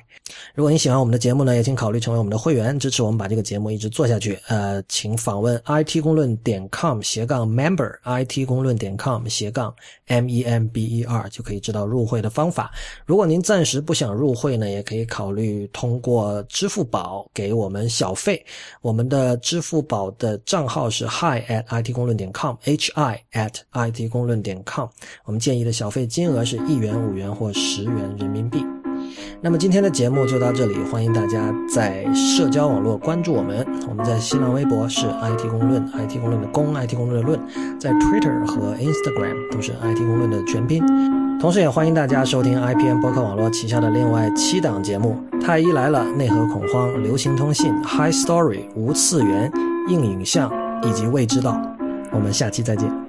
[0.53, 4.38] 如果你喜欢我们的节目呢，也请考虑成为我们的会员，支持我们把这个节目一直做下去。
[4.48, 9.74] 呃，请访问 i t 公论点 com 斜杠 member i t 公论点 com 斜杠
[10.08, 12.72] m e m b e r 就可以知道入会的方法。
[13.06, 18.44] 如果您暂时不想入会呢，也可以考虑通过支付宝给我们小费。
[18.82, 24.88] 我们的支付宝的账号是 hi at i t 公论点 com h i at i t 公论点 com。
[25.26, 28.64] 我们建议的小费金额是一元、五元或十元人民币。
[29.42, 33.66] 那么今天的节目就到这里，欢迎大家在社交网络关注我们。
[33.88, 37.40] 我们在新浪微博是 IT 公论，IT 公论的公，IT 公论的论，
[37.80, 40.84] 在 Twitter 和 Instagram 都是 IT 公论的全拼。
[41.40, 49.50] 同时也欢迎大家收听 IPN 播客网络旗下的另外七档节目：太医来了、内核恐慌、流行通信、High Story、无次元、
[49.88, 50.51] 硬影像
[50.84, 51.58] 以及未知道。
[52.11, 53.08] 我们下期再见。